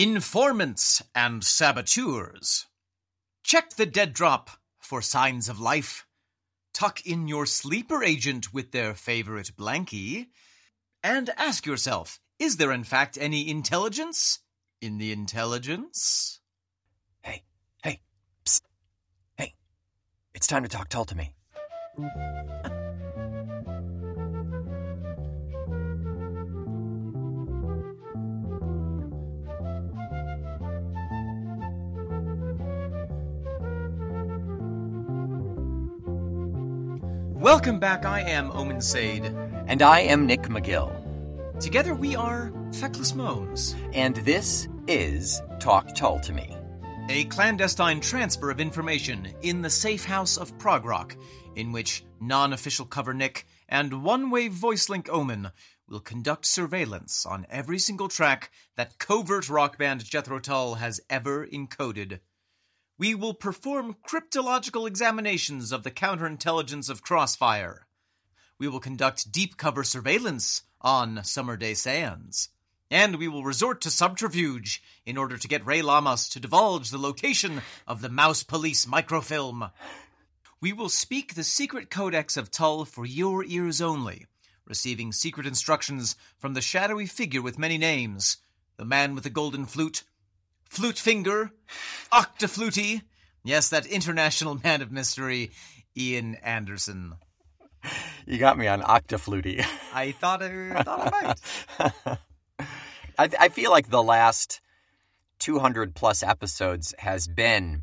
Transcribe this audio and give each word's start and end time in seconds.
Informants 0.00 1.02
and 1.14 1.44
saboteurs. 1.44 2.66
Check 3.42 3.74
the 3.74 3.84
dead 3.84 4.14
drop 4.14 4.48
for 4.78 5.02
signs 5.02 5.46
of 5.46 5.60
life. 5.60 6.06
Tuck 6.72 7.04
in 7.04 7.28
your 7.28 7.44
sleeper 7.44 8.02
agent 8.02 8.50
with 8.50 8.72
their 8.72 8.94
favorite 8.94 9.52
blankie. 9.58 10.28
And 11.04 11.28
ask 11.36 11.66
yourself 11.66 12.18
is 12.38 12.56
there 12.56 12.72
in 12.72 12.84
fact 12.84 13.18
any 13.20 13.50
intelligence 13.50 14.38
in 14.80 14.96
the 14.96 15.12
intelligence? 15.12 16.40
Hey, 17.20 17.42
hey, 17.84 18.00
psst. 18.46 18.62
Hey, 19.36 19.54
it's 20.32 20.46
time 20.46 20.62
to 20.62 20.70
talk 20.70 20.88
Tull 20.88 21.04
to 21.04 21.14
me. 21.14 21.34
Welcome 37.50 37.80
back. 37.80 38.04
I 38.04 38.20
am 38.20 38.52
Omen 38.52 38.80
Sade. 38.80 39.24
And 39.66 39.82
I 39.82 40.02
am 40.02 40.24
Nick 40.24 40.42
McGill. 40.42 41.58
Together 41.58 41.96
we 41.96 42.14
are 42.14 42.52
Feckless 42.70 43.12
Moans, 43.12 43.74
And 43.92 44.14
this 44.18 44.68
is 44.86 45.42
Talk 45.58 45.92
Tull 45.96 46.20
to 46.20 46.32
Me. 46.32 46.56
a 47.08 47.24
clandestine 47.24 48.00
transfer 48.00 48.52
of 48.52 48.60
information 48.60 49.34
in 49.42 49.62
the 49.62 49.68
safe 49.68 50.04
house 50.04 50.36
of 50.36 50.56
Prog 50.60 50.84
Rock, 50.84 51.16
in 51.56 51.72
which 51.72 52.04
non 52.20 52.52
official 52.52 52.86
cover 52.86 53.12
Nick 53.12 53.46
and 53.68 54.04
one 54.04 54.30
way 54.30 54.46
voice 54.46 54.88
link 54.88 55.08
Omen 55.10 55.50
will 55.88 55.98
conduct 55.98 56.46
surveillance 56.46 57.26
on 57.26 57.48
every 57.50 57.80
single 57.80 58.06
track 58.06 58.52
that 58.76 59.00
covert 59.00 59.48
rock 59.48 59.76
band 59.76 60.04
Jethro 60.04 60.38
Tull 60.38 60.76
has 60.76 61.00
ever 61.10 61.48
encoded. 61.48 62.20
We 63.00 63.14
will 63.14 63.32
perform 63.32 63.96
cryptological 64.06 64.86
examinations 64.86 65.72
of 65.72 65.84
the 65.84 65.90
counterintelligence 65.90 66.90
of 66.90 67.00
Crossfire. 67.00 67.86
We 68.58 68.68
will 68.68 68.78
conduct 68.78 69.32
deep 69.32 69.56
cover 69.56 69.84
surveillance 69.84 70.64
on 70.82 71.24
Summer 71.24 71.56
Day 71.56 71.72
Sands. 71.72 72.50
And 72.90 73.16
we 73.16 73.26
will 73.26 73.42
resort 73.42 73.80
to 73.80 73.90
subterfuge 73.90 74.82
in 75.06 75.16
order 75.16 75.38
to 75.38 75.48
get 75.48 75.64
Ray 75.64 75.80
Lamas 75.80 76.28
to 76.28 76.40
divulge 76.40 76.90
the 76.90 76.98
location 76.98 77.62
of 77.86 78.02
the 78.02 78.10
Mouse 78.10 78.42
Police 78.42 78.86
microfilm. 78.86 79.70
We 80.60 80.74
will 80.74 80.90
speak 80.90 81.32
the 81.32 81.42
secret 81.42 81.88
codex 81.88 82.36
of 82.36 82.50
Tull 82.50 82.84
for 82.84 83.06
your 83.06 83.42
ears 83.44 83.80
only, 83.80 84.26
receiving 84.66 85.12
secret 85.12 85.46
instructions 85.46 86.16
from 86.36 86.52
the 86.52 86.60
shadowy 86.60 87.06
figure 87.06 87.40
with 87.40 87.58
many 87.58 87.78
names 87.78 88.36
the 88.76 88.84
man 88.84 89.14
with 89.14 89.24
the 89.24 89.30
golden 89.30 89.64
flute, 89.64 90.04
Flute 90.70 91.00
Finger, 91.00 91.50
Octafluty, 92.12 93.02
yes, 93.42 93.68
that 93.70 93.86
international 93.86 94.54
man 94.64 94.80
of 94.82 94.92
mystery, 94.92 95.50
Ian 95.96 96.36
Anderson. 96.36 97.14
You 98.24 98.38
got 98.38 98.56
me 98.56 98.68
on 98.68 98.80
Octafluty. 98.80 99.66
I 99.92 100.12
thought 100.12 100.42
I, 100.42 100.82
thought 100.84 101.12
I 101.12 101.34
might. 102.06 102.18
I, 103.18 103.28
I 103.40 103.48
feel 103.48 103.72
like 103.72 103.90
the 103.90 104.02
last 104.02 104.60
200 105.40 105.96
plus 105.96 106.22
episodes 106.22 106.94
has 106.98 107.26
been 107.26 107.82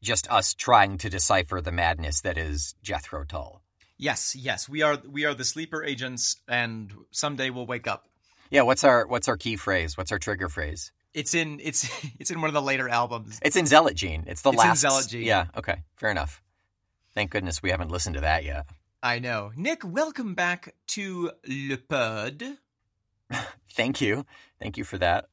just 0.00 0.30
us 0.30 0.54
trying 0.54 0.96
to 0.98 1.10
decipher 1.10 1.60
the 1.60 1.72
madness 1.72 2.22
that 2.22 2.38
is 2.38 2.74
Jethro 2.82 3.24
Tull. 3.24 3.60
Yes, 3.98 4.34
yes, 4.34 4.66
we 4.66 4.80
are 4.80 4.96
we 5.06 5.26
are 5.26 5.34
the 5.34 5.44
sleeper 5.44 5.84
agents, 5.84 6.36
and 6.48 6.94
someday 7.10 7.50
we'll 7.50 7.66
wake 7.66 7.86
up. 7.86 8.04
Yeah, 8.48 8.62
what's 8.62 8.84
our 8.84 9.06
what's 9.06 9.28
our 9.28 9.36
key 9.36 9.56
phrase? 9.56 9.98
What's 9.98 10.12
our 10.12 10.20
trigger 10.20 10.48
phrase? 10.48 10.92
It's 11.14 11.34
in 11.34 11.60
it's 11.62 11.88
it's 12.18 12.30
in 12.30 12.40
one 12.40 12.48
of 12.48 12.54
the 12.54 12.62
later 12.62 12.88
albums. 12.88 13.38
It's 13.42 13.56
in 13.56 13.66
Zealot 13.66 13.94
Gene. 13.94 14.24
It's 14.26 14.42
the 14.42 14.50
It's 14.50 14.62
in 14.62 14.68
last. 14.68 14.80
Zealot 14.80 15.08
Gene. 15.08 15.22
Yeah. 15.22 15.46
Okay. 15.56 15.82
Fair 15.96 16.10
enough. 16.10 16.42
Thank 17.14 17.30
goodness 17.30 17.62
we 17.62 17.70
haven't 17.70 17.90
listened 17.90 18.14
to 18.14 18.20
that 18.20 18.44
yet. 18.44 18.66
I 19.02 19.18
know. 19.18 19.52
Nick, 19.56 19.82
welcome 19.84 20.34
back 20.34 20.74
to 20.88 21.30
Le 21.46 21.76
Pod. 21.76 22.42
Thank 23.72 24.00
you. 24.00 24.26
Thank 24.60 24.76
you 24.76 24.84
for 24.84 24.98
that. 24.98 25.26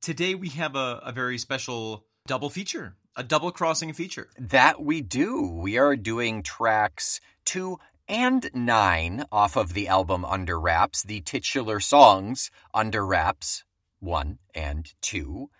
Today 0.00 0.34
we 0.34 0.50
have 0.50 0.76
a, 0.76 1.00
a 1.04 1.12
very 1.12 1.38
special 1.38 2.04
double 2.26 2.50
feature, 2.50 2.96
a 3.16 3.22
double 3.22 3.50
crossing 3.50 3.92
feature. 3.92 4.28
That 4.38 4.82
we 4.82 5.00
do. 5.00 5.50
We 5.50 5.78
are 5.78 5.96
doing 5.96 6.42
tracks 6.42 7.20
two 7.44 7.78
and 8.08 8.50
nine 8.54 9.24
off 9.32 9.56
of 9.56 9.74
the 9.74 9.88
album 9.88 10.24
Under 10.24 10.60
Wraps, 10.60 11.02
the 11.02 11.20
titular 11.22 11.80
songs 11.80 12.50
Under 12.72 13.04
Wraps 13.04 13.64
one 14.00 14.38
and 14.54 14.92
two. 15.00 15.50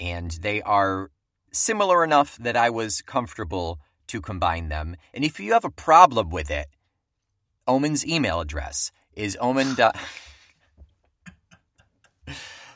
And 0.00 0.30
they 0.40 0.62
are 0.62 1.10
similar 1.52 2.02
enough 2.04 2.36
that 2.38 2.56
I 2.56 2.70
was 2.70 3.02
comfortable 3.02 3.78
to 4.08 4.20
combine 4.20 4.68
them. 4.68 4.96
And 5.14 5.24
if 5.24 5.38
you 5.38 5.52
have 5.52 5.64
a 5.64 5.70
problem 5.70 6.30
with 6.30 6.50
it, 6.50 6.66
Omen's 7.66 8.06
email 8.06 8.40
address 8.40 8.90
is 9.14 9.36
omen. 9.40 9.74
dot- 9.74 9.96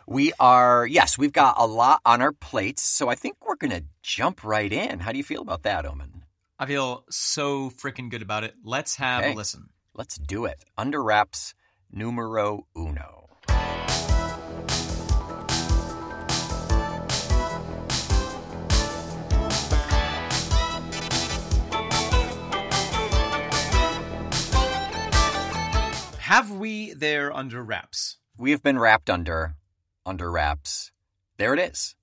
We 0.08 0.32
are, 0.38 0.86
yes, 0.86 1.18
we've 1.18 1.32
got 1.32 1.56
a 1.58 1.66
lot 1.66 2.00
on 2.06 2.22
our 2.22 2.30
plates, 2.32 2.80
so 2.82 3.08
I 3.08 3.16
think 3.16 3.44
we're 3.44 3.56
going 3.56 3.72
to 3.72 3.82
jump 4.02 4.44
right 4.44 4.72
in. 4.72 5.00
How 5.00 5.10
do 5.10 5.18
you 5.18 5.24
feel 5.24 5.42
about 5.42 5.64
that, 5.64 5.84
Omen? 5.84 6.22
I 6.60 6.66
feel 6.66 7.04
so 7.10 7.70
freaking 7.70 8.08
good 8.08 8.22
about 8.22 8.44
it. 8.44 8.54
Let's 8.62 8.94
have 8.96 9.24
Okay. 9.24 9.32
a 9.32 9.36
listen. 9.36 9.70
Let's 9.94 10.16
do 10.16 10.44
it. 10.44 10.62
Under 10.78 11.02
wraps 11.02 11.54
numero 11.90 12.68
uno. 12.76 13.16
Have 26.36 26.50
we 26.50 26.92
there 26.92 27.34
under 27.34 27.64
wraps? 27.64 28.19
We 28.36 28.50
have 28.50 28.62
been 28.62 28.78
wrapped 28.78 29.08
under, 29.08 29.54
under 30.04 30.30
wraps. 30.30 30.92
There 31.38 31.54
it 31.54 31.58
is. 31.58 31.94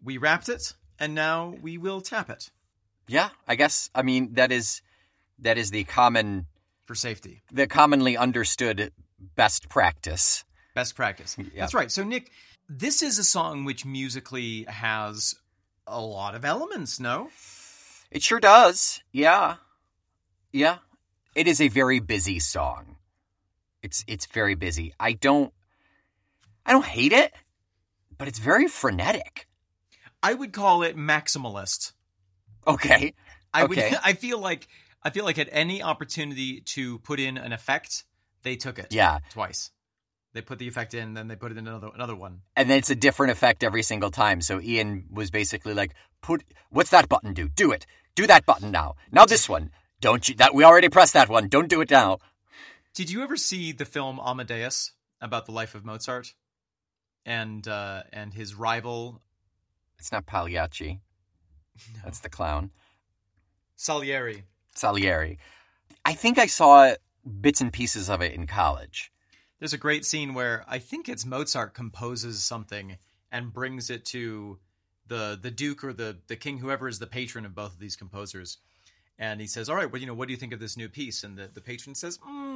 We 0.00 0.18
wrapped 0.18 0.48
it, 0.48 0.74
and 1.00 1.16
now 1.16 1.56
we 1.60 1.78
will 1.78 2.00
tap 2.00 2.30
it 2.30 2.52
Yeah, 3.08 3.30
I 3.48 3.56
guess. 3.56 3.90
I 3.92 4.02
mean, 4.02 4.34
that 4.34 4.52
is, 4.52 4.82
that 5.40 5.58
is 5.58 5.72
the 5.72 5.82
common, 5.82 6.46
for 6.84 6.94
safety. 6.94 7.42
the 7.50 7.66
commonly 7.66 8.16
understood 8.16 8.92
best 9.34 9.68
practice. 9.68 10.44
Best 10.76 10.94
practice. 10.94 11.36
Yeah. 11.38 11.62
That's 11.62 11.74
right. 11.74 11.90
So, 11.90 12.04
Nick, 12.04 12.30
this 12.68 13.02
is 13.02 13.18
a 13.18 13.24
song 13.24 13.64
which 13.64 13.84
musically 13.84 14.62
has 14.68 15.34
a 15.88 16.00
lot 16.00 16.36
of 16.36 16.44
elements, 16.44 17.00
no? 17.00 17.30
It 18.12 18.22
sure 18.22 18.38
does. 18.38 19.02
Yeah. 19.10 19.56
Yeah. 20.52 20.76
It 21.34 21.48
is 21.48 21.60
a 21.60 21.66
very 21.66 21.98
busy 21.98 22.38
song. 22.38 22.98
It's 23.82 24.04
it's 24.06 24.26
very 24.26 24.54
busy. 24.54 24.94
I 25.00 25.12
don't 25.12 25.52
I 26.64 26.72
don't 26.72 26.84
hate 26.84 27.12
it, 27.12 27.32
but 28.16 28.28
it's 28.28 28.38
very 28.38 28.68
frenetic. 28.68 29.48
I 30.22 30.34
would 30.34 30.52
call 30.52 30.82
it 30.82 30.96
maximalist. 30.96 31.92
Okay. 32.66 33.14
I 33.52 33.64
Okay. 33.64 33.90
would 33.90 33.98
I 34.04 34.12
feel 34.14 34.38
like 34.38 34.68
I 35.02 35.10
feel 35.10 35.24
like 35.24 35.38
at 35.38 35.48
any 35.50 35.82
opportunity 35.82 36.60
to 36.74 37.00
put 37.00 37.18
in 37.18 37.36
an 37.36 37.52
effect, 37.52 38.04
they 38.44 38.54
took 38.56 38.78
it. 38.78 38.86
Yeah. 38.90 39.18
Twice. 39.30 39.72
They 40.34 40.40
put 40.40 40.58
the 40.58 40.68
effect 40.68 40.94
in, 40.94 41.12
then 41.14 41.28
they 41.28 41.36
put 41.36 41.50
it 41.52 41.58
in 41.58 41.66
another 41.66 41.90
another 41.94 42.14
one. 42.14 42.42
And 42.56 42.70
then 42.70 42.78
it's 42.78 42.88
a 42.88 42.94
different 42.94 43.32
effect 43.32 43.64
every 43.64 43.82
single 43.82 44.10
time. 44.10 44.40
So 44.40 44.60
Ian 44.60 45.06
was 45.10 45.30
basically 45.30 45.74
like, 45.74 45.92
"Put 46.22 46.44
what's 46.70 46.90
that 46.90 47.08
button 47.08 47.34
do? 47.34 47.48
Do 47.48 47.72
it. 47.72 47.84
Do 48.14 48.26
that 48.28 48.46
button 48.46 48.70
now. 48.70 48.94
Now 49.10 49.26
this 49.26 49.48
one. 49.48 49.70
Don't 50.00 50.28
you 50.28 50.34
that 50.36 50.54
we 50.54 50.64
already 50.64 50.88
pressed 50.88 51.12
that 51.14 51.28
one. 51.28 51.48
Don't 51.48 51.68
do 51.68 51.80
it 51.80 51.90
now." 51.90 52.18
Did 52.94 53.10
you 53.10 53.22
ever 53.22 53.36
see 53.36 53.72
the 53.72 53.84
film 53.86 54.20
Amadeus 54.20 54.92
about 55.20 55.46
the 55.46 55.52
life 55.52 55.74
of 55.74 55.84
Mozart? 55.84 56.34
And 57.24 57.66
uh 57.66 58.02
and 58.12 58.34
his 58.34 58.54
rival 58.54 59.22
It's 59.98 60.12
not 60.12 60.26
Pagliacci. 60.26 61.00
That's 62.04 62.20
the 62.20 62.28
clown. 62.28 62.70
Salieri. 63.76 64.44
Salieri. 64.74 65.38
I 66.04 66.14
think 66.14 66.38
I 66.38 66.46
saw 66.46 66.94
bits 67.40 67.60
and 67.60 67.72
pieces 67.72 68.10
of 68.10 68.20
it 68.20 68.32
in 68.32 68.46
college. 68.46 69.12
There's 69.58 69.72
a 69.72 69.78
great 69.78 70.04
scene 70.04 70.34
where 70.34 70.64
I 70.66 70.78
think 70.78 71.08
it's 71.08 71.24
Mozart 71.24 71.74
composes 71.74 72.42
something 72.42 72.98
and 73.30 73.52
brings 73.52 73.88
it 73.88 74.04
to 74.06 74.58
the 75.06 75.38
the 75.40 75.50
duke 75.50 75.84
or 75.84 75.92
the 75.92 76.18
the 76.26 76.36
king, 76.36 76.58
whoever 76.58 76.88
is 76.88 76.98
the 76.98 77.06
patron 77.06 77.46
of 77.46 77.54
both 77.54 77.72
of 77.72 77.78
these 77.78 77.96
composers, 77.96 78.58
and 79.18 79.40
he 79.40 79.46
says, 79.46 79.68
"All 79.68 79.76
right, 79.76 79.90
well, 79.90 80.00
you 80.00 80.06
know, 80.06 80.14
what 80.14 80.26
do 80.26 80.32
you 80.32 80.38
think 80.38 80.52
of 80.52 80.60
this 80.60 80.76
new 80.76 80.88
piece?" 80.88 81.22
And 81.22 81.38
the 81.38 81.48
the 81.52 81.60
patron 81.60 81.94
says, 81.94 82.18
mm, 82.18 82.51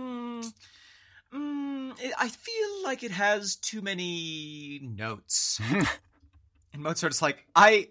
mm, 1.34 2.00
it, 2.00 2.12
"I 2.18 2.28
feel 2.28 2.82
like 2.84 3.02
it 3.02 3.10
has 3.12 3.56
too 3.56 3.82
many 3.82 4.80
notes." 4.82 5.60
and 6.72 6.82
Mozart's 6.82 7.22
like, 7.22 7.44
"I." 7.54 7.88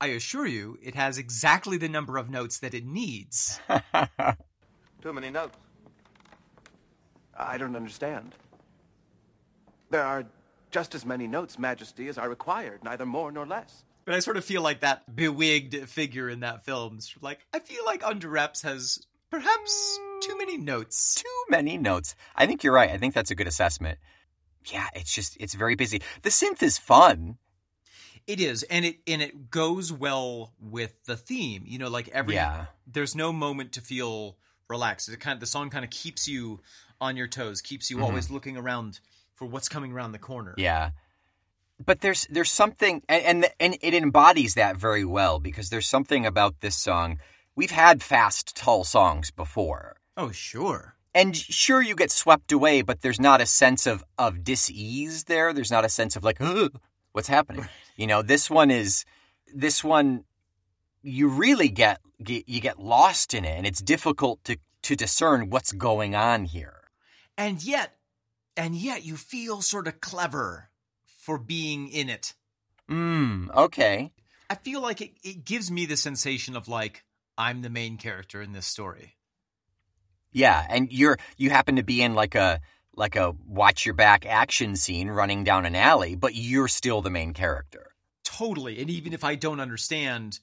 I 0.00 0.06
assure 0.08 0.46
you, 0.46 0.78
it 0.80 0.94
has 0.94 1.18
exactly 1.18 1.76
the 1.76 1.88
number 1.88 2.18
of 2.18 2.30
notes 2.30 2.60
that 2.60 2.72
it 2.72 2.86
needs. 2.86 3.58
Too 5.02 5.12
many 5.12 5.28
notes. 5.28 5.58
I 7.36 7.58
don't 7.58 7.74
understand. 7.74 8.36
There 9.90 10.04
are 10.04 10.24
Just 10.70 10.94
as 10.94 11.04
many 11.04 11.26
notes, 11.26 11.58
Majesty, 11.58 12.06
as 12.06 12.16
are 12.16 12.28
required, 12.28 12.84
neither 12.84 13.06
more 13.06 13.32
nor 13.32 13.44
less. 13.44 13.82
But 14.04 14.14
I 14.14 14.20
sort 14.20 14.36
of 14.36 14.44
feel 14.44 14.62
like 14.62 14.80
that 14.80 15.02
bewigged 15.16 15.88
figure 15.88 16.28
in 16.28 16.40
that 16.40 16.64
film. 16.64 16.98
is 16.98 17.12
Like 17.20 17.40
I 17.52 17.58
feel 17.58 17.84
like 17.84 18.04
Under 18.04 18.28
Wraps 18.28 18.62
has 18.62 19.04
perhaps 19.30 19.98
too 20.20 20.36
many 20.38 20.56
notes. 20.56 21.14
Too 21.16 21.44
many 21.50 21.76
notes. 21.78 22.14
I 22.36 22.46
think 22.46 22.62
you're 22.64 22.72
right. 22.72 22.90
I 22.90 22.98
think 22.98 23.14
that's 23.14 23.30
a 23.30 23.34
good 23.34 23.46
assessment. 23.48 23.98
Yeah, 24.66 24.86
it's 24.94 25.12
just 25.12 25.36
it's 25.40 25.54
very 25.54 25.74
busy. 25.74 26.02
The 26.22 26.30
synth 26.30 26.62
is 26.62 26.78
fun. 26.78 27.38
It 28.26 28.40
is, 28.40 28.62
and 28.64 28.84
it 28.84 28.98
and 29.06 29.22
it 29.22 29.50
goes 29.50 29.90
well 29.92 30.52
with 30.60 31.04
the 31.04 31.16
theme. 31.16 31.62
You 31.66 31.78
know, 31.78 31.88
like 31.88 32.08
every 32.08 32.34
Yeah. 32.34 32.66
there's 32.86 33.14
no 33.14 33.32
moment 33.32 33.72
to 33.72 33.80
feel 33.80 34.36
relaxed. 34.68 35.08
It 35.08 35.18
kind 35.20 35.34
of 35.34 35.40
the 35.40 35.46
song 35.46 35.70
kind 35.70 35.84
of 35.84 35.90
keeps 35.90 36.28
you 36.28 36.60
on 37.00 37.16
your 37.16 37.28
toes, 37.28 37.62
keeps 37.62 37.90
you 37.90 37.98
Mhm. 37.98 38.02
always 38.02 38.28
looking 38.30 38.56
around 38.56 39.00
for 39.34 39.46
what's 39.46 39.68
coming 39.68 39.92
around 39.92 40.12
the 40.12 40.18
corner. 40.18 40.54
Yeah. 40.58 40.90
But 41.82 42.00
there's 42.00 42.26
there's 42.28 42.50
something 42.50 43.02
and, 43.08 43.24
and 43.24 43.46
and 43.60 43.78
it 43.80 43.94
embodies 43.94 44.54
that 44.54 44.76
very 44.76 45.04
well 45.04 45.38
because 45.38 45.70
there's 45.70 45.86
something 45.88 46.26
about 46.26 46.60
this 46.60 46.76
song. 46.76 47.20
We've 47.54 47.70
had 47.70 48.02
fast 48.02 48.54
Tull 48.56 48.84
songs 48.84 49.30
before. 49.30 49.97
Oh, 50.18 50.32
sure. 50.32 50.96
And 51.14 51.34
sure 51.36 51.80
you 51.80 51.94
get 51.94 52.10
swept 52.10 52.50
away, 52.50 52.82
but 52.82 53.00
there's 53.00 53.20
not 53.20 53.40
a 53.40 53.46
sense 53.46 53.86
of 53.86 54.04
of 54.18 54.44
dis-ease 54.44 55.24
there. 55.24 55.52
There's 55.52 55.70
not 55.70 55.84
a 55.84 55.88
sense 55.88 56.16
of 56.16 56.24
like, 56.24 56.40
"Ugh, 56.40 56.78
what's 57.12 57.28
happening? 57.28 57.66
You 57.96 58.06
know, 58.06 58.22
this 58.22 58.50
one 58.50 58.70
is 58.70 59.04
this 59.54 59.82
one 59.82 60.24
you 61.02 61.28
really 61.28 61.68
get, 61.68 62.00
get 62.22 62.48
you 62.48 62.60
get 62.60 62.78
lost 62.78 63.32
in 63.32 63.44
it 63.44 63.56
and 63.56 63.66
it's 63.66 63.80
difficult 63.80 64.42
to 64.44 64.58
to 64.82 64.96
discern 64.96 65.50
what's 65.50 65.72
going 65.72 66.14
on 66.14 66.44
here. 66.44 66.80
And 67.36 67.62
yet, 67.62 67.96
and 68.56 68.74
yet 68.74 69.04
you 69.04 69.16
feel 69.16 69.62
sort 69.62 69.86
of 69.86 70.00
clever 70.00 70.70
for 71.20 71.38
being 71.38 71.88
in 71.88 72.08
it. 72.08 72.34
Mm, 72.90 73.54
okay. 73.54 74.12
I 74.50 74.54
feel 74.56 74.80
like 74.80 75.00
it, 75.00 75.12
it 75.22 75.44
gives 75.44 75.70
me 75.70 75.86
the 75.86 75.96
sensation 75.96 76.56
of 76.56 76.68
like 76.68 77.04
I'm 77.36 77.62
the 77.62 77.70
main 77.70 77.98
character 77.98 78.42
in 78.42 78.52
this 78.52 78.66
story. 78.66 79.17
Yeah, 80.32 80.64
and 80.68 80.92
you're 80.92 81.18
you 81.36 81.50
happen 81.50 81.76
to 81.76 81.82
be 81.82 82.02
in 82.02 82.14
like 82.14 82.34
a 82.34 82.60
like 82.94 83.16
a 83.16 83.32
watch 83.46 83.86
your 83.86 83.94
back 83.94 84.26
action 84.26 84.76
scene 84.76 85.08
running 85.08 85.44
down 85.44 85.64
an 85.66 85.74
alley, 85.74 86.14
but 86.16 86.34
you're 86.34 86.68
still 86.68 87.00
the 87.02 87.10
main 87.10 87.32
character. 87.32 87.86
Totally. 88.24 88.80
And 88.80 88.90
even 88.90 89.12
if 89.12 89.24
I 89.24 89.34
don't 89.36 89.60
understand 89.60 90.38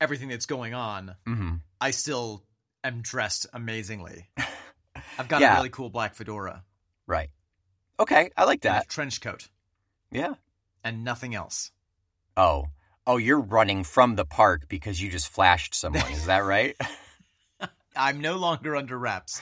everything 0.00 0.28
that's 0.28 0.46
going 0.46 0.74
on, 0.74 1.14
hmm 1.26 1.54
I 1.80 1.90
still 1.92 2.44
am 2.84 3.00
dressed 3.02 3.46
amazingly. 3.52 4.28
I've 5.18 5.28
got 5.28 5.40
Yeah. 5.40 5.54
a 5.54 5.56
really 5.56 5.70
cool 5.70 5.90
black 5.90 6.14
fedora, 6.14 6.64
Right. 7.06 7.30
Okay, 8.00 8.30
I 8.36 8.44
like 8.44 8.62
that. 8.62 8.88
trench 8.88 9.20
coat, 9.20 9.48
Yeah. 10.10 10.34
and 10.84 11.04
nothing 11.04 11.34
else. 11.34 11.70
Oh. 12.36 12.66
Oh, 13.06 13.16
you're 13.16 13.40
running 13.40 13.82
from 13.84 14.14
the 14.16 14.24
park 14.24 14.68
because 14.68 15.00
you 15.02 15.10
just 15.10 15.28
flashed 15.28 15.74
someone. 15.74 16.10
Is 16.12 16.26
that 16.26 16.38
right? 16.44 16.76
I'm 17.96 18.20
no 18.20 18.36
longer 18.36 18.76
under 18.76 18.98
wraps. 18.98 19.40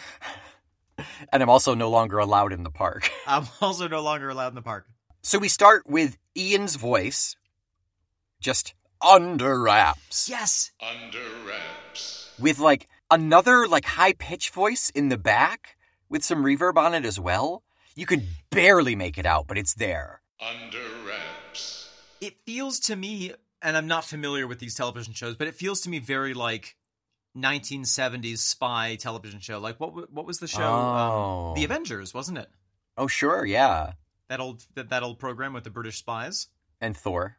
and 1.33 1.43
I'm 1.43 1.49
also 1.51 1.75
no 1.75 1.91
longer 1.91 2.19
allowed 2.19 2.53
in 2.53 2.63
the 2.63 2.71
park. 2.71 3.11
I'm 3.27 3.47
also 3.61 3.89
no 3.89 4.03
longer 4.03 4.29
allowed 4.29 4.49
in 4.49 4.55
the 4.55 4.63
park. 4.63 4.87
So 5.23 5.39
we 5.39 5.49
start 5.49 5.89
with 5.89 6.17
Ian's 6.37 6.77
voice, 6.77 7.37
just 8.41 8.75
under 9.03 9.61
wraps, 9.61 10.29
Yes. 10.29 10.73
Under 10.81 11.23
wraps. 11.47 12.35
with 12.39 12.59
like 12.59 12.89
another 13.11 13.67
like 13.67 13.85
high 13.85 14.13
pitch 14.15 14.51
voice 14.51 14.91
in 14.91 15.09
the 15.09 15.19
back 15.19 15.77
with 16.09 16.25
some 16.25 16.43
reverb 16.45 16.77
on 16.77 16.95
it 16.95 17.05
as 17.05 17.19
well. 17.21 17.63
You 17.95 18.07
can 18.07 18.27
barely 18.51 18.95
make 18.97 19.19
it 19.19 19.27
out, 19.27 19.47
but 19.47 19.59
it's 19.59 19.75
there. 19.75 20.23
Under 20.41 20.79
wraps. 21.07 21.89
It 22.21 22.37
feels 22.47 22.79
to 22.81 22.97
me, 22.97 23.33
and 23.63 23.77
I'm 23.77 23.87
not 23.87 24.05
familiar 24.05 24.47
with 24.47 24.59
these 24.59 24.75
television 24.75 25.13
shows, 25.13 25.37
but 25.37 25.49
it 25.49 25.55
feels 25.55 25.81
to 25.83 25.91
me 25.91 25.99
very 25.99 26.33
like 26.35 26.77
1970s 27.37 28.39
spy 28.39 28.97
television 28.97 29.41
show. 29.41 29.59
Like 29.59 29.79
what? 29.79 30.13
What 30.13 30.27
was 30.27 30.39
the 30.39 30.49
show? 30.49 30.63
Oh. 30.63 31.49
Um, 31.51 31.55
the 31.55 31.65
Avengers, 31.65 32.13
wasn't 32.13 32.39
it? 32.39 32.49
Oh, 32.97 33.07
sure, 33.07 33.45
yeah. 33.45 33.93
That 34.29 34.41
old 34.41 34.65
that, 34.75 34.91
that 34.91 35.03
old 35.03 35.19
program 35.19 35.53
with 35.53 35.65
the 35.65 35.71
British 35.71 35.99
spies. 35.99 36.49
And 36.81 36.97
Thor. 36.97 37.37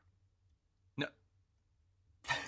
No. 0.97 1.07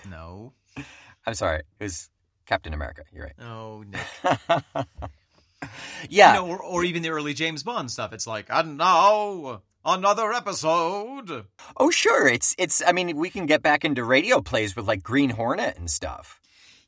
No. 0.08 0.52
I'm 1.26 1.34
sorry, 1.34 1.60
it 1.80 1.84
was 1.84 2.10
Captain 2.46 2.74
America. 2.74 3.04
You're 3.12 3.24
right. 3.24 3.46
Oh, 3.46 3.84
Nick. 3.86 4.00
yeah. 6.10 6.34
You 6.34 6.40
know, 6.40 6.48
or, 6.48 6.62
or 6.62 6.84
even 6.84 7.02
the 7.02 7.10
early 7.10 7.34
James 7.34 7.62
Bond 7.62 7.90
stuff. 7.90 8.12
It's 8.12 8.26
like, 8.26 8.46
and 8.50 8.76
now 8.76 9.62
another 9.84 10.32
episode. 10.32 11.46
Oh, 11.76 11.90
sure. 11.90 12.26
It's 12.28 12.54
it's. 12.58 12.82
I 12.86 12.92
mean, 12.92 13.16
we 13.16 13.30
can 13.30 13.46
get 13.46 13.62
back 13.62 13.84
into 13.84 14.04
radio 14.04 14.40
plays 14.40 14.76
with 14.76 14.86
like 14.86 15.02
Green 15.02 15.30
Hornet 15.30 15.78
and 15.78 15.90
stuff. 15.90 16.40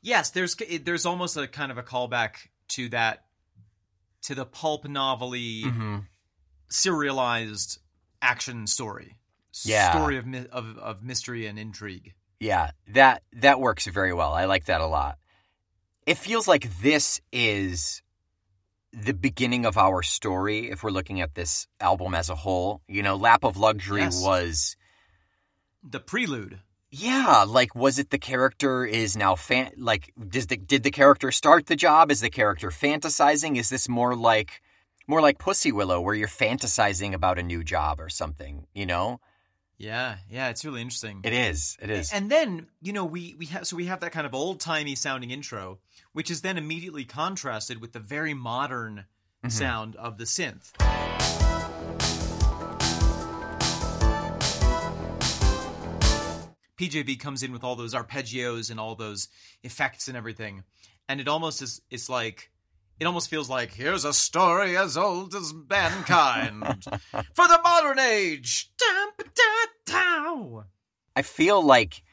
Yes, 0.07 0.29
there's 0.29 0.55
there's 0.83 1.05
almost 1.05 1.35
a 1.35 1.47
kind 1.49 1.69
of 1.69 1.77
a 1.77 1.83
callback 1.83 2.35
to 2.69 2.87
that 2.89 3.25
to 4.21 4.35
the 4.35 4.45
pulp 4.45 4.85
novelty 4.87 5.63
Mm-hmm. 5.65 5.97
serialized 6.69 7.79
action 8.21 8.67
story. 8.67 9.17
Yeah. 9.63 9.91
Story 9.91 10.17
of, 10.17 10.25
of 10.51 10.77
of 10.77 11.03
mystery 11.03 11.45
and 11.47 11.59
intrigue. 11.59 12.13
Yeah, 12.39 12.71
that 12.89 13.23
that 13.33 13.59
works 13.59 13.85
very 13.87 14.13
well. 14.13 14.33
I 14.33 14.45
like 14.45 14.65
that 14.65 14.79
a 14.79 14.87
lot. 14.87 15.17
It 16.05 16.17
feels 16.17 16.47
like 16.47 16.69
this 16.81 17.19
is 17.33 18.01
the 18.93 19.13
beginning 19.13 19.65
of 19.65 19.77
our 19.77 20.01
story 20.03 20.71
if 20.71 20.83
we're 20.83 20.91
looking 20.91 21.19
at 21.19 21.35
this 21.35 21.67
album 21.81 22.13
as 22.15 22.29
a 22.29 22.35
whole. 22.35 22.81
You 22.87 23.03
know, 23.03 23.17
Lap 23.17 23.43
of 23.43 23.57
Luxury 23.57 24.01
Yes. 24.01 24.23
was 24.23 24.77
The 25.83 25.99
prelude. 25.99 26.61
Yeah, 26.89 27.43
like 27.47 27.75
was 27.75 27.99
it 27.99 28.09
the 28.09 28.17
character 28.17 28.85
is 28.85 29.17
now 29.17 29.35
fan 29.35 29.71
like 29.77 30.13
does 30.29 30.47
the 30.47 30.57
did 30.57 30.83
the 30.83 30.91
character 30.91 31.31
start 31.31 31.65
the 31.67 31.75
job? 31.75 32.11
Is 32.11 32.21
the 32.21 32.29
character 32.29 32.69
fantasizing? 32.69 33.57
Is 33.57 33.69
this 33.69 33.89
more 33.89 34.15
like 34.15 34.61
more 35.07 35.21
like 35.21 35.37
Pussy 35.39 35.71
Willow 35.71 35.99
where 36.01 36.15
you're 36.15 36.27
fantasizing 36.27 37.13
about 37.13 37.39
a 37.39 37.43
new 37.43 37.63
job 37.63 37.99
or 37.99 38.09
something, 38.09 38.67
you 38.73 38.85
know? 38.85 39.19
Yeah, 39.77 40.17
yeah, 40.29 40.49
it's 40.49 40.65
really 40.65 40.81
interesting. 40.81 41.21
It 41.23 41.33
is. 41.33 41.77
It 41.79 41.91
is. 41.91 42.11
And 42.11 42.31
then, 42.31 42.67
you 42.81 42.93
know, 42.93 43.05
we 43.05 43.35
we 43.37 43.45
have 43.47 43.67
so 43.67 43.75
we 43.75 43.85
have 43.85 43.99
that 43.99 44.11
kind 44.11 44.25
of 44.25 44.33
old-timey 44.33 44.95
sounding 44.95 45.29
intro, 45.29 45.79
which 46.13 46.31
is 46.31 46.41
then 46.41 46.57
immediately 46.57 47.05
contrasted 47.05 47.79
with 47.79 47.93
the 47.93 47.99
very 47.99 48.33
modern 48.33 49.05
Mhm. 49.45 49.51
sound 49.51 49.95
of 49.97 50.17
the 50.17 50.23
synth. 50.23 50.71
PJV 56.77 57.19
comes 57.19 57.43
in 57.43 57.51
with 57.51 57.63
all 57.63 57.75
those 57.75 57.93
arpeggios 57.93 58.69
and 58.69 58.79
all 58.79 58.95
those 58.95 59.27
effects 59.63 60.07
and 60.07 60.15
everything. 60.15 60.63
And 61.09 61.19
it 61.19 61.27
almost 61.27 61.61
is 61.61 61.81
it's 61.89 62.09
like 62.09 62.51
it 62.99 63.05
almost 63.05 63.29
feels 63.29 63.49
like 63.49 63.73
here's 63.73 64.05
a 64.05 64.13
story 64.13 64.77
as 64.77 64.97
old 64.97 65.35
as 65.35 65.53
mankind 65.69 66.83
for 67.33 67.47
the 67.47 67.59
modern 67.63 67.99
age. 67.99 68.71
I 71.15 71.21
feel 71.21 71.61
like 71.61 72.03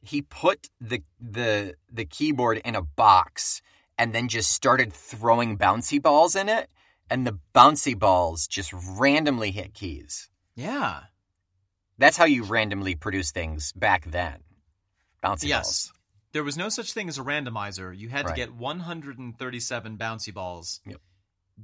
he 0.00 0.22
put 0.22 0.68
the 0.80 1.02
the 1.20 1.74
the 1.90 2.04
keyboard 2.04 2.60
in 2.64 2.74
a 2.74 2.82
box 2.82 3.62
and 3.96 4.14
then 4.14 4.28
just 4.28 4.50
started 4.50 4.92
throwing 4.92 5.56
bouncy 5.56 6.02
balls 6.02 6.36
in 6.36 6.48
it 6.48 6.68
and 7.08 7.26
the 7.26 7.38
bouncy 7.54 7.98
balls 7.98 8.46
just 8.46 8.72
randomly 8.72 9.50
hit 9.50 9.74
keys. 9.74 10.28
Yeah. 10.56 11.04
That's 11.98 12.16
how 12.16 12.24
you 12.24 12.44
randomly 12.44 12.94
produce 12.94 13.30
things 13.30 13.72
back 13.72 14.04
then. 14.10 14.40
Bouncy 15.22 15.24
balls? 15.24 15.44
Yes. 15.44 15.64
balls. 15.64 15.92
There 16.32 16.44
was 16.44 16.56
no 16.56 16.68
such 16.68 16.92
thing 16.92 17.08
as 17.08 17.18
a 17.18 17.22
randomizer. 17.22 17.96
You 17.96 18.08
had 18.08 18.26
Right. 18.26 18.34
to 18.34 18.36
get 18.36 18.54
137 18.54 19.96
bouncy 19.98 20.34
balls. 20.34 20.80
Yep. 20.86 21.00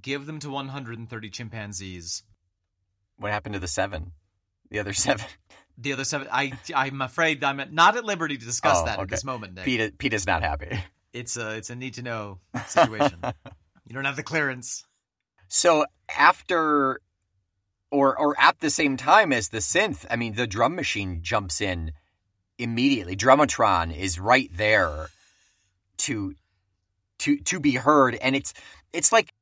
Give 0.00 0.26
them 0.26 0.38
to 0.40 0.50
130 0.50 1.30
chimpanzees. 1.30 2.22
What 3.16 3.32
happened 3.32 3.54
to 3.54 3.58
the 3.58 3.66
7? 3.68 4.12
The 4.70 4.78
other 4.78 4.92
7? 4.94 5.26
The 5.78 5.94
other 5.94 6.04
seven, 6.04 6.28
I, 6.30 6.52
I'm 6.74 7.00
afraid 7.00 7.42
I'm 7.42 7.62
not 7.72 7.96
at 7.96 8.04
liberty 8.04 8.36
to 8.36 8.44
discuss 8.44 8.78
Oh, 8.82 8.84
that 8.84 8.98
at 9.00 9.08
this 9.08 9.24
moment. 9.24 9.54
Nick. 9.54 9.64
Pete 9.64 9.96
Pete 9.96 10.12
is 10.12 10.26
not 10.26 10.42
happy. 10.42 10.78
It's 11.12 11.36
a, 11.36 11.56
it's 11.56 11.70
a 11.70 11.74
need 11.74 11.94
to 11.94 12.02
know 12.02 12.38
situation. 12.68 13.18
you 13.84 13.94
don't 13.94 14.04
have 14.04 14.14
the 14.14 14.22
clearance. 14.22 14.84
So 15.48 15.84
after 16.16 17.00
or 17.90 18.18
or 18.18 18.34
at 18.38 18.60
the 18.60 18.70
same 18.70 18.96
time 18.96 19.32
as 19.32 19.48
the 19.48 19.58
synth, 19.58 20.06
I 20.10 20.16
mean 20.16 20.34
the 20.34 20.46
drum 20.46 20.74
machine 20.74 21.20
jumps 21.22 21.60
in 21.60 21.92
immediately. 22.58 23.16
Drumatron 23.16 23.96
is 23.96 24.20
right 24.20 24.50
there 24.54 25.08
to 25.98 26.34
to 27.20 27.38
to 27.38 27.60
be 27.60 27.72
heard 27.72 28.14
and 28.16 28.36
it's 28.36 28.54
it's 28.92 29.12
like 29.12 29.32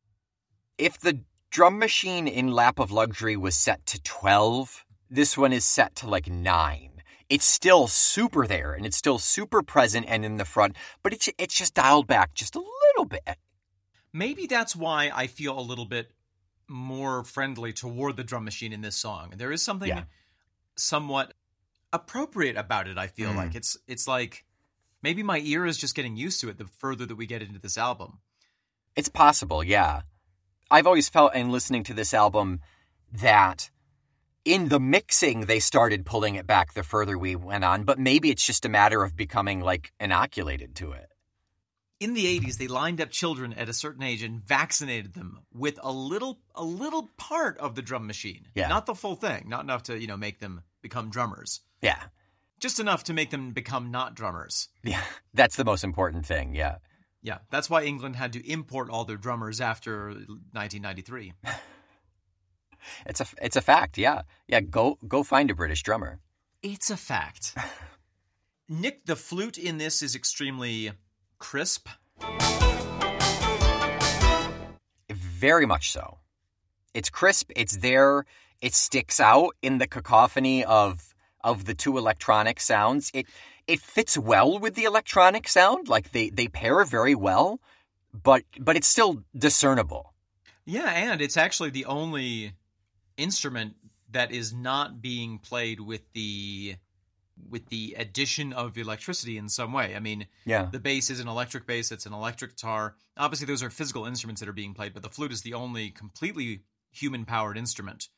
if 0.78 0.98
the 0.98 1.20
drum 1.50 1.78
machine 1.78 2.28
in 2.28 2.52
Lap 2.52 2.78
of 2.78 2.92
Luxury 2.92 3.36
was 3.36 3.56
set 3.56 3.84
to 3.86 4.00
12, 4.02 4.84
this 5.10 5.36
one 5.36 5.52
is 5.52 5.64
set 5.64 5.96
to 5.96 6.08
like 6.08 6.28
9. 6.28 6.90
It's 7.28 7.44
still 7.44 7.88
super 7.88 8.46
there 8.46 8.72
and 8.72 8.86
it's 8.86 8.96
still 8.96 9.18
super 9.18 9.62
present 9.62 10.06
and 10.08 10.24
in 10.24 10.36
the 10.36 10.44
front, 10.44 10.76
but 11.02 11.12
it's 11.12 11.28
it's 11.38 11.54
just 11.54 11.74
dialed 11.74 12.06
back 12.06 12.34
just 12.34 12.56
a 12.56 12.60
little 12.60 13.04
bit. 13.04 13.36
Maybe 14.12 14.46
that's 14.46 14.74
why 14.74 15.10
I 15.14 15.26
feel 15.26 15.58
a 15.58 15.60
little 15.60 15.84
bit 15.84 16.10
more 16.68 17.24
friendly 17.24 17.72
toward 17.72 18.16
the 18.16 18.24
drum 18.24 18.44
machine 18.44 18.72
in 18.72 18.80
this 18.82 18.96
song. 18.96 19.32
There 19.36 19.50
is 19.52 19.62
something 19.62 19.88
Yeah. 19.88 20.04
somewhat 20.76 21.34
appropriate 21.92 22.56
about 22.56 22.86
it, 22.88 22.98
I 22.98 23.06
feel 23.06 23.32
Mm. 23.32 23.36
like. 23.36 23.54
It's 23.54 23.76
it's 23.86 24.06
like 24.06 24.44
maybe 25.02 25.22
my 25.22 25.38
ear 25.38 25.64
is 25.64 25.78
just 25.78 25.94
getting 25.94 26.16
used 26.16 26.40
to 26.42 26.48
it 26.48 26.58
the 26.58 26.66
further 26.66 27.06
that 27.06 27.16
we 27.16 27.26
get 27.26 27.42
into 27.42 27.58
this 27.58 27.78
album. 27.78 28.20
It's 28.94 29.08
possible, 29.08 29.62
yeah. 29.64 30.02
I've 30.70 30.86
always 30.86 31.08
felt 31.08 31.34
in 31.34 31.50
listening 31.50 31.84
to 31.84 31.94
this 31.94 32.12
album 32.12 32.60
that 33.10 33.70
in 34.44 34.68
the 34.68 34.80
mixing 34.80 35.42
they 35.42 35.60
started 35.60 36.04
pulling 36.04 36.34
it 36.34 36.46
back 36.46 36.74
the 36.74 36.82
further 36.82 37.16
we 37.18 37.34
went 37.36 37.64
on, 37.64 37.84
but 37.84 37.98
maybe 37.98 38.30
it's 38.30 38.44
just 38.46 38.64
a 38.64 38.68
matter 38.68 39.02
of 39.02 39.16
becoming 39.16 39.60
like 39.60 39.92
inoculated 39.98 40.74
to 40.76 40.92
it. 40.92 41.10
In 42.00 42.14
the 42.14 42.38
80s, 42.38 42.58
they 42.58 42.68
lined 42.68 43.00
up 43.00 43.10
children 43.10 43.52
at 43.52 43.68
a 43.68 43.72
certain 43.72 44.04
age 44.04 44.22
and 44.22 44.40
vaccinated 44.40 45.14
them 45.14 45.40
with 45.52 45.80
a 45.82 45.90
little 45.90 46.38
a 46.54 46.62
little 46.62 47.10
part 47.16 47.58
of 47.58 47.74
the 47.74 47.82
drum 47.82 48.06
machine. 48.06 48.46
Yeah. 48.54 48.68
Not 48.68 48.86
the 48.86 48.94
full 48.94 49.16
thing, 49.16 49.46
not 49.48 49.64
enough 49.64 49.84
to, 49.84 49.98
you 49.98 50.06
know, 50.06 50.16
make 50.16 50.38
them 50.38 50.62
become 50.80 51.10
drummers. 51.10 51.60
Yeah. 51.82 52.00
Just 52.60 52.78
enough 52.78 53.04
to 53.04 53.14
make 53.14 53.30
them 53.30 53.50
become 53.50 53.90
not 53.90 54.14
drummers. 54.14 54.68
Yeah. 54.84 55.02
That's 55.34 55.56
the 55.56 55.64
most 55.64 55.82
important 55.82 56.24
thing, 56.24 56.54
yeah. 56.54 56.76
Yeah, 57.20 57.38
that's 57.50 57.68
why 57.68 57.82
England 57.82 58.14
had 58.14 58.32
to 58.34 58.50
import 58.50 58.90
all 58.90 59.04
their 59.04 59.16
drummers 59.16 59.60
after 59.60 60.10
1993. 60.10 61.32
It's 63.06 63.20
a 63.20 63.26
it's 63.42 63.56
a 63.56 63.60
fact, 63.60 63.98
yeah. 63.98 64.22
Yeah, 64.46 64.60
go 64.60 64.98
go 65.06 65.22
find 65.22 65.50
a 65.50 65.54
British 65.54 65.82
drummer. 65.82 66.20
It's 66.62 66.90
a 66.90 66.96
fact. 66.96 67.54
Nick, 68.68 69.06
the 69.06 69.16
flute 69.16 69.58
in 69.58 69.78
this 69.78 70.02
is 70.02 70.14
extremely 70.14 70.92
crisp. 71.38 71.88
Very 75.10 75.66
much 75.66 75.92
so. 75.92 76.18
It's 76.94 77.10
crisp, 77.10 77.50
it's 77.54 77.76
there, 77.78 78.24
it 78.60 78.74
sticks 78.74 79.20
out 79.20 79.54
in 79.62 79.78
the 79.78 79.86
cacophony 79.86 80.64
of 80.64 81.14
of 81.44 81.64
the 81.66 81.74
two 81.74 81.96
electronic 81.96 82.60
sounds. 82.60 83.10
It 83.14 83.26
it 83.66 83.80
fits 83.80 84.18
well 84.18 84.58
with 84.58 84.74
the 84.74 84.84
electronic 84.84 85.48
sound, 85.48 85.88
like 85.88 86.12
they 86.12 86.30
they 86.30 86.48
pair 86.48 86.82
very 86.84 87.14
well, 87.14 87.60
but 88.12 88.42
but 88.58 88.76
it's 88.76 88.88
still 88.88 89.22
discernible. 89.36 90.14
Yeah, 90.64 90.90
and 90.90 91.20
it's 91.20 91.36
actually 91.36 91.70
the 91.70 91.86
only 91.86 92.52
instrument 93.16 93.76
that 94.10 94.32
is 94.32 94.52
not 94.52 95.00
being 95.00 95.38
played 95.38 95.80
with 95.80 96.02
the 96.12 96.76
with 97.48 97.66
the 97.68 97.94
addition 97.98 98.52
of 98.52 98.76
electricity 98.78 99.36
in 99.38 99.48
some 99.48 99.72
way. 99.72 99.94
I 99.96 100.00
mean, 100.00 100.26
Yeah. 100.44 100.66
the 100.70 100.78
bass 100.78 101.10
is 101.10 101.20
an 101.20 101.28
electric 101.28 101.66
bass, 101.66 101.92
it's 101.92 102.06
an 102.06 102.12
electric 102.12 102.52
guitar. 102.56 102.96
Obviously 103.16 103.46
those 103.46 103.62
are 103.62 103.70
physical 103.70 104.06
instruments 104.06 104.40
that 104.40 104.48
are 104.48 104.52
being 104.54 104.74
played, 104.74 104.94
but 104.94 105.02
the 105.02 105.08
flute 105.10 105.32
is 105.32 105.42
the 105.42 105.54
only 105.54 105.90
completely 105.90 106.62
human 106.90 107.24
powered 107.24 107.56
instrument. 107.58 108.08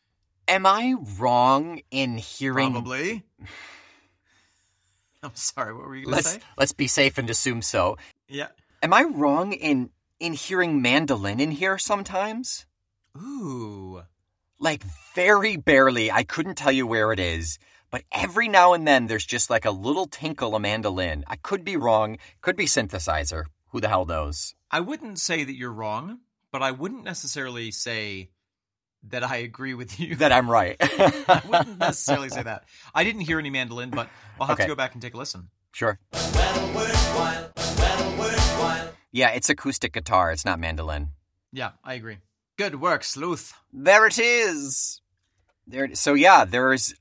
Am 0.48 0.66
I 0.66 0.94
wrong 1.18 1.80
in 1.90 2.18
hearing 2.18 2.72
Probably. 2.72 3.24
I'm 5.22 5.34
sorry, 5.34 5.74
what 5.74 5.86
were 5.86 5.96
you 5.96 6.06
going 6.06 6.16
to 6.18 6.22
say? 6.22 6.40
let's 6.56 6.72
be 6.72 6.86
safe 6.86 7.18
and 7.18 7.28
assume 7.28 7.60
so. 7.62 7.98
Yeah. 8.28 8.48
Am 8.82 8.92
I 8.94 9.02
wrong 9.02 9.52
in 9.52 9.90
in 10.18 10.32
hearing 10.34 10.80
mandolin 10.82 11.40
in 11.40 11.50
here 11.50 11.78
sometimes? 11.78 12.66
Ooh. 13.16 14.02
Like 14.58 14.82
very 15.14 15.56
barely. 15.56 16.10
I 16.10 16.22
couldn't 16.24 16.56
tell 16.56 16.72
you 16.72 16.86
where 16.86 17.12
it 17.12 17.20
is, 17.20 17.58
but 17.90 18.02
every 18.12 18.48
now 18.48 18.72
and 18.72 18.86
then 18.86 19.06
there's 19.06 19.26
just 19.26 19.50
like 19.50 19.64
a 19.64 19.70
little 19.70 20.06
tinkle 20.06 20.54
of 20.54 20.62
mandolin. 20.62 21.24
I 21.26 21.36
could 21.36 21.64
be 21.64 21.76
wrong. 21.76 22.18
Could 22.40 22.56
be 22.56 22.66
synthesizer. 22.66 23.44
Who 23.70 23.80
the 23.80 23.88
hell 23.88 24.04
knows? 24.06 24.54
I 24.70 24.80
wouldn't 24.80 25.18
say 25.18 25.44
that 25.44 25.54
you're 25.56 25.72
wrong, 25.72 26.20
but 26.52 26.62
I 26.62 26.70
wouldn't 26.70 27.04
necessarily 27.04 27.70
say 27.70 28.30
that 29.08 29.22
I 29.24 29.36
agree 29.36 29.74
with 29.74 29.98
you. 29.98 30.16
That 30.16 30.30
I'm 30.32 30.50
right. 30.50 30.76
I 30.80 31.42
wouldn't 31.48 31.78
necessarily 31.78 32.28
say 32.28 32.42
that. 32.42 32.64
I 32.94 33.02
didn't 33.04 33.22
hear 33.22 33.38
any 33.38 33.50
mandolin, 33.50 33.90
but 33.90 34.08
I'll 34.40 34.46
have 34.46 34.54
Okay. 34.54 34.64
to 34.64 34.68
go 34.68 34.74
back 34.76 34.92
and 34.94 35.02
take 35.02 35.14
a 35.14 35.16
listen. 35.16 35.48
sure. 35.72 35.98
Yeah, 39.12 39.30
it's 39.30 39.48
acoustic 39.50 39.92
guitar. 39.92 40.30
It's 40.30 40.44
not 40.44 40.60
mandolin. 40.60 41.08
Yeah, 41.52 41.70
I 41.82 41.94
agree. 41.94 42.18
Good 42.56 42.80
work, 42.80 43.02
Sleuth. 43.02 43.52
There 43.72 44.06
it 44.06 44.18
is. 44.20 45.00
There. 45.66 45.84
It, 45.84 45.98
so 45.98 46.14
yeah, 46.14 46.44
there's. 46.44 46.94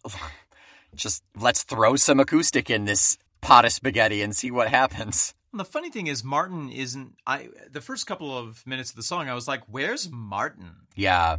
Just 0.95 1.23
let's 1.35 1.63
throw 1.63 1.95
some 1.95 2.19
acoustic 2.19 2.69
in 2.69 2.85
this 2.85 3.17
pot 3.41 3.65
of 3.65 3.71
spaghetti 3.71 4.21
and 4.21 4.35
see 4.35 4.51
what 4.51 4.69
happens. 4.69 5.33
And 5.51 5.59
the 5.59 5.65
funny 5.65 5.89
thing 5.89 6.07
is, 6.07 6.23
Martin 6.23 6.69
isn't. 6.69 7.15
I 7.25 7.49
the 7.71 7.81
first 7.81 8.05
couple 8.05 8.37
of 8.37 8.65
minutes 8.67 8.91
of 8.91 8.95
the 8.95 9.03
song, 9.03 9.29
I 9.29 9.33
was 9.33 9.47
like, 9.47 9.63
"Where's 9.67 10.09
Martin? 10.09 10.87
Yeah, 10.95 11.37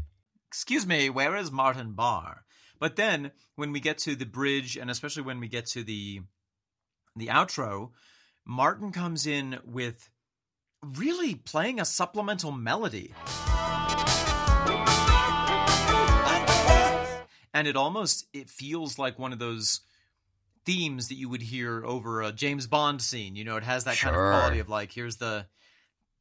Excuse 0.49 0.85
me, 0.85 1.11
where 1.11 1.37
is 1.37 1.52
Martin 1.52 1.92
Barre?" 1.92 2.42
But 2.80 2.97
then 2.97 3.30
when 3.54 3.71
we 3.71 3.78
get 3.78 3.99
to 3.99 4.16
the 4.16 4.26
bridge, 4.26 4.76
and 4.76 4.90
especially 4.90 5.23
when 5.23 5.38
we 5.38 5.49
get 5.49 5.66
to 5.66 5.85
the 5.85 6.23
the 7.14 7.28
outro, 7.28 7.90
Martin 8.45 8.90
comes 8.90 9.26
in 9.26 9.61
with 9.64 10.11
really 10.83 11.35
playing 11.37 11.78
a 11.78 11.85
supplemental 11.85 12.50
melody. 12.50 13.14
And 17.61 17.69
it 17.69 17.76
almost 17.76 18.26
it 18.33 18.49
feels 18.49 18.99
like 18.99 19.19
one 19.19 19.35
of 19.35 19.38
those 19.38 19.81
themes 20.64 21.09
that 21.09 21.17
you 21.17 21.29
would 21.29 21.43
hear 21.43 21.85
over 21.85 22.23
a 22.23 22.33
James 22.33 22.67
Bond 22.67 23.02
scene. 23.02 23.37
You 23.37 23.45
know, 23.45 23.59
it 23.59 23.64
has 23.64 23.85
that 23.85 23.99
kind 23.99 24.17
of 24.17 24.21
quality 24.31 24.61
of 24.61 24.71
like 24.71 24.90
here's 24.93 25.17
the 25.19 25.45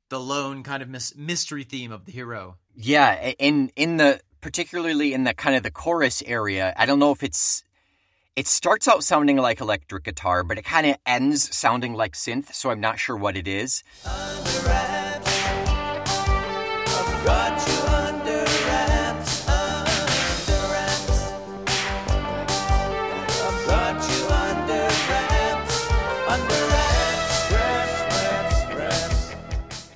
the 0.10 0.20
lone 0.20 0.64
kind 0.64 0.84
of 0.84 0.90
mys- 0.90 1.16
mystery 1.16 1.64
theme 1.64 1.94
of 1.94 2.04
the 2.04 2.12
hero. 2.12 2.58
yeah. 2.76 3.32
In 3.40 3.72
in 3.78 3.96
the 3.96 4.20
particularly 4.42 5.14
in 5.14 5.24
the 5.24 5.34
kind 5.34 5.56
of 5.56 5.64
the 5.64 5.72
chorus 5.72 6.22
area, 6.26 6.74
I 6.76 6.86
don't 6.86 7.00
know 7.00 7.14
if 7.14 7.24
it's. 7.24 7.64
It 8.36 8.46
starts 8.46 8.90
out 8.90 9.06
sounding 9.06 9.38
like 9.38 9.62
electric 9.62 10.04
guitar, 10.04 10.44
but 10.44 10.58
it 10.58 10.66
kind 10.66 10.88
of 10.88 10.98
ends 11.06 11.56
sounding 11.56 11.94
like 11.94 12.16
synth. 12.16 12.54
So 12.54 12.70
I'm 12.70 12.82
not 12.82 13.00
sure 13.00 13.16
what 13.16 13.38
it 13.38 13.48
is. 13.48 13.82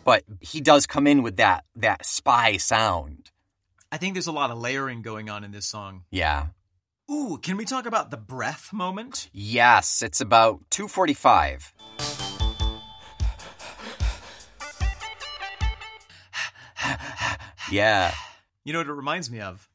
But 0.03 0.23
he 0.39 0.61
does 0.61 0.85
come 0.85 1.07
in 1.07 1.23
with 1.23 1.37
that 1.37 1.65
that 1.75 2.05
spy 2.05 2.57
sound. 2.57 3.31
I 3.91 3.97
think 3.97 4.13
there's 4.15 4.27
a 4.27 4.31
lot 4.31 4.51
of 4.51 4.57
layering 4.57 5.01
going 5.01 5.29
on 5.29 5.43
in 5.43 5.51
this 5.51 5.67
song. 5.67 6.03
Yeah. 6.09 6.47
Ooh, 7.11 7.37
can 7.41 7.57
we 7.57 7.65
talk 7.65 7.85
about 7.85 8.11
the 8.11 8.17
breath 8.17 8.71
moment? 8.73 9.29
Yes, 9.33 10.01
it's 10.01 10.21
about 10.21 10.61
245. 10.69 11.73
yeah. 17.71 18.13
You 18.63 18.73
know 18.73 18.79
what 18.79 18.87
it 18.87 18.93
reminds 18.93 19.29
me 19.29 19.41
of? 19.41 19.69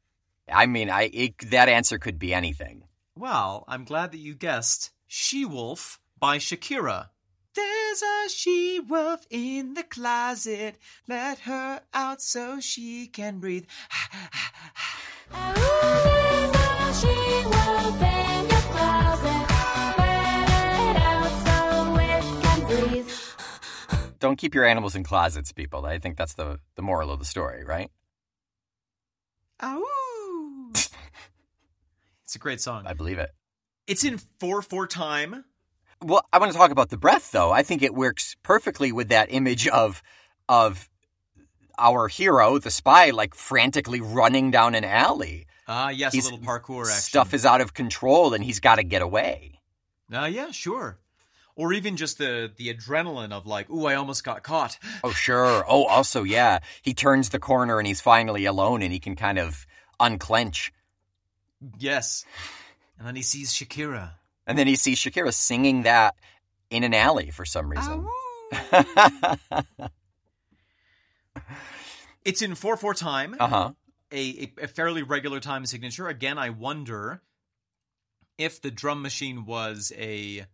I 0.51 0.67
mean, 0.67 0.91
I 0.91 1.11
it, 1.13 1.51
that 1.51 1.69
answer 1.69 1.99
could 1.99 2.19
be 2.19 2.33
anything. 2.35 2.85
Well, 3.15 3.65
I'm 3.69 3.85
glad 3.85 4.13
that 4.13 4.19
you 4.19 4.35
guessed 4.35 4.91
She 5.07 5.45
Wolf 5.45 6.01
by 6.19 6.39
Shakira. 6.39 7.09
There's 7.59 8.03
a 8.03 8.29
she 8.29 8.79
wolf 8.79 9.27
in 9.31 9.75
the 9.75 9.83
closet. 9.83 10.77
Let 11.09 11.41
her 11.41 11.81
out 11.93 12.23
so 12.23 12.61
she 12.61 13.09
can 13.09 13.41
breathe. 13.41 13.65
Don't 24.21 24.37
keep 24.37 24.55
your 24.55 24.65
animals 24.65 24.95
in 24.95 25.03
closets, 25.03 25.51
people. 25.51 25.85
I 25.85 25.99
think 25.99 26.17
that's 26.17 26.35
the 26.35 26.61
the 26.77 26.83
moral 26.83 27.11
of 27.11 27.19
the 27.19 27.25
story, 27.25 27.65
right? 27.65 27.91
Ow! 29.65 30.71
it's 32.23 32.37
a 32.37 32.39
great 32.39 32.61
song. 32.61 32.85
I 32.87 32.93
believe 32.93 33.19
it. 33.19 33.31
It's 33.89 34.05
in 34.05 34.19
4 34.39 34.63
4 34.63 34.87
time. 34.87 35.45
Well, 36.03 36.23
I 36.33 36.39
want 36.39 36.53
to 36.53 36.59
talk 36.59 36.71
about 36.71 36.91
the 36.91 36.97
breath 36.97 37.33
though. 37.33 37.51
I 37.51 37.63
think 37.63 37.83
it 37.83 37.95
works 37.95 38.37
perfectly 38.43 38.93
with 38.93 39.09
that 39.09 39.29
image 39.33 39.67
of 39.69 40.03
of 40.49 40.89
our 41.79 42.09
hero, 42.09 42.59
the 42.59 42.71
spy, 42.71 43.11
like 43.11 43.35
frantically 43.35 44.01
running 44.01 44.51
down 44.51 44.75
an 44.75 44.85
alley. 44.85 45.47
Ah, 45.67 45.91
yes, 45.91 46.13
He's- 46.13 46.27
a 46.27 46.31
little 46.31 46.45
parkour 46.47 46.83
action. 46.87 47.01
Stuff 47.03 47.35
is 47.35 47.45
out 47.45 47.61
of 47.61 47.75
control 47.75 48.33
and 48.35 48.43
he's 48.45 48.59
got 48.61 48.77
to 48.77 48.83
get 48.83 49.03
away. 49.03 49.61
Ah, 50.13 50.27
yeah, 50.27 50.51
sure. 50.51 50.99
Or 51.55 51.73
even 51.73 51.97
just 51.97 52.19
the 52.19 52.51
the 52.57 52.73
adrenaline 52.73 53.33
of 53.33 53.47
like, 53.47 53.69
ooh, 53.69 53.87
I 53.87 53.95
almost 53.97 54.23
got 54.25 54.43
caught. 54.45 54.79
Oh, 55.05 55.11
sure. 55.11 55.65
Oh, 55.69 55.85
also, 55.87 56.23
yeah. 56.23 56.61
He 56.83 56.95
turns 56.95 57.29
the 57.31 57.41
corner 57.41 57.79
and 57.79 57.87
he's 57.87 58.01
finally 58.01 58.45
alone 58.45 58.81
and 58.83 58.93
he 58.93 59.01
can 59.01 59.17
kind 59.17 59.39
of 59.39 59.67
unclench. 60.01 60.73
Yes. 61.79 62.25
And 62.99 63.07
then 63.07 63.17
he 63.17 63.23
sees 63.23 63.53
Shakira. 63.53 64.13
And 64.49 64.59
then 64.59 64.67
he 64.67 64.75
sees 64.75 64.99
Shakira 64.99 65.33
singing 65.33 65.83
that 65.83 66.17
in 66.71 66.83
an 66.83 66.95
alley 66.95 67.31
for 67.31 67.45
some 67.45 67.69
reason. 67.69 68.07
It's 72.25 72.43
in 72.43 72.55
4 72.55 72.77
4 72.77 72.93
time. 72.93 73.37
uh 73.41 73.49
huh. 73.49 73.71
a, 74.13 74.53
a 74.61 74.69
fairly 74.69 75.03
regular 75.03 75.41
time 75.41 75.65
signature. 75.65 76.09
Again, 76.09 76.37
I 76.37 76.51
wonder 76.51 77.23
if 78.37 78.61
the 78.61 78.71
drum 78.71 79.01
machine 79.01 79.47
was 79.47 79.93
a 79.97 80.45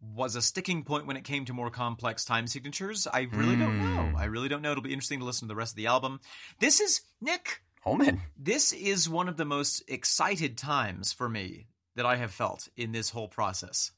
was 0.00 0.34
a 0.34 0.42
sticking 0.42 0.82
point 0.82 1.06
when 1.06 1.16
it 1.16 1.22
came 1.22 1.44
to 1.44 1.52
more 1.52 1.70
complex 1.70 2.24
time 2.24 2.48
signatures. 2.48 3.06
I 3.06 3.28
really 3.32 3.54
don't 3.54 3.78
know. 3.78 4.18
I 4.18 4.24
really 4.24 4.48
don't 4.48 4.62
know. 4.62 4.72
It'll 4.72 4.82
be 4.82 4.92
interesting 4.92 5.20
to 5.20 5.24
listen 5.24 5.46
to 5.46 5.52
the 5.52 5.56
rest 5.56 5.74
of 5.74 5.76
the 5.76 5.86
album. 5.86 6.18
This 6.58 6.80
is 6.80 7.02
Nick. 7.20 7.62
Omen. 7.86 8.20
This 8.36 8.72
is 8.72 9.08
one 9.08 9.28
of 9.28 9.36
the 9.36 9.44
most 9.44 9.84
excited 9.86 10.58
times 10.58 11.12
for 11.12 11.28
me 11.28 11.66
that 11.96 12.06
I 12.06 12.16
have 12.16 12.32
felt 12.32 12.68
in 12.76 12.92
this 12.92 13.10
whole 13.10 13.28
process. 13.28 13.92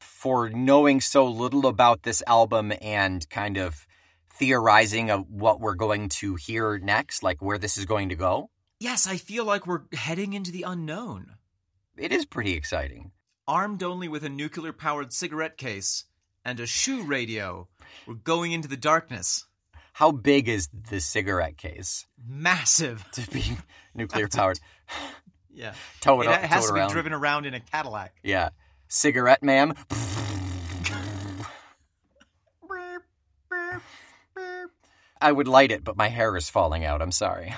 For 0.00 0.48
knowing 0.48 1.00
so 1.00 1.26
little 1.26 1.66
about 1.66 2.02
this 2.02 2.22
album 2.26 2.72
and 2.80 3.28
kind 3.30 3.56
of 3.56 3.86
theorizing 4.30 5.10
of 5.10 5.28
what 5.28 5.60
we're 5.60 5.74
going 5.74 6.08
to 6.08 6.36
hear 6.36 6.78
next, 6.78 7.22
like 7.22 7.42
where 7.42 7.58
this 7.58 7.76
is 7.76 7.84
going 7.84 8.08
to 8.10 8.14
go, 8.14 8.50
Yes, 8.80 9.08
I 9.08 9.16
feel 9.16 9.44
like 9.44 9.66
we're 9.66 9.82
heading 9.92 10.34
into 10.34 10.52
the 10.52 10.62
unknown. 10.62 11.34
it 11.96 12.12
is 12.12 12.24
pretty 12.24 12.52
exciting. 12.52 13.10
Armed 13.48 13.82
only 13.82 14.06
with 14.06 14.22
a 14.22 14.28
nuclear 14.28 14.72
powered 14.72 15.12
cigarette 15.12 15.56
case 15.56 16.04
and 16.44 16.60
a 16.60 16.66
shoe 16.66 17.02
radio, 17.02 17.66
we're 18.06 18.14
going 18.14 18.52
into 18.52 18.68
the 18.68 18.76
darkness. 18.76 19.46
How 19.94 20.12
big 20.12 20.48
is 20.48 20.68
the 20.90 21.00
cigarette 21.00 21.56
case 21.56 22.06
Massive. 22.24 23.04
to 23.14 23.28
be 23.32 23.56
nuclear 23.94 24.28
powered? 24.28 24.60
Yeah. 25.58 25.74
Tow 26.00 26.20
it, 26.20 26.26
It 26.26 26.30
up, 26.30 26.40
has 26.42 26.68
to 26.68 26.72
be 26.72 26.78
around. 26.78 26.90
driven 26.92 27.12
around 27.12 27.44
in 27.44 27.52
a 27.54 27.58
Cadillac. 27.58 28.14
Yeah. 28.22 28.50
Cigarette 28.86 29.42
ma'am. 29.42 29.74
I 35.20 35.32
would 35.32 35.48
light 35.48 35.72
it, 35.72 35.82
but 35.82 35.96
my 35.96 36.08
hair 36.08 36.36
is 36.36 36.48
falling 36.48 36.84
out. 36.84 37.02
I'm 37.02 37.10
sorry. 37.10 37.52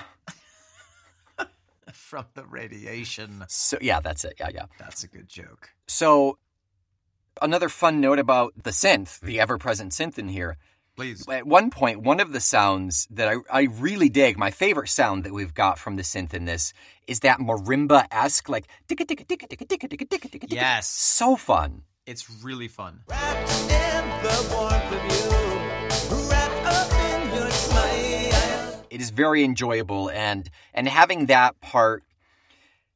From 1.93 2.25
the 2.33 2.43
radiation. 2.43 3.45
So 3.47 3.77
yeah, 3.81 3.99
that's 3.99 4.25
it. 4.25 4.33
Yeah, 4.39 4.49
yeah. 4.53 4.65
That's 4.79 5.03
a 5.03 5.07
good 5.07 5.29
joke. 5.29 5.69
So 5.87 6.39
another 7.39 7.69
fun 7.69 8.01
note 8.01 8.17
about 8.17 8.53
the 8.63 8.71
synth, 8.71 9.19
the 9.19 9.39
ever-present 9.39 9.91
synth 9.91 10.17
in 10.17 10.27
here. 10.29 10.57
Please. 10.95 11.27
At 11.29 11.47
one 11.47 11.69
point, 11.69 12.01
one 12.01 12.19
of 12.19 12.33
the 12.33 12.41
sounds 12.41 13.07
that 13.11 13.27
I, 13.27 13.35
I 13.49 13.63
really 13.63 14.09
dig, 14.09 14.37
my 14.37 14.51
favorite 14.51 14.89
sound 14.89 15.23
that 15.23 15.33
we've 15.33 15.53
got 15.53 15.79
from 15.79 15.95
the 15.95 16.03
synth 16.03 16.33
in 16.33 16.45
this 16.45 16.73
is 17.07 17.21
that 17.21 17.39
marimba-esque, 17.39 18.49
like 18.49 18.67
ticka 18.87 19.05
ticka 19.05 19.23
ticka 19.23 19.47
ticka 19.47 19.65
ticka 19.65 19.87
ticka 19.87 20.05
ticka 20.05 20.29
ticka. 20.29 20.47
Yes. 20.49 20.87
So 20.87 21.35
fun. 21.37 21.83
It's 22.05 22.29
really 22.43 22.67
fun. 22.67 23.03
It 28.89 28.99
is 28.99 29.09
very 29.11 29.43
enjoyable 29.43 30.09
and 30.09 30.49
and 30.73 30.87
having 30.87 31.27
that 31.27 31.61
part 31.61 32.03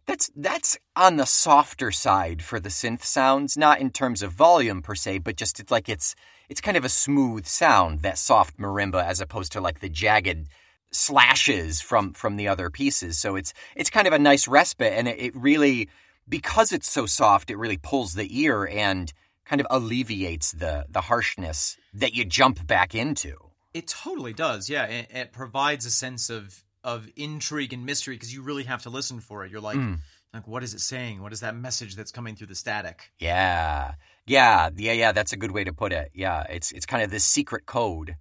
that's 0.05 0.29
that's 0.35 0.77
on 0.95 1.15
the 1.15 1.25
softer 1.25 1.91
side 1.91 2.41
for 2.43 2.59
the 2.59 2.69
synth 2.69 3.03
sounds, 3.03 3.57
not 3.57 3.79
in 3.79 3.89
terms 3.89 4.21
of 4.21 4.31
volume 4.31 4.81
per 4.81 4.95
se, 4.95 5.19
but 5.19 5.35
just 5.35 5.59
it's 5.59 5.71
like 5.71 5.89
it's 5.89 6.15
it's 6.49 6.61
kind 6.61 6.77
of 6.77 6.85
a 6.85 6.89
smooth 6.89 7.45
sound, 7.45 8.01
that 8.01 8.17
soft 8.17 8.57
marimba, 8.57 9.03
as 9.03 9.19
opposed 9.21 9.51
to 9.53 9.61
like 9.61 9.79
the 9.79 9.89
jagged 9.89 10.47
slashes 10.91 11.81
from 11.81 12.13
from 12.13 12.37
the 12.37 12.47
other 12.47 12.69
pieces. 12.69 13.17
So 13.17 13.35
it's 13.35 13.53
it's 13.75 13.89
kind 13.89 14.07
of 14.07 14.13
a 14.13 14.19
nice 14.19 14.47
respite, 14.47 14.93
and 14.93 15.07
it, 15.07 15.19
it 15.19 15.35
really 15.35 15.89
because 16.27 16.71
it's 16.71 16.89
so 16.89 17.05
soft, 17.05 17.49
it 17.51 17.57
really 17.57 17.77
pulls 17.77 18.13
the 18.13 18.27
ear 18.41 18.65
and 18.65 19.11
kind 19.45 19.61
of 19.61 19.67
alleviates 19.69 20.51
the 20.53 20.85
the 20.89 21.01
harshness 21.01 21.77
that 21.93 22.13
you 22.13 22.25
jump 22.25 22.65
back 22.65 22.95
into. 22.95 23.35
It 23.73 23.87
totally 23.87 24.33
does. 24.33 24.69
Yeah, 24.69 24.85
it, 24.85 25.07
it 25.13 25.31
provides 25.33 25.85
a 25.85 25.91
sense 25.91 26.29
of 26.29 26.63
of 26.83 27.07
intrigue 27.15 27.73
and 27.73 27.85
mystery 27.85 28.15
because 28.15 28.33
you 28.33 28.41
really 28.41 28.63
have 28.63 28.83
to 28.83 28.89
listen 28.89 29.19
for 29.19 29.43
it. 29.43 29.51
You're 29.51 29.61
like, 29.61 29.77
Mm. 29.77 29.99
like, 30.33 30.47
what 30.47 30.63
is 30.63 30.73
it 30.75 30.81
saying? 30.81 31.21
What 31.21 31.33
is 31.33 31.39
that 31.39 31.55
message 31.55 31.95
that's 31.95 32.11
coming 32.11 32.35
through 32.35 32.47
the 32.47 32.55
static? 32.55 33.11
Yeah. 33.19 33.95
Yeah, 34.27 34.69
yeah, 34.75 34.93
yeah, 34.93 35.11
that's 35.11 35.33
a 35.33 35.37
good 35.37 35.51
way 35.51 35.63
to 35.63 35.73
put 35.73 35.93
it. 35.93 36.11
Yeah, 36.13 36.43
it's 36.49 36.71
it's 36.71 36.85
kind 36.85 37.03
of 37.03 37.11
this 37.11 37.25
secret 37.25 37.65
code. 37.65 38.15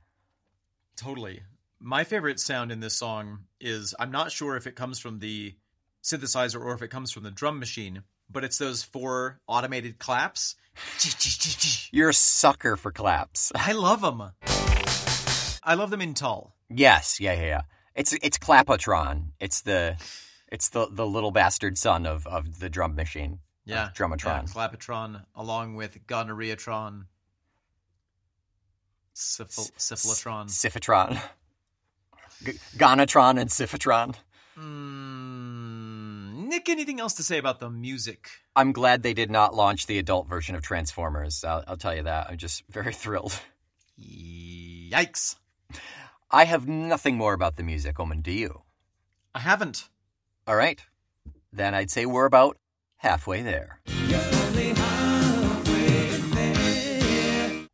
Totally. 0.96 1.42
My 1.81 2.05
favorite 2.05 2.40
sound 2.40 2.70
in 2.72 2.81
this 2.81 2.94
song 2.94 3.40
is 3.61 3.94
I'm 3.98 4.11
not 4.11 4.31
sure 4.31 4.57
if 4.57 4.66
it 4.66 4.76
comes 4.76 4.98
from 4.98 5.18
the 5.18 5.55
synthesizer 6.02 6.61
or 6.61 6.74
if 6.74 6.83
it 6.83 6.88
comes 6.88 7.11
from 7.11 7.22
the 7.22 7.31
drum 7.31 7.59
machine, 7.59 8.02
but 8.31 8.44
it's 8.44 8.59
those 8.59 8.83
four 8.83 9.40
automated 9.46 9.98
claps. 9.98 10.57
You're 11.92 12.11
a 12.11 12.14
sucker 12.14 12.76
for 12.76 12.92
claps. 12.92 13.52
I 13.55 13.72
love 13.72 14.02
them. 14.02 14.31
I 15.62 15.74
love 15.74 15.90
them 15.90 16.02
in 16.02 16.14
Tull. 16.14 16.55
Yes, 16.68 17.20
yeah, 17.20 17.33
yeah, 17.33 17.46
yeah. 17.46 17.61
It's 17.94 18.12
it's 18.12 18.38
Clapotron. 18.38 19.31
It's 19.40 19.62
the 19.62 19.96
it's 20.50 20.68
the 20.68 20.88
the 20.90 21.07
little 21.07 21.31
bastard 21.31 21.78
son 21.78 22.07
of 22.07 22.26
of 22.26 22.59
the 22.59 22.68
drum 22.68 22.94
machine. 22.94 23.38
Yeah. 23.64 23.90
Drumatron. 23.94 24.24
Yeah, 24.24 24.68
Clapotron, 24.68 25.24
along 25.35 25.74
with 25.74 26.07
Gonorrheatron. 26.07 27.07
Syphil- 29.14 29.72
Syphilatron. 29.79 30.48
Syphotron. 30.48 31.20
G- 32.44 32.59
Gonatron 32.77 33.40
and 33.40 33.48
Syphotron. 33.48 34.14
Mm, 34.59 36.48
Nick, 36.48 36.68
anything 36.68 37.00
else 37.00 37.14
to 37.14 37.22
say 37.22 37.38
about 37.38 37.61
the 37.61 37.70
music? 37.70 38.29
I'm 38.57 38.72
glad 38.72 39.03
they 39.03 39.14
did 39.14 39.31
not 39.31 39.55
launch 39.55 39.87
the 39.87 39.98
adult 39.98 40.29
version 40.29 40.55
of 40.55 40.62
Transformers. 40.62 41.44
I'll, 41.44 41.64
I'll 41.66 41.77
tell 41.77 41.94
you 41.94 42.03
that. 42.03 42.29
I'm 42.29 42.37
just 42.38 42.64
very 42.68 42.92
thrilled. 42.92 43.40
Yikes. 44.00 45.37
I 46.31 46.44
have 46.44 46.66
nothing 46.68 47.16
more 47.16 47.33
about 47.33 47.57
the 47.57 47.62
music, 47.62 47.98
Omen. 48.00 48.20
Do 48.20 48.33
you? 48.33 48.62
I 49.35 49.40
haven't. 49.40 49.88
All 50.46 50.57
right. 50.57 50.81
Then 51.53 51.74
I'd 51.74 51.90
say 51.90 52.05
we're 52.07 52.24
about 52.27 52.59
halfway 53.04 53.42
there. 53.42 53.80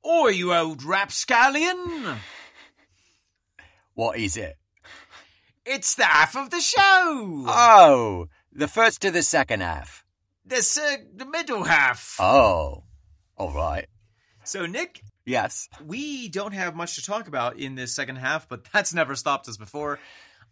Oi, 0.04 0.28
you 0.30 0.52
old 0.52 0.82
rapscallion! 0.82 2.18
What 3.94 4.18
is 4.18 4.36
it? 4.36 4.56
It's 5.64 5.94
the 5.94 6.04
half 6.04 6.36
of 6.36 6.50
the 6.50 6.60
show! 6.60 7.44
Oh, 7.46 8.26
the 8.52 8.66
first 8.68 9.00
to 9.02 9.10
the 9.12 9.22
second 9.22 9.60
half. 9.60 10.04
This, 10.44 10.76
uh, 10.76 10.96
the 11.14 11.26
middle 11.26 11.62
half. 11.62 12.16
Oh, 12.18 12.82
all 13.38 13.52
right. 13.54 13.86
So, 14.42 14.66
Nick, 14.66 15.00
Yes. 15.24 15.68
we 15.86 16.28
don't 16.28 16.52
have 16.54 16.74
much 16.74 16.96
to 16.96 17.02
talk 17.02 17.28
about 17.28 17.56
in 17.58 17.76
this 17.76 17.94
second 17.94 18.16
half, 18.16 18.48
but 18.48 18.64
that's 18.72 18.92
never 18.92 19.14
stopped 19.14 19.48
us 19.48 19.56
before. 19.56 20.00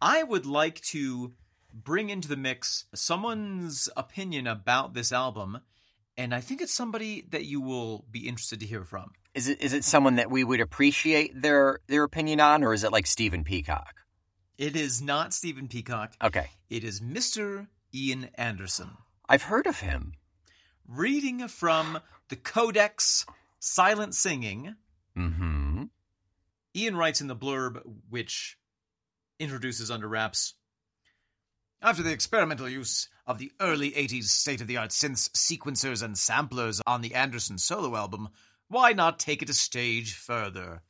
I 0.01 0.23
would 0.23 0.47
like 0.47 0.81
to 0.93 1.33
bring 1.73 2.11
into 2.11 2.29
the 2.29 2.37
mix 2.37 2.85
someone's 2.95 3.89
opinion 3.97 4.47
about 4.47 4.95
this 4.95 5.13
album, 5.13 5.61
and 6.17 6.35
I 6.35 6.41
think 6.41 6.61
it's 6.61 6.75
somebody 6.75 7.25
that 7.31 7.45
you 7.45 7.61
will 7.61 8.05
be 8.11 8.29
interested 8.29 8.61
to 8.61 8.67
hear 8.67 8.85
from. 8.85 9.13
Is 9.35 9.49
it 9.49 9.61
is 9.61 9.73
it 9.73 9.85
someone 9.85 10.17
that 10.17 10.31
we 10.31 10.45
would 10.45 10.61
appreciate 10.61 11.41
their 11.43 11.81
their 11.87 12.03
opinion 12.05 12.41
on, 12.41 12.65
or 12.65 12.73
is 12.73 12.85
it 12.85 12.93
like 12.93 13.07
Stephen 13.07 13.45
Peacock? 13.45 13.95
It 14.57 14.75
is 14.75 15.01
not 15.01 15.33
Stephen 15.33 15.69
Peacock, 15.69 16.15
Okay, 16.23 16.49
it 16.69 16.83
is 16.83 17.01
Mr. 17.01 17.69
Ian 17.95 18.31
Anderson. 18.35 18.91
I've 19.29 19.45
heard 19.45 19.67
of 19.67 19.81
him. 19.81 20.15
Reading 20.89 21.47
from 21.49 22.01
the 22.29 22.37
Codex 22.37 23.25
Silent 23.61 24.15
Singing, 24.15 24.75
Mm-hmm. 25.17 25.85
Ian 26.77 26.97
writes 26.97 27.21
in 27.21 27.27
the 27.27 27.37
blurb, 27.37 27.81
which 28.09 28.57
introduces 29.39 29.91
Under 29.91 30.09
Wraps. 30.09 30.55
After 31.81 32.03
the 32.03 32.11
experimental 32.11 32.69
use 32.69 33.09
of 33.25 33.39
the 33.39 33.53
early 33.61 33.93
80s 33.93 34.25
state 34.25 34.61
of 34.61 34.67
the 34.67 34.77
art 34.77 34.91
synths, 34.91 35.31
sequencers, 35.31 36.03
and 36.03 36.19
samplers 36.19 36.83
on 36.89 37.03
the 37.03 37.15
Anderson 37.15 37.57
solo 37.57 37.95
album, 37.95 38.31
why 38.67 38.93
not 38.93 39.21
take 39.21 39.43
it 39.43 39.51
a 39.51 39.55
stage 39.55 40.15
further? 40.15 40.83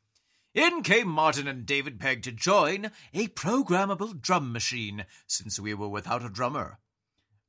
In 0.55 0.83
came 0.83 1.07
Martin 1.07 1.47
and 1.47 1.67
David 1.67 2.01
Pegg 2.01 2.23
to 2.23 2.33
join 2.33 2.91
a 3.13 3.29
programmable 3.29 4.19
drum 4.19 4.51
machine, 4.51 5.05
since 5.27 5.61
we 5.61 5.75
were 5.75 5.91
without 5.91 6.25
a 6.25 6.31
drummer. 6.31 6.79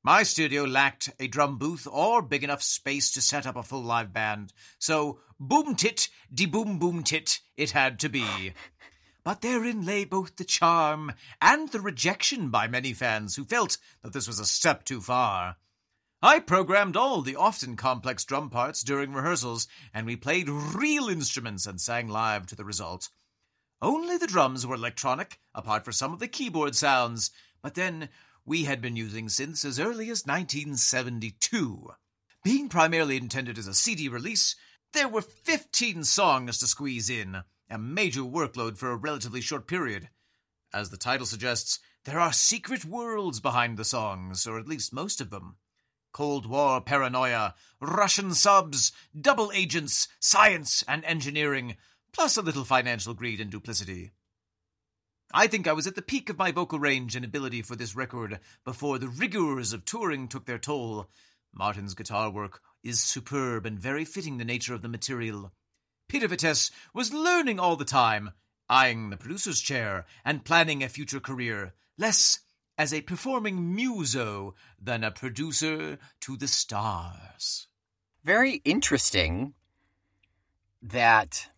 My 0.03 0.23
studio 0.23 0.65
lacked 0.65 1.09
a 1.17 1.27
drum 1.27 1.57
booth 1.57 1.87
or 1.89 2.21
big 2.21 2.43
enough 2.43 2.61
space 2.61 3.09
to 3.11 3.21
set 3.21 3.47
up 3.47 3.55
a 3.55 3.63
full 3.63 3.83
live 3.83 4.11
band, 4.11 4.51
so 4.79 5.21
boom 5.39 5.75
tit 5.75 6.09
de 6.33 6.45
boom 6.45 6.77
boom 6.77 7.03
tit 7.03 7.39
it 7.55 7.71
had 7.71 7.99
to 7.99 8.09
be. 8.09 8.53
But 9.23 9.41
therein 9.41 9.85
lay 9.85 10.05
both 10.05 10.37
the 10.37 10.45
charm 10.45 11.13
and 11.41 11.69
the 11.69 11.81
rejection 11.81 12.49
by 12.49 12.67
many 12.67 12.93
fans 12.93 13.35
who 13.35 13.43
felt 13.43 13.77
that 14.01 14.13
this 14.13 14.27
was 14.27 14.39
a 14.39 14.45
step 14.45 14.85
too 14.85 15.01
far. 15.01 15.57
I 16.21 16.39
programmed 16.39 16.97
all 16.97 17.21
the 17.21 17.35
often 17.35 17.75
complex 17.75 18.23
drum 18.25 18.49
parts 18.49 18.83
during 18.83 19.13
rehearsals, 19.13 19.67
and 19.93 20.05
we 20.05 20.15
played 20.15 20.49
real 20.49 21.09
instruments 21.09 21.65
and 21.65 21.79
sang 21.79 22.07
live 22.07 22.45
to 22.47 22.55
the 22.55 22.65
result. 22.65 23.09
Only 23.81 24.17
the 24.17 24.27
drums 24.27 24.67
were 24.67 24.75
electronic, 24.75 25.39
apart 25.55 25.85
from 25.85 25.93
some 25.93 26.11
of 26.11 26.19
the 26.19 26.27
keyboard 26.27 26.75
sounds, 26.75 27.31
but 27.61 27.75
then 27.75 28.09
we 28.45 28.65
had 28.65 28.81
been 28.81 28.95
using 28.97 29.27
synths 29.27 29.63
as 29.63 29.79
early 29.79 30.09
as 30.09 30.25
1972. 30.25 31.91
Being 32.43 32.67
primarily 32.67 33.15
intended 33.15 33.57
as 33.57 33.67
a 33.67 33.73
CD 33.73 34.09
release, 34.09 34.55
there 34.91 35.07
were 35.07 35.21
15 35.21 36.03
songs 36.03 36.57
to 36.59 36.67
squeeze 36.67 37.09
in, 37.09 37.43
a 37.69 37.77
major 37.77 38.21
workload 38.21 38.77
for 38.77 38.91
a 38.91 38.95
relatively 38.95 39.41
short 39.41 39.67
period. 39.67 40.09
As 40.73 40.89
the 40.89 40.97
title 40.97 41.25
suggests, 41.25 41.79
there 42.05 42.19
are 42.19 42.33
secret 42.33 42.85
worlds 42.85 43.39
behind 43.39 43.77
the 43.77 43.85
songs, 43.85 44.47
or 44.47 44.57
at 44.59 44.67
least 44.67 44.93
most 44.93 45.21
of 45.21 45.29
them. 45.29 45.57
Cold 46.11 46.47
War 46.47 46.81
paranoia, 46.81 47.53
Russian 47.79 48.33
subs, 48.33 48.91
double 49.19 49.51
agents, 49.53 50.07
science 50.19 50.83
and 50.87 51.05
engineering, 51.05 51.77
plus 52.11 52.37
a 52.37 52.41
little 52.41 52.63
financial 52.63 53.13
greed 53.13 53.39
and 53.39 53.51
duplicity. 53.51 54.11
I 55.31 55.45
think 55.45 55.67
I 55.67 55.73
was 55.73 55.85
at 55.85 55.93
the 55.93 56.01
peak 56.01 56.29
of 56.29 56.39
my 56.39 56.51
vocal 56.51 56.79
range 56.79 57.15
and 57.15 57.23
ability 57.23 57.61
for 57.61 57.75
this 57.75 57.95
record 57.95 58.39
before 58.65 58.97
the 58.97 59.07
rigors 59.07 59.73
of 59.73 59.85
touring 59.85 60.27
took 60.27 60.45
their 60.45 60.57
toll. 60.57 61.07
Martin's 61.53 61.93
guitar 61.93 62.31
work 62.31 62.61
is 62.83 62.99
superb 62.99 63.67
and 63.67 63.79
very 63.79 64.05
fitting 64.05 64.37
the 64.37 64.45
nature 64.45 64.73
of 64.73 64.81
the 64.81 64.89
material. 64.89 65.53
Peter 66.09 66.27
Vettese 66.27 66.71
was 66.93 67.13
learning 67.13 67.59
all 67.59 67.75
the 67.75 67.85
time, 67.85 68.31
eyeing 68.67 69.11
the 69.11 69.17
producer's 69.17 69.61
chair 69.61 70.05
and 70.25 70.43
planning 70.43 70.83
a 70.83 70.89
future 70.89 71.19
career, 71.19 71.73
less 71.97 72.39
as 72.77 72.91
a 72.91 73.01
performing 73.01 73.75
muso 73.75 74.55
than 74.81 75.03
a 75.03 75.11
producer 75.11 75.99
to 76.19 76.35
the 76.35 76.47
stars. 76.47 77.67
Very 78.23 78.61
interesting 78.65 79.53
that 80.81 81.49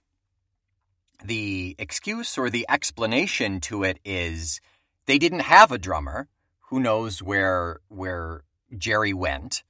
the 1.24 1.76
excuse 1.80 2.38
or 2.38 2.50
the 2.50 2.66
explanation 2.68 3.62
to 3.62 3.84
it 3.84 4.00
is 4.04 4.60
they 5.06 5.18
didn't 5.18 5.42
have 5.42 5.72
a 5.72 5.78
drummer. 5.78 6.28
Who 6.70 6.80
knows 6.82 7.22
where 7.24 7.80
where 7.88 8.44
Gerry 8.78 9.14
went? 9.14 9.64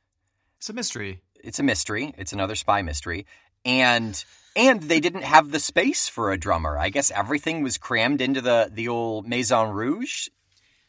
It's 0.57 0.69
a 0.69 0.73
mystery. 0.73 1.21
It's 1.43 1.59
a 1.59 1.63
mystery. 1.63 2.15
It's 2.17 2.33
another 2.33 2.55
spy 2.55 2.81
mystery. 2.81 3.27
And 3.63 4.23
and 4.55 4.83
they 4.83 4.99
didn't 4.99 5.23
have 5.23 5.51
the 5.51 5.59
space 5.59 6.07
for 6.07 6.31
a 6.31 6.37
drummer. 6.37 6.77
I 6.77 6.89
guess 6.89 7.11
everything 7.11 7.63
was 7.63 7.77
crammed 7.77 8.21
into 8.21 8.41
the 8.41 8.69
the 8.71 8.87
old 8.87 9.27
Maison 9.27 9.71
Rouge. 9.71 10.29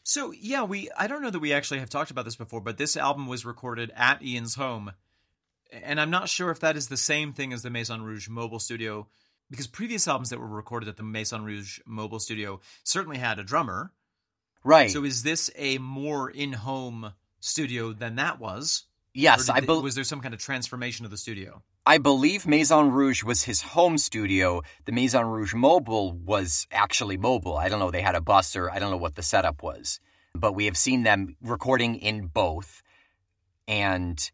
So 0.03 0.31
yeah, 0.31 0.63
we 0.63 0.89
I 0.97 1.07
don't 1.07 1.21
know 1.21 1.29
that 1.29 1.39
we 1.39 1.53
actually 1.53 1.79
have 1.79 1.89
talked 1.89 2.11
about 2.11 2.25
this 2.25 2.35
before, 2.35 2.61
but 2.61 2.77
this 2.77 2.97
album 2.97 3.27
was 3.27 3.45
recorded 3.45 3.91
at 3.95 4.23
Ian's 4.23 4.55
home. 4.55 4.91
And 5.71 5.99
I'm 5.99 6.11
not 6.11 6.29
sure 6.29 6.51
if 6.51 6.59
that 6.59 6.77
is 6.77 6.87
the 6.87 6.97
same 6.97 7.33
thing 7.33 7.51
as 7.51 7.63
the 7.63 7.69
Maison 7.69 8.03
Rouge 8.03 8.29
mobile 8.29 8.59
studio 8.59 9.07
because 9.49 9.67
previous 9.67 10.07
albums 10.07 10.29
that 10.29 10.39
were 10.39 10.47
recorded 10.47 10.89
at 10.89 10.97
the 10.97 11.03
Maison 11.03 11.43
Rouge 11.43 11.79
mobile 11.85 12.19
studio 12.19 12.59
certainly 12.83 13.17
had 13.17 13.39
a 13.39 13.43
drummer. 13.43 13.91
Right. 14.63 14.91
So 14.91 15.03
is 15.03 15.23
this 15.23 15.49
a 15.55 15.77
more 15.77 16.29
in-home 16.29 17.13
studio 17.39 17.91
than 17.91 18.15
that 18.15 18.39
was? 18.39 18.85
Yes, 19.13 19.49
I 19.49 19.59
believe. 19.59 19.83
was 19.83 19.95
there 19.95 20.03
some 20.03 20.21
kind 20.21 20.33
of 20.33 20.39
transformation 20.39 21.05
of 21.05 21.11
the 21.11 21.17
studio? 21.17 21.61
I 21.85 21.97
believe 21.97 22.47
Maison 22.47 22.91
Rouge 22.91 23.23
was 23.23 23.43
his 23.43 23.61
home 23.61 23.97
studio. 23.97 24.61
The 24.85 24.91
Maison 24.91 25.25
Rouge 25.25 25.53
Mobile 25.53 26.13
was 26.13 26.67
actually 26.71 27.17
mobile. 27.17 27.57
I 27.57 27.69
don't 27.69 27.79
know, 27.79 27.91
they 27.91 28.01
had 28.01 28.15
a 28.15 28.21
bus 28.21 28.55
or 28.55 28.71
I 28.71 28.79
don't 28.79 28.91
know 28.91 28.97
what 28.97 29.15
the 29.15 29.23
setup 29.23 29.61
was. 29.61 29.99
But 30.35 30.53
we 30.53 30.65
have 30.65 30.77
seen 30.77 31.03
them 31.03 31.35
recording 31.41 31.95
in 31.95 32.27
both. 32.27 32.81
And 33.67 34.31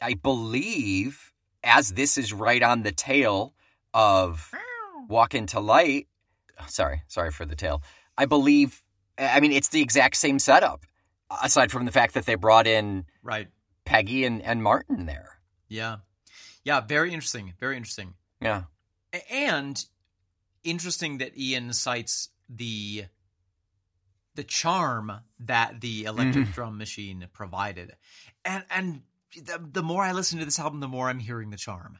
I 0.00 0.14
believe, 0.14 1.32
as 1.62 1.92
this 1.92 2.16
is 2.16 2.32
right 2.32 2.62
on 2.62 2.82
the 2.82 2.92
tail 2.92 3.54
of 3.92 4.52
Walk 5.08 5.34
Into 5.34 5.60
Light, 5.60 6.06
sorry, 6.68 7.02
sorry 7.08 7.30
for 7.30 7.44
the 7.44 7.56
tail. 7.56 7.82
I 8.16 8.26
believe, 8.26 8.82
I 9.18 9.40
mean, 9.40 9.52
it's 9.52 9.68
the 9.68 9.82
exact 9.82 10.16
same 10.16 10.38
setup, 10.38 10.86
aside 11.42 11.70
from 11.70 11.84
the 11.84 11.92
fact 11.92 12.14
that 12.14 12.26
they 12.26 12.34
brought 12.34 12.66
in 12.66 13.04
Right. 13.22 13.48
Peggy 13.88 14.24
and, 14.24 14.42
and 14.42 14.62
Martin 14.62 15.06
there. 15.06 15.40
Yeah. 15.68 15.96
Yeah, 16.62 16.80
very 16.80 17.12
interesting. 17.12 17.54
Very 17.58 17.76
interesting. 17.76 18.14
Yeah. 18.40 18.64
And 19.30 19.82
interesting 20.62 21.18
that 21.18 21.36
Ian 21.38 21.72
cites 21.72 22.28
the 22.48 23.06
the 24.34 24.44
charm 24.44 25.10
that 25.40 25.80
the 25.80 26.04
electric 26.04 26.46
Mhm. 26.48 26.52
drum 26.54 26.78
machine 26.78 27.26
provided. 27.32 27.96
And 28.44 28.64
and 28.70 29.02
the, 29.34 29.58
the 29.72 29.82
more 29.82 30.04
I 30.04 30.12
listen 30.12 30.38
to 30.38 30.44
this 30.44 30.58
album, 30.60 30.80
the 30.80 30.86
more 30.88 31.08
I'm 31.08 31.18
hearing 31.18 31.50
the 31.50 31.56
charm. 31.56 31.98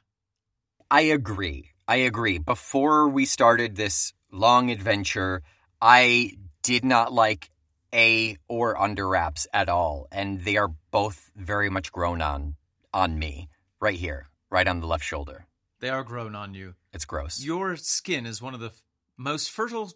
I 0.91 1.01
agree. 1.03 1.71
I 1.89 1.97
agree. 1.97 2.39
Before 2.39 3.09
we 3.09 3.25
started 3.25 3.77
this 3.77 4.13
long 4.31 4.71
adventure, 4.71 5.43
I 5.81 6.37
did 6.63 6.85
not 6.85 7.13
like 7.13 7.51
A 7.95 8.37
or 8.49 8.81
Under 8.81 9.09
Wraps 9.09 9.47
at 9.53 9.69
all, 9.69 10.07
and 10.13 10.41
they 10.43 10.57
are 10.57 10.69
both 10.91 11.31
very 11.37 11.71
much 11.71 11.93
grown 11.93 12.21
on 12.21 12.57
on 12.93 13.19
me 13.19 13.49
right 13.81 13.99
here, 13.99 14.29
right 14.51 14.67
on 14.67 14.81
the 14.81 14.87
left 14.87 15.05
shoulder. 15.05 15.47
They 15.81 15.89
are 15.89 16.03
grown 16.03 16.35
on 16.35 16.55
you. 16.55 16.75
It's 16.93 17.05
gross. 17.05 17.43
Your 17.43 17.77
skin 17.77 18.27
is 18.27 18.43
one 18.43 18.55
of 18.55 18.61
the 18.61 18.67
f- 18.69 18.83
most 19.17 19.51
fertile 19.51 19.93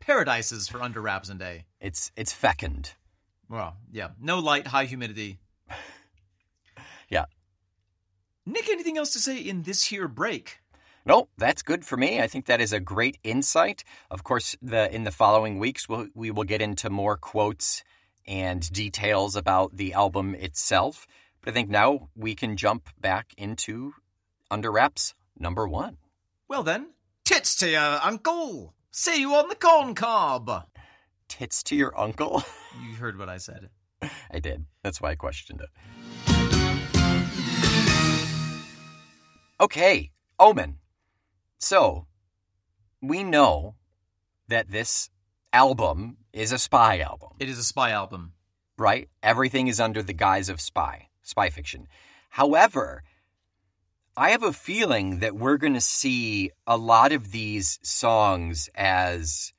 paradises 0.00 0.68
for 0.68 0.82
under 0.82 1.00
wraps 1.00 1.28
and 1.28 1.38
day. 1.38 1.66
It's 1.80 2.10
it's 2.16 2.32
fecund. 2.32 2.94
Well, 3.48 3.76
yeah. 3.90 4.08
No 4.20 4.38
light, 4.38 4.66
high 4.66 4.86
humidity. 4.86 5.38
Yeah. 7.08 7.26
Nick, 8.46 8.70
anything 8.70 8.96
else 8.96 9.12
to 9.12 9.18
say 9.18 9.36
in 9.36 9.64
this 9.64 9.84
here 9.84 10.08
break? 10.08 10.61
No, 11.04 11.28
that's 11.36 11.62
good 11.62 11.84
for 11.84 11.96
me. 11.96 12.20
I 12.20 12.28
think 12.28 12.46
that 12.46 12.60
is 12.60 12.72
a 12.72 12.78
great 12.80 13.18
insight. 13.24 13.82
Of 14.10 14.22
course, 14.22 14.56
the 14.62 14.92
in 14.94 15.04
the 15.04 15.10
following 15.10 15.58
weeks 15.58 15.88
we'll, 15.88 16.06
we 16.14 16.30
will 16.30 16.44
get 16.44 16.62
into 16.62 16.90
more 16.90 17.16
quotes 17.16 17.82
and 18.26 18.70
details 18.72 19.34
about 19.34 19.76
the 19.76 19.92
album 19.94 20.34
itself. 20.36 21.06
But 21.40 21.50
I 21.50 21.54
think 21.54 21.70
now 21.70 22.08
we 22.14 22.36
can 22.36 22.56
jump 22.56 22.88
back 23.00 23.34
into 23.36 23.94
Under 24.48 24.70
Wraps 24.70 25.14
number 25.36 25.66
one. 25.66 25.96
Well 26.48 26.62
then, 26.62 26.90
tits 27.24 27.56
to 27.56 27.68
your 27.68 27.98
uncle. 28.02 28.74
See 28.92 29.20
you 29.20 29.34
on 29.34 29.48
the 29.48 29.56
corn 29.56 29.94
cob. 29.96 30.68
Tits 31.28 31.62
to 31.64 31.76
your 31.76 31.98
uncle? 31.98 32.44
You 32.88 32.94
heard 32.96 33.18
what 33.18 33.28
I 33.28 33.36
said. 33.36 33.68
I 34.30 34.38
did. 34.38 34.64
That's 34.82 34.98
why 34.98 35.10
I 35.10 35.14
questioned 35.14 35.60
it. 35.60 35.68
Okay, 39.60 40.10
Omen. 40.38 40.78
So, 41.62 42.06
we 43.00 43.22
know 43.22 43.76
that 44.48 44.72
this 44.72 45.10
album 45.52 46.16
is 46.32 46.50
a 46.50 46.58
spy 46.58 46.98
album. 46.98 47.34
It 47.38 47.48
is 47.48 47.56
a 47.56 47.62
spy 47.62 47.92
album. 47.92 48.32
right? 48.76 49.08
Everything 49.22 49.68
is 49.68 49.78
under 49.78 50.02
the 50.02 50.12
guise 50.12 50.48
of 50.48 50.60
spy, 50.60 51.08
spy 51.22 51.50
fiction. 51.50 51.86
However, 52.30 53.04
I 54.16 54.30
have 54.30 54.42
a 54.42 54.52
feeling 54.52 55.20
that 55.20 55.36
we're 55.36 55.56
going 55.56 55.74
to 55.74 55.80
see 55.80 56.50
a 56.66 56.76
lot 56.76 57.12
of 57.12 57.30
these 57.30 57.78
songs 57.84 58.68
as 58.74 59.52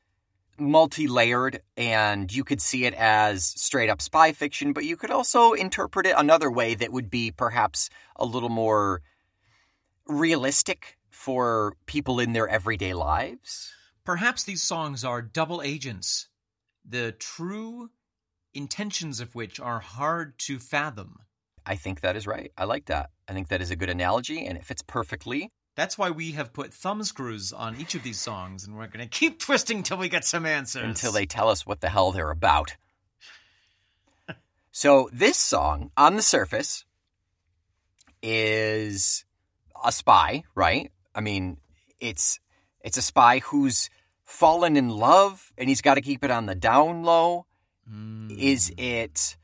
multi 0.60 1.08
layered, 1.08 1.62
and 1.78 2.34
you 2.36 2.44
could 2.44 2.60
see 2.60 2.84
it 2.84 2.94
as 2.96 3.46
straight 3.46 3.90
up 3.90 4.02
spy 4.02 4.34
fiction, 4.34 4.74
but 4.74 4.84
you 4.84 4.98
could 4.98 5.10
also 5.10 5.54
interpret 5.54 6.06
it 6.06 6.16
another 6.18 6.52
way 6.52 6.76
that 6.76 6.92
would 6.92 7.10
be 7.10 7.32
perhaps 7.32 7.90
a 8.18 8.26
little 8.26 8.50
more 8.50 9.02
realistic 10.06 10.98
for 11.14 11.76
people 11.86 12.20
in 12.20 12.34
their 12.34 12.48
everyday 12.48 12.94
lives. 12.94 13.72
Perhaps 14.04 14.44
these 14.44 14.62
songs 14.62 15.06
are 15.06 15.22
double 15.22 15.62
agents, 15.62 16.28
the 16.84 17.14
true 17.14 17.92
intentions 18.54 19.20
of 19.22 19.34
which 19.36 19.60
are 19.60 19.80
hard 19.80 20.38
to 20.40 20.60
fathom. 20.60 21.20
I 21.66 21.76
think 21.76 22.02
that 22.02 22.16
is 22.16 22.28
right. 22.28 22.52
I 22.58 22.66
like 22.66 22.86
that. 22.86 23.12
I 23.28 23.34
think 23.34 23.48
that 23.50 23.62
is 23.62 23.72
a 23.72 23.76
good 23.76 23.90
analogy, 23.90 24.46
and 24.46 24.58
it 24.58 24.66
fits 24.66 24.82
perfectly. 24.82 25.50
That's 25.76 25.98
why 25.98 26.10
we 26.10 26.32
have 26.34 26.52
put 26.52 26.74
thumb 26.74 27.04
screws 27.04 27.54
on 27.54 27.80
each 27.80 27.96
of 27.96 28.04
these 28.04 28.20
songs, 28.20 28.66
and 28.66 28.76
we're 28.76 28.88
going 28.88 29.08
to 29.08 29.20
keep 29.20 29.40
twisting 29.40 29.84
till 29.84 29.98
we 29.98 30.10
get 30.10 30.26
some 30.26 30.46
answers. 30.46 30.84
until 30.84 31.12
they 31.12 31.26
tell 31.26 31.50
us 31.50 31.66
what 31.66 31.80
the 31.80 31.90
hell 31.90 32.12
they're 32.12 32.32
about. 32.32 32.76
so 34.72 35.10
this 35.14 35.38
song, 35.38 35.92
on 35.96 36.16
the 36.16 36.22
surface, 36.22 36.86
is 38.22 39.26
a 39.84 39.92
spy, 39.92 40.44
right? 40.56 40.92
I 41.16 41.22
mean, 41.22 41.58
it's 42.00 42.40
it's 42.82 42.98
a 42.98 43.02
spy 43.02 43.40
who's 43.40 43.90
fallen 44.24 44.78
in 44.78 44.90
love 44.90 45.52
and 45.58 45.70
he's 45.70 45.82
got 45.82 45.96
to 45.96 46.02
keep 46.02 46.24
it 46.24 46.32
on 46.32 46.46
the 46.46 46.56
down 46.56 47.04
low. 47.04 47.46
Mm. 47.92 48.38
Is 48.38 48.74
it 48.78 49.38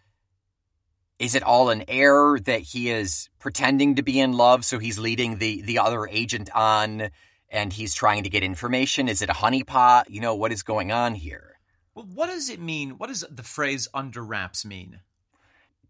is 1.20 1.36
it 1.36 1.44
all 1.44 1.70
an 1.70 1.84
error 1.88 2.40
that 2.40 2.62
he 2.62 2.90
is 2.90 3.30
pretending 3.40 3.96
to 3.96 4.02
be 4.04 4.20
in 4.20 4.34
love 4.34 4.64
so 4.64 4.80
he's 4.80 4.98
leading 4.98 5.38
the 5.38 5.62
the 5.62 5.80
other 5.80 6.08
agent 6.08 6.50
on 6.56 7.10
and 7.50 7.74
he's 7.74 7.94
trying 7.94 8.24
to 8.24 8.30
get 8.30 8.44
information? 8.44 9.08
Is 9.10 9.22
it 9.22 9.30
a 9.30 9.34
honeypot? 9.34 10.10
You 10.10 10.22
know, 10.22 10.36
what 10.36 10.52
is 10.52 10.64
going 10.64 10.92
on 10.92 11.16
here? 11.16 11.60
Well, 11.96 12.08
what 12.14 12.28
does 12.28 12.50
it 12.50 12.62
mean? 12.62 12.92
What 12.92 13.08
does 13.08 13.26
the 13.30 13.44
phrase 13.44 13.88
under 13.94 14.24
wraps 14.24 14.66
mean? 14.66 15.02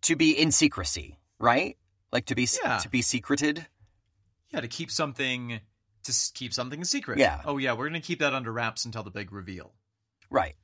To 0.04 0.16
be 0.16 0.32
in 0.32 0.52
secrecy, 0.52 1.20
right? 1.38 1.78
Like 2.12 2.26
to 2.26 2.36
be 2.36 2.48
Yeah. 2.64 2.78
to 2.78 2.90
be 2.90 3.02
secreted. 3.02 3.68
Yeah, 4.50 4.62
to 4.62 4.68
keep 4.68 4.90
something 4.90 5.60
to 6.10 6.34
keep 6.34 6.54
something 6.54 6.82
a 6.82 6.86
secret. 6.86 7.20
Yeah. 7.20 7.42
Oh 7.46 7.58
yeah, 7.58 7.74
we're 7.74 7.90
going 7.90 8.02
to 8.02 8.06
keep 8.06 8.20
that 8.20 8.34
under 8.34 8.52
wraps 8.52 8.86
until 8.86 9.04
the 9.04 9.12
big 9.12 9.32
reveal. 9.32 9.74
Right. 10.30 10.56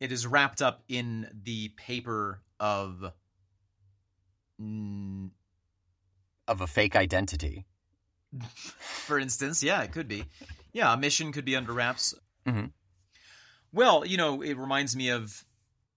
It 0.00 0.12
is 0.12 0.26
wrapped 0.26 0.62
up 0.62 0.82
in 0.88 1.28
the 1.44 1.68
paper 1.76 2.40
of 2.58 3.12
mm, 4.60 5.30
Of 6.48 6.60
a 6.60 6.66
fake 6.66 6.96
identity. 6.96 7.66
for 8.78 9.18
instance, 9.18 9.62
yeah, 9.62 9.82
it 9.82 9.92
could 9.92 10.08
be. 10.08 10.24
Yeah, 10.72 10.92
a 10.92 10.96
mission 10.96 11.32
could 11.32 11.44
be 11.44 11.56
under 11.56 11.72
wraps. 11.72 12.14
Mhm. 12.46 12.70
Well, 13.72 14.04
you 14.04 14.16
know, 14.16 14.42
it 14.42 14.56
reminds 14.56 14.96
me 14.96 15.10
of 15.10 15.44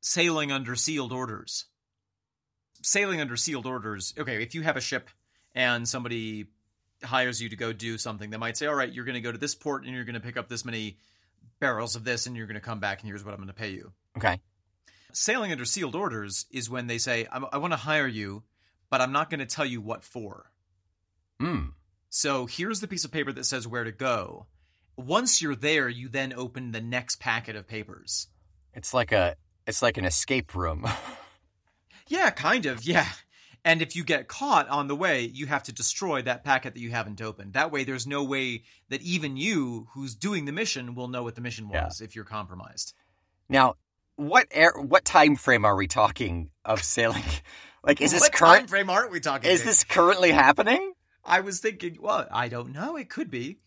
sailing 0.01 0.51
under 0.51 0.75
sealed 0.75 1.12
orders. 1.12 1.65
Sailing 2.81 3.21
under 3.21 3.38
sealed 3.38 3.65
orders. 3.65 4.13
Okay, 4.17 4.41
if 4.43 4.53
you 4.53 4.62
have 4.63 4.77
a 4.77 4.81
ship 4.81 5.09
and 5.55 5.88
somebody 5.88 6.47
hires 7.03 7.41
you 7.41 7.49
to 7.49 7.55
go 7.55 7.73
do 7.73 7.97
something, 7.97 8.29
they 8.29 8.37
might 8.37 8.57
say, 8.57 8.67
"All 8.67 8.75
right, 8.75 8.91
you're 8.91 9.05
going 9.05 9.15
to 9.15 9.21
go 9.21 9.31
to 9.31 9.37
this 9.37 9.55
port 9.55 9.83
and 9.85 9.93
you're 9.93 10.05
going 10.05 10.15
to 10.15 10.19
pick 10.19 10.37
up 10.37 10.49
this 10.49 10.65
many 10.65 10.97
barrels 11.59 11.95
of 11.95 12.03
this 12.03 12.25
and 12.25 12.35
you're 12.35 12.47
going 12.47 12.55
to 12.55 12.61
come 12.61 12.79
back 12.79 13.01
and 13.01 13.07
here's 13.07 13.23
what 13.23 13.33
I'm 13.33 13.39
going 13.39 13.47
to 13.47 13.53
pay 13.53 13.71
you." 13.71 13.91
Okay. 14.17 14.39
Sailing 15.11 15.51
under 15.51 15.65
sealed 15.65 15.95
orders 15.95 16.45
is 16.51 16.69
when 16.69 16.87
they 16.87 16.97
say, 16.97 17.27
"I, 17.31 17.39
I 17.53 17.57
want 17.57 17.73
to 17.73 17.77
hire 17.77 18.07
you, 18.07 18.43
but 18.89 19.01
I'm 19.01 19.11
not 19.11 19.29
going 19.29 19.39
to 19.39 19.45
tell 19.45 19.65
you 19.65 19.81
what 19.81 20.03
for." 20.03 20.51
Hmm. 21.39 21.67
So 22.09 22.45
here's 22.45 22.79
the 22.79 22.87
piece 22.87 23.05
of 23.05 23.11
paper 23.11 23.31
that 23.31 23.45
says 23.45 23.67
where 23.67 23.83
to 23.83 23.91
go. 23.91 24.47
Once 24.95 25.41
you're 25.41 25.55
there, 25.55 25.89
you 25.89 26.07
then 26.07 26.33
open 26.33 26.71
the 26.71 26.81
next 26.81 27.19
packet 27.19 27.55
of 27.55 27.67
papers. 27.67 28.27
It's 28.73 28.93
like 28.93 29.11
a 29.11 29.35
it's 29.65 29.81
like 29.81 29.97
an 29.97 30.05
escape 30.05 30.53
room. 30.55 30.85
Yeah, 32.07 32.29
kind 32.29 32.65
of. 32.65 32.83
Yeah. 32.83 33.07
And 33.65 33.82
if 33.82 33.95
you 33.95 34.04
get 34.04 34.28
caught 34.28 34.67
on 34.67 34.88
the 34.88 34.95
way, 34.95 35.21
you 35.23 35.45
have 35.47 35.63
to 35.63 35.71
destroy 35.71 36.21
that 36.23 36.43
packet 36.43 36.73
that 36.73 36.80
you 36.82 36.89
haven't 36.91 37.21
opened. 37.21 37.54
That 37.54 37.71
way, 37.71 37.86
there's 37.86 38.06
no 38.06 38.23
way 38.23 38.63
that 38.89 39.02
even 39.02 39.38
you, 39.38 39.88
who's 39.93 40.15
doing 40.15 40.43
the 40.45 40.52
mission, 40.52 40.95
will 40.95 41.08
know 41.08 41.23
what 41.23 41.36
the 41.36 41.41
mission 41.41 41.69
Yeah. 41.71 41.86
was 41.86 42.02
if 42.02 42.15
you're 42.15 42.26
compromised. 42.26 42.93
now, 43.49 43.76
what 44.15 44.47
air, 44.52 44.73
what 44.78 45.04
time 45.06 45.36
frame 45.36 45.65
are 45.65 45.76
we 45.76 45.88
talking 45.88 46.49
of 46.65 46.84
sailing? 46.84 47.23
Like, 47.86 47.99
is 47.99 48.13
this 48.13 48.21
what 48.21 48.32
current? 48.32 48.60
time 48.60 48.67
frame 48.67 48.89
aren't 48.89 49.12
we 49.12 49.19
talking? 49.19 49.52
Is 49.52 49.60
to? 49.60 49.65
this 49.65 49.84
currently 49.84 50.32
happening? 50.32 50.93
I 51.26 51.41
was 51.41 51.60
thinking. 51.60 51.97
Well, 51.99 52.26
I 52.32 52.47
don't 52.47 52.71
know. 52.71 52.95
It 52.95 53.10
could 53.10 53.30
be. 53.30 53.60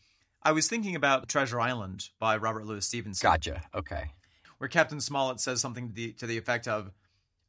I 0.43 0.53
was 0.53 0.69
thinking 0.69 0.97
about 0.97 1.29
Treasure 1.29 1.61
Island 1.61 2.09
by 2.19 2.39
Robert 2.39 2.65
Louis 2.65 2.87
Stevenson. 2.87 3.23
Gotcha. 3.23 3.63
Okay. 3.75 4.13
where 4.57 4.69
Captain 4.69 5.03
Smollett 5.03 5.41
says 5.41 5.61
something 5.61 5.89
to 5.89 5.95
the, 5.95 6.13
to 6.13 6.27
the 6.27 6.39
effect 6.39 6.67
of, 6.67 6.93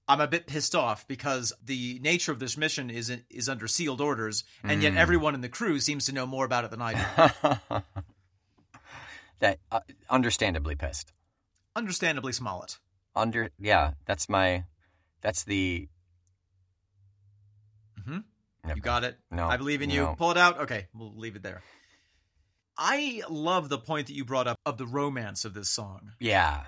"I'm 0.08 0.22
a 0.22 0.28
bit 0.28 0.48
pissed 0.48 0.74
off 0.76 1.08
because 1.08 1.54
the 1.64 2.00
nature 2.02 2.32
of 2.32 2.40
this 2.40 2.58
mission 2.58 2.90
is 2.90 3.10
is 3.30 3.50
under 3.50 3.68
sealed 3.68 4.02
orders, 4.02 4.44
and 4.64 4.82
yet 4.82 4.94
Mm. 4.94 4.98
everyone 4.98 5.36
in 5.36 5.42
the 5.42 5.50
crew 5.50 5.80
seems 5.80 6.06
to 6.06 6.12
know 6.14 6.26
more 6.26 6.46
about 6.46 6.64
it 6.66 6.72
than 6.72 6.82
I 6.82 6.94
do." 6.94 7.82
that 9.40 9.60
uh, 9.72 9.80
understandably 10.10 10.76
pissed. 10.76 11.14
Understandably, 11.76 12.34
Smollett. 12.34 12.80
Under 13.16 13.50
yeah, 13.60 13.94
that's 14.06 14.30
my 14.30 14.66
that's 15.22 15.44
the 15.44 15.88
Mm-hmm. 18.00 18.20
Never 18.64 18.78
You 18.78 18.82
got 18.82 19.04
it. 19.04 19.18
No, 19.32 19.48
I 19.48 19.58
believe 19.58 19.82
in 19.82 19.90
you. 19.90 20.04
no. 20.04 20.16
Pull 20.16 20.32
it 20.32 20.38
out. 20.38 20.60
Okay, 20.62 20.88
we'll 20.94 21.16
leave 21.16 21.36
it 21.36 21.44
there. 21.44 21.62
I 22.78 23.24
love 23.30 23.70
the 23.70 23.78
point 23.80 24.08
that 24.08 24.14
you 24.14 24.24
brought 24.24 24.48
up 24.48 24.60
of 24.66 24.78
the 24.78 24.86
romance 24.86 25.46
of 25.46 25.54
this 25.54 25.70
song. 25.70 26.12
Yeah. 26.20 26.64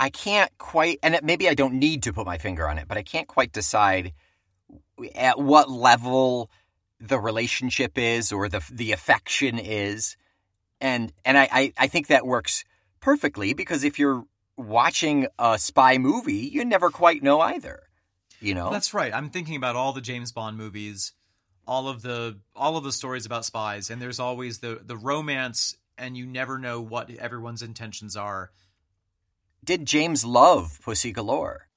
I 0.00 0.08
can't 0.08 0.50
quite, 0.56 0.98
and 1.02 1.14
it, 1.14 1.22
maybe 1.22 1.46
I 1.46 1.52
don't 1.52 1.74
need 1.74 2.04
to 2.04 2.12
put 2.14 2.24
my 2.24 2.38
finger 2.38 2.66
on 2.66 2.78
it, 2.78 2.88
but 2.88 2.96
I 2.96 3.02
can't 3.02 3.28
quite 3.28 3.52
decide 3.52 4.14
at 5.14 5.38
what 5.38 5.70
level 5.70 6.50
the 6.98 7.18
relationship 7.20 7.98
is 7.98 8.32
or 8.32 8.48
the 8.48 8.66
the 8.72 8.92
affection 8.92 9.58
is, 9.58 10.16
and 10.80 11.12
and 11.26 11.36
I 11.36 11.48
I, 11.52 11.72
I 11.76 11.86
think 11.86 12.06
that 12.06 12.26
works 12.26 12.64
perfectly 13.00 13.52
because 13.52 13.84
if 13.84 13.98
you're 13.98 14.24
watching 14.56 15.26
a 15.38 15.58
spy 15.58 15.98
movie, 15.98 16.48
you 16.50 16.64
never 16.64 16.88
quite 16.88 17.22
know 17.22 17.40
either. 17.42 17.82
You 18.40 18.54
know, 18.54 18.70
That's 18.70 18.94
right. 18.94 19.14
I'm 19.14 19.28
thinking 19.28 19.56
about 19.56 19.76
all 19.76 19.92
the 19.92 20.00
James 20.00 20.32
Bond 20.32 20.56
movies, 20.56 21.12
all 21.66 21.88
of 21.88 22.00
the 22.00 22.38
all 22.56 22.78
of 22.78 22.84
the 22.84 22.92
stories 22.92 23.26
about 23.26 23.44
spies, 23.44 23.90
and 23.90 24.00
there's 24.00 24.18
always 24.18 24.60
the 24.60 24.80
the 24.82 24.96
romance, 24.96 25.76
and 25.98 26.16
you 26.16 26.24
never 26.24 26.58
know 26.58 26.80
what 26.80 27.10
everyone's 27.10 27.60
intentions 27.60 28.16
are. 28.16 28.50
Did 29.64 29.86
James 29.86 30.24
love 30.24 30.80
Pussy 30.82 31.12
Galore? 31.12 31.68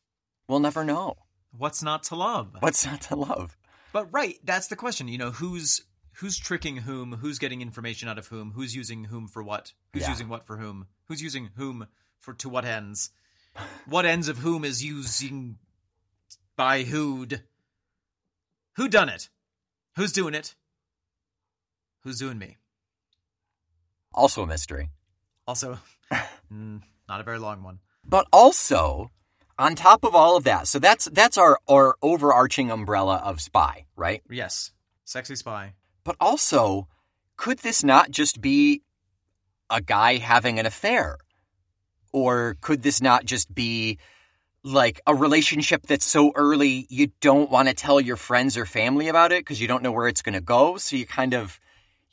We'll 0.47 0.59
never 0.59 0.83
know. 0.83 1.15
What's 1.57 1.83
not 1.83 2.03
to 2.03 2.15
love? 2.15 2.55
What's 2.59 2.85
not 2.85 3.01
to 3.03 3.15
love? 3.15 3.57
But 3.91 4.11
right, 4.11 4.37
that's 4.43 4.67
the 4.67 4.75
question. 4.75 5.07
You 5.07 5.17
know, 5.17 5.31
who's 5.31 5.81
who's 6.17 6.37
tricking 6.37 6.77
whom? 6.77 7.13
Who's 7.13 7.39
getting 7.39 7.61
information 7.61 8.09
out 8.09 8.17
of 8.17 8.27
whom? 8.27 8.51
Who's 8.51 8.75
using 8.75 9.05
whom 9.05 9.27
for 9.27 9.43
what? 9.43 9.73
Who's 9.93 10.03
Yeah. 10.03 10.09
using 10.09 10.29
what 10.29 10.45
for 10.47 10.57
whom? 10.57 10.87
Who's 11.07 11.21
using 11.21 11.51
whom 11.55 11.87
for 12.19 12.33
to 12.35 12.49
what 12.49 12.65
ends? 12.65 13.11
What 13.85 14.05
ends 14.05 14.27
of 14.27 14.39
whom 14.39 14.65
is 14.65 14.83
using 14.83 15.57
by 16.55 16.83
who'd? 16.83 17.43
Who 18.77 18.87
done 18.87 19.09
it? 19.09 19.29
Who's 19.95 20.11
doing 20.11 20.33
it? 20.33 20.55
Who's 22.01 22.17
doing 22.17 22.39
me? 22.39 22.57
Also 24.13 24.43
a 24.43 24.47
mystery. 24.47 24.89
Also, 25.47 25.77
mm, 26.51 26.81
not 27.07 27.19
a 27.19 27.23
very 27.23 27.39
long 27.39 27.63
one. 27.63 27.79
But 28.05 28.27
also, 28.31 29.11
on 29.57 29.75
top 29.75 30.03
of 30.03 30.15
all 30.15 30.35
of 30.35 30.43
that, 30.43 30.67
so 30.67 30.79
that's 30.79 31.05
that's 31.05 31.37
our 31.37 31.59
our 31.67 31.95
overarching 32.01 32.71
umbrella 32.71 33.21
of 33.23 33.41
spy, 33.41 33.85
right? 33.95 34.21
Yes, 34.29 34.71
sexy 35.05 35.35
spy. 35.35 35.73
But 36.03 36.15
also, 36.19 36.87
could 37.37 37.59
this 37.59 37.83
not 37.83 38.11
just 38.11 38.41
be 38.41 38.81
a 39.69 39.81
guy 39.81 40.17
having 40.17 40.59
an 40.59 40.65
affair? 40.65 41.17
Or 42.11 42.57
could 42.61 42.83
this 42.83 43.01
not 43.01 43.25
just 43.25 43.53
be 43.53 43.97
like 44.63 45.01
a 45.07 45.15
relationship 45.15 45.87
that's 45.87 46.05
so 46.05 46.31
early 46.35 46.85
you 46.89 47.07
don't 47.19 47.49
want 47.49 47.67
to 47.67 47.73
tell 47.73 47.99
your 47.99 48.15
friends 48.15 48.55
or 48.55 48.65
family 48.65 49.07
about 49.07 49.31
it 49.31 49.41
because 49.41 49.59
you 49.59 49.67
don't 49.67 49.83
know 49.83 49.91
where 49.91 50.07
it's 50.07 50.21
going 50.21 50.33
to 50.33 50.41
go, 50.41 50.77
so 50.77 50.95
you 50.95 51.05
kind 51.05 51.33
of 51.33 51.59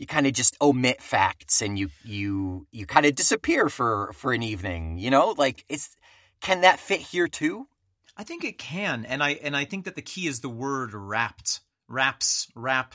you 0.00 0.06
kind 0.06 0.26
of 0.26 0.32
just 0.32 0.56
omit 0.62 1.02
facts 1.02 1.60
and 1.60 1.78
you 1.78 1.90
you 2.04 2.66
you 2.72 2.86
kind 2.86 3.04
of 3.04 3.14
disappear 3.14 3.68
for 3.68 4.12
for 4.14 4.32
an 4.32 4.42
evening, 4.42 4.98
you 4.98 5.10
know? 5.10 5.34
Like 5.36 5.64
it's 5.68 5.94
can 6.40 6.62
that 6.62 6.80
fit 6.80 7.00
here 7.00 7.28
too? 7.28 7.68
I 8.16 8.24
think 8.24 8.42
it 8.44 8.56
can, 8.58 9.04
and 9.04 9.22
I 9.22 9.32
and 9.32 9.54
I 9.56 9.66
think 9.66 9.84
that 9.84 9.94
the 9.96 10.02
key 10.02 10.26
is 10.26 10.40
the 10.40 10.48
word 10.48 10.94
wrapped, 10.94 11.60
wraps, 11.86 12.48
wrap. 12.54 12.94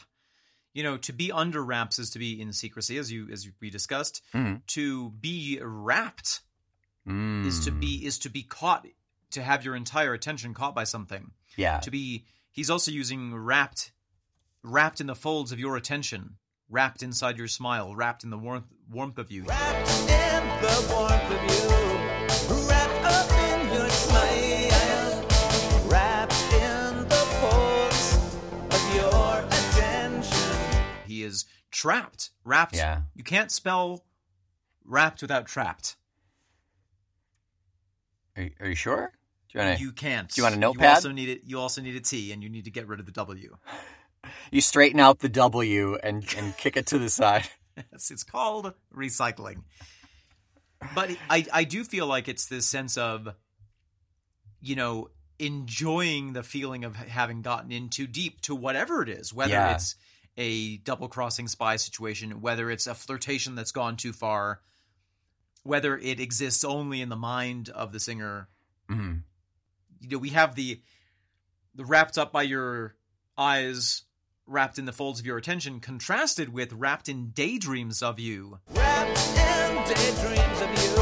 You 0.74 0.84
know, 0.84 0.98
to 0.98 1.14
be 1.14 1.32
under 1.32 1.64
wraps 1.64 2.00
is 2.00 2.10
to 2.12 2.20
be 2.20 2.42
in 2.42 2.52
secrecy, 2.52 2.98
as 2.98 3.12
you 3.12 3.30
as 3.32 3.48
we 3.62 3.70
discussed. 3.70 4.22
Mhm. 4.34 4.66
To 4.68 5.12
be 5.12 5.60
wrapped 5.62 6.42
is 7.08 7.64
to 7.66 7.72
Mm. 7.72 7.80
be 7.80 8.06
is 8.06 8.18
to 8.20 8.30
be 8.30 8.42
caught, 8.44 8.86
to 9.32 9.44
have 9.44 9.64
your 9.64 9.76
entire 9.76 10.14
attention 10.14 10.54
caught 10.56 10.74
by 10.74 10.84
something. 10.86 11.32
yeah. 11.56 11.80
To 11.82 11.92
be, 11.92 12.26
he's 12.52 12.70
also 12.72 12.90
using 12.92 13.34
wrapped, 13.36 13.92
wrapped 14.64 15.00
in 15.00 15.08
the 15.08 15.16
folds 15.16 15.52
of 15.52 15.60
your 15.60 15.78
attention, 15.78 16.38
wrapped 16.70 17.04
inside 17.04 17.38
your 17.38 17.48
smile, 17.48 17.96
wrapped 17.96 18.24
in 18.24 18.30
the 18.30 18.38
warmth 18.38 18.66
warmth 18.92 19.18
of 19.18 19.32
you. 19.32 19.44
Wrapped 19.44 19.90
in 20.02 20.44
the 20.62 20.88
warmth 20.94 21.32
of 21.32 21.42
you, 21.52 22.68
wrapped 22.68 23.06
up 23.06 23.32
in 23.32 23.74
your 23.74 23.90
smile, 23.90 25.26
wrapped 25.88 26.54
in 26.54 27.08
the 27.10 27.16
folds 27.42 28.36
of 28.72 28.96
your 28.96 29.40
attention. 29.48 30.58
He 31.08 31.24
is 31.24 31.46
trapped, 31.72 32.32
wrapped. 32.44 32.76
Yeah. 32.76 33.02
You 33.16 33.24
can't 33.24 33.52
spell 33.52 34.04
wrapped 34.84 35.22
without 35.22 35.48
trapped. 35.48 35.96
Are, 38.38 38.44
you- 38.44 38.52
are 38.60 38.68
you 38.70 38.76
sure? 38.76 39.12
Do 39.52 39.60
you 39.60 39.66
want 39.66 39.78
to 39.78 39.84
You 39.84 39.92
can't. 39.94 40.30
Do 40.30 40.40
you 40.42 40.44
want 40.44 40.56
a 40.56 40.58
You 40.58 40.62
notepad? 40.62 40.96
also 40.96 41.12
need 41.12 41.30
it. 41.30 41.42
You 41.46 41.60
also 41.60 41.82
need 41.82 41.96
a 41.96 42.02
T, 42.02 42.32
and 42.34 42.44
you 42.44 42.50
need 42.50 42.66
to 42.66 42.72
get 42.72 42.88
rid 42.88 43.00
of 43.00 43.06
the 43.06 43.12
W. 43.14 43.56
you 44.52 44.62
straighten 44.62 45.00
out 45.00 45.20
the 45.20 45.30
W 45.30 45.96
and 46.02 46.24
and 46.38 46.56
kick 46.58 46.78
it 46.78 46.88
to 46.88 47.00
the 47.00 47.10
side? 47.10 47.48
It's, 47.92 48.10
it's 48.10 48.24
called 48.24 48.74
recycling. 48.96 49.64
But 50.94 51.12
I, 51.30 51.46
I 51.52 51.64
do 51.66 51.84
feel 51.84 52.08
like 52.08 52.30
it's 52.30 52.46
this 52.46 52.66
sense 52.66 52.96
of, 52.96 53.28
you 54.62 54.78
know, 54.78 55.10
enjoying 55.40 56.32
the 56.32 56.42
feeling 56.42 56.86
of 56.86 56.96
having 56.96 57.42
gotten 57.42 57.74
in 57.74 57.90
too 57.90 58.08
deep 58.08 58.40
to 58.44 58.56
whatever 58.56 59.02
it 59.02 59.10
is, 59.10 59.34
whether 59.34 59.52
Yeah. 59.52 59.74
it's 59.76 59.96
a 60.38 60.78
double 60.78 61.10
crossing 61.10 61.50
spy 61.50 61.76
situation, 61.76 62.40
whether 62.40 62.72
it's 62.72 62.88
a 62.88 62.96
flirtation 62.96 63.56
that's 63.56 63.74
gone 63.74 63.98
too 63.98 64.14
far, 64.14 64.62
whether 65.64 65.98
it 65.98 66.22
exists 66.22 66.64
only 66.64 67.02
in 67.02 67.10
the 67.10 67.18
mind 67.18 67.68
of 67.68 67.92
the 67.92 68.00
singer. 68.00 68.48
Mm-hmm. 68.90 69.16
You 70.00 70.10
know, 70.10 70.18
we 70.20 70.30
have 70.30 70.56
the 70.56 70.82
the 71.74 71.84
wrapped 71.84 72.18
up 72.18 72.32
by 72.32 72.44
your 72.44 72.96
eyes, 73.38 74.04
wrapped 74.48 74.78
in 74.78 74.86
the 74.86 74.94
folds 74.94 75.20
of 75.20 75.26
your 75.26 75.38
attention, 75.38 75.80
contrasted 75.80 76.54
with 76.54 76.74
wrapped 76.74 77.10
in 77.10 77.30
daydreams 77.30 78.04
of 78.04 78.20
you. 78.20 78.60
Wrapped 78.70 79.20
in 79.30 79.76
daydreams 79.88 80.62
of 80.62 80.70
you, 80.84 80.96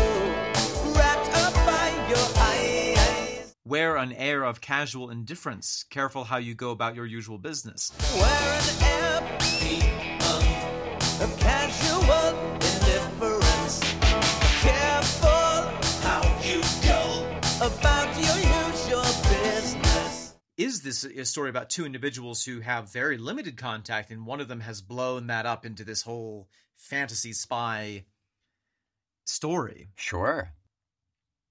wrapped 0.94 1.30
up 1.38 1.54
by 1.66 1.90
your 2.10 2.18
eyes. 2.38 3.56
Wear 3.66 3.98
an 3.98 4.14
air 4.14 4.44
of 4.44 4.62
casual 4.62 5.10
indifference, 5.10 5.84
careful 5.90 6.24
how 6.24 6.38
you 6.38 6.56
go 6.56 6.72
about 6.72 6.96
your 6.96 7.06
usual 7.06 7.38
business. 7.38 7.92
Wear 8.16 8.60
an 8.62 8.84
air 8.84 9.38
of 11.22 11.40
casual 11.40 11.63
Is 20.64 20.82
this 20.82 21.04
a 21.04 21.26
story 21.26 21.50
about 21.50 21.70
two 21.70 21.86
individuals 21.86 22.46
who 22.46 22.62
have 22.62 22.94
very 22.94 23.18
limited 23.18 23.58
contact, 23.58 24.12
and 24.12 24.26
one 24.26 24.40
of 24.40 24.48
them 24.48 24.62
has 24.62 24.82
blown 24.82 25.28
that 25.28 25.46
up 25.46 25.66
into 25.66 25.84
this 25.84 26.04
whole 26.04 26.48
fantasy 26.78 27.34
spy 27.34 28.06
story. 29.26 29.90
Sure. 29.98 30.54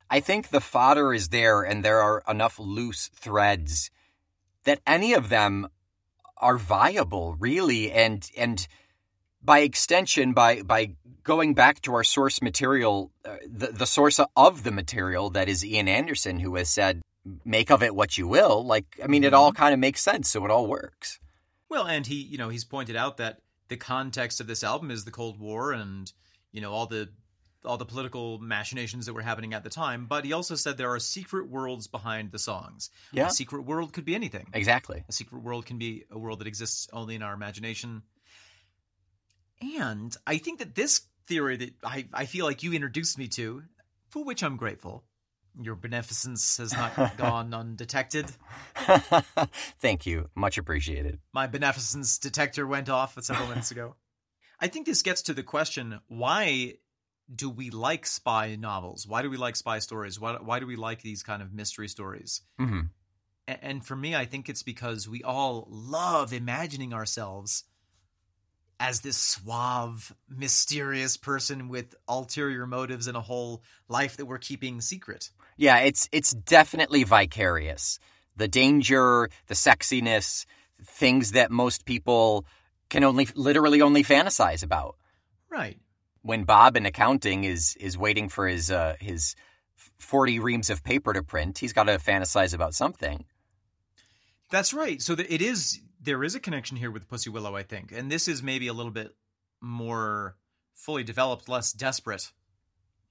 I 0.08 0.20
think 0.20 0.48
the 0.48 0.62
fodder 0.62 1.12
is 1.12 1.28
there, 1.28 1.60
and 1.60 1.84
there 1.84 2.00
are 2.00 2.22
enough 2.26 2.58
loose 2.58 3.08
threads 3.08 3.90
that 4.64 4.80
any 4.86 5.12
of 5.12 5.28
them 5.28 5.68
are 6.38 6.56
viable, 6.56 7.36
really, 7.38 7.92
and 7.92 8.26
and 8.34 8.66
by 9.42 9.58
extension, 9.58 10.32
by 10.32 10.62
by 10.62 10.96
going 11.22 11.52
back 11.52 11.82
to 11.82 11.92
our 11.92 12.04
source 12.04 12.40
material, 12.40 13.10
uh, 13.26 13.36
the 13.46 13.66
the 13.66 13.86
source 13.86 14.18
of 14.34 14.62
the 14.62 14.72
material 14.72 15.28
that 15.28 15.50
is 15.50 15.62
Ian 15.62 15.88
Anderson, 15.88 16.40
who 16.40 16.54
has 16.54 16.70
said, 16.70 17.02
"Make 17.44 17.70
of 17.70 17.82
it 17.82 17.94
what 17.94 18.18
you 18.18 18.26
will." 18.26 18.64
Like, 18.64 18.98
I 19.02 19.06
mean, 19.06 19.24
it 19.24 19.34
all 19.34 19.50
mm-hmm. 19.50 19.62
kind 19.62 19.74
of 19.74 19.80
makes 19.80 20.00
sense, 20.00 20.30
so 20.30 20.44
it 20.44 20.50
all 20.50 20.66
works. 20.66 21.18
Well, 21.68 21.86
and 21.86 22.06
he, 22.06 22.16
you 22.16 22.38
know, 22.38 22.48
he's 22.48 22.64
pointed 22.64 22.96
out 22.96 23.16
that 23.16 23.40
the 23.68 23.76
context 23.76 24.40
of 24.40 24.46
this 24.46 24.62
album 24.62 24.90
is 24.90 25.04
the 25.04 25.10
Cold 25.10 25.38
War 25.38 25.72
and, 25.72 26.12
you 26.50 26.60
know, 26.60 26.72
all 26.72 26.86
the 26.86 27.08
all 27.64 27.76
the 27.76 27.86
political 27.86 28.38
machinations 28.38 29.06
that 29.06 29.14
were 29.14 29.22
happening 29.22 29.54
at 29.54 29.64
the 29.64 29.70
time, 29.70 30.06
but 30.06 30.24
he 30.24 30.32
also 30.32 30.54
said 30.54 30.76
there 30.76 30.92
are 30.92 30.98
secret 30.98 31.48
worlds 31.48 31.86
behind 31.86 32.32
the 32.32 32.38
songs. 32.38 32.90
Yeah. 33.12 33.28
A 33.28 33.30
secret 33.30 33.62
world 33.62 33.92
could 33.92 34.04
be 34.04 34.14
anything. 34.14 34.48
Exactly. 34.52 35.04
A 35.08 35.12
secret 35.12 35.42
world 35.42 35.66
can 35.66 35.78
be 35.78 36.04
a 36.10 36.18
world 36.18 36.40
that 36.40 36.46
exists 36.46 36.88
only 36.92 37.14
in 37.14 37.22
our 37.22 37.34
imagination. 37.34 38.02
And 39.76 40.16
I 40.26 40.38
think 40.38 40.58
that 40.58 40.74
this 40.74 41.02
theory 41.26 41.56
that 41.56 41.74
I, 41.84 42.06
I 42.12 42.26
feel 42.26 42.46
like 42.46 42.62
you 42.62 42.72
introduced 42.72 43.16
me 43.16 43.28
to, 43.28 43.62
for 44.08 44.24
which 44.24 44.42
I'm 44.42 44.56
grateful, 44.56 45.04
your 45.60 45.74
beneficence 45.74 46.56
has 46.56 46.72
not 46.72 47.16
gone 47.16 47.52
undetected. 47.54 48.26
Thank 49.78 50.06
you. 50.06 50.28
Much 50.34 50.58
appreciated. 50.58 51.18
My 51.32 51.46
beneficence 51.46 52.18
detector 52.18 52.66
went 52.66 52.88
off 52.88 53.16
several 53.22 53.48
minutes 53.48 53.70
ago. 53.70 53.96
I 54.60 54.68
think 54.68 54.86
this 54.86 55.02
gets 55.02 55.22
to 55.22 55.34
the 55.34 55.42
question 55.42 56.00
why 56.08 56.74
do 57.34 57.48
we 57.48 57.70
like 57.70 58.06
spy 58.06 58.56
novels? 58.56 59.06
Why 59.06 59.22
do 59.22 59.30
we 59.30 59.36
like 59.36 59.56
spy 59.56 59.78
stories? 59.78 60.20
Why, 60.20 60.34
why 60.40 60.60
do 60.60 60.66
we 60.66 60.76
like 60.76 61.02
these 61.02 61.22
kind 61.22 61.42
of 61.42 61.52
mystery 61.52 61.88
stories? 61.88 62.42
hmm 62.58 62.80
A- 63.48 63.64
And 63.64 63.84
for 63.84 63.96
me, 63.96 64.14
I 64.14 64.24
think 64.24 64.48
it's 64.48 64.62
because 64.62 65.08
we 65.08 65.22
all 65.22 65.66
love 65.70 66.32
imagining 66.32 66.92
ourselves 66.92 67.64
as 68.80 69.00
this 69.00 69.16
suave, 69.16 70.12
mysterious 70.28 71.16
person 71.16 71.68
with 71.68 71.94
ulterior 72.08 72.66
motives 72.66 73.06
and 73.06 73.16
a 73.16 73.20
whole 73.20 73.62
life 73.88 74.16
that 74.16 74.26
we're 74.26 74.38
keeping 74.38 74.80
secret. 74.80 75.30
Yeah, 75.56 75.78
it's 75.78 76.08
it's 76.12 76.32
definitely 76.32 77.04
vicarious. 77.04 77.98
The 78.36 78.48
danger, 78.48 79.28
the 79.46 79.54
sexiness, 79.54 80.46
things 80.82 81.32
that 81.32 81.50
most 81.50 81.84
people 81.84 82.46
can 82.88 83.04
only 83.04 83.28
literally 83.34 83.80
only 83.80 84.02
fantasize 84.02 84.62
about. 84.62 84.96
Right. 85.50 85.78
When 86.22 86.44
Bob 86.44 86.76
in 86.76 86.86
accounting 86.86 87.44
is 87.44 87.76
is 87.80 87.98
waiting 87.98 88.28
for 88.28 88.46
his 88.46 88.70
uh, 88.70 88.96
his 89.00 89.34
forty 89.98 90.38
reams 90.38 90.70
of 90.70 90.82
paper 90.82 91.12
to 91.12 91.22
print, 91.22 91.58
he's 91.58 91.72
got 91.72 91.84
to 91.84 91.98
fantasize 91.98 92.54
about 92.54 92.74
something. 92.74 93.24
That's 94.50 94.74
right. 94.74 95.00
So 95.00 95.14
that 95.14 95.32
it 95.32 95.42
is 95.42 95.80
there 96.00 96.24
is 96.24 96.34
a 96.34 96.40
connection 96.40 96.76
here 96.76 96.90
with 96.90 97.08
Pussy 97.08 97.30
Willow, 97.30 97.56
I 97.56 97.62
think, 97.62 97.92
and 97.92 98.10
this 98.10 98.28
is 98.28 98.42
maybe 98.42 98.66
a 98.68 98.72
little 98.72 98.92
bit 98.92 99.14
more 99.60 100.36
fully 100.74 101.04
developed, 101.04 101.48
less 101.48 101.72
desperate. 101.72 102.32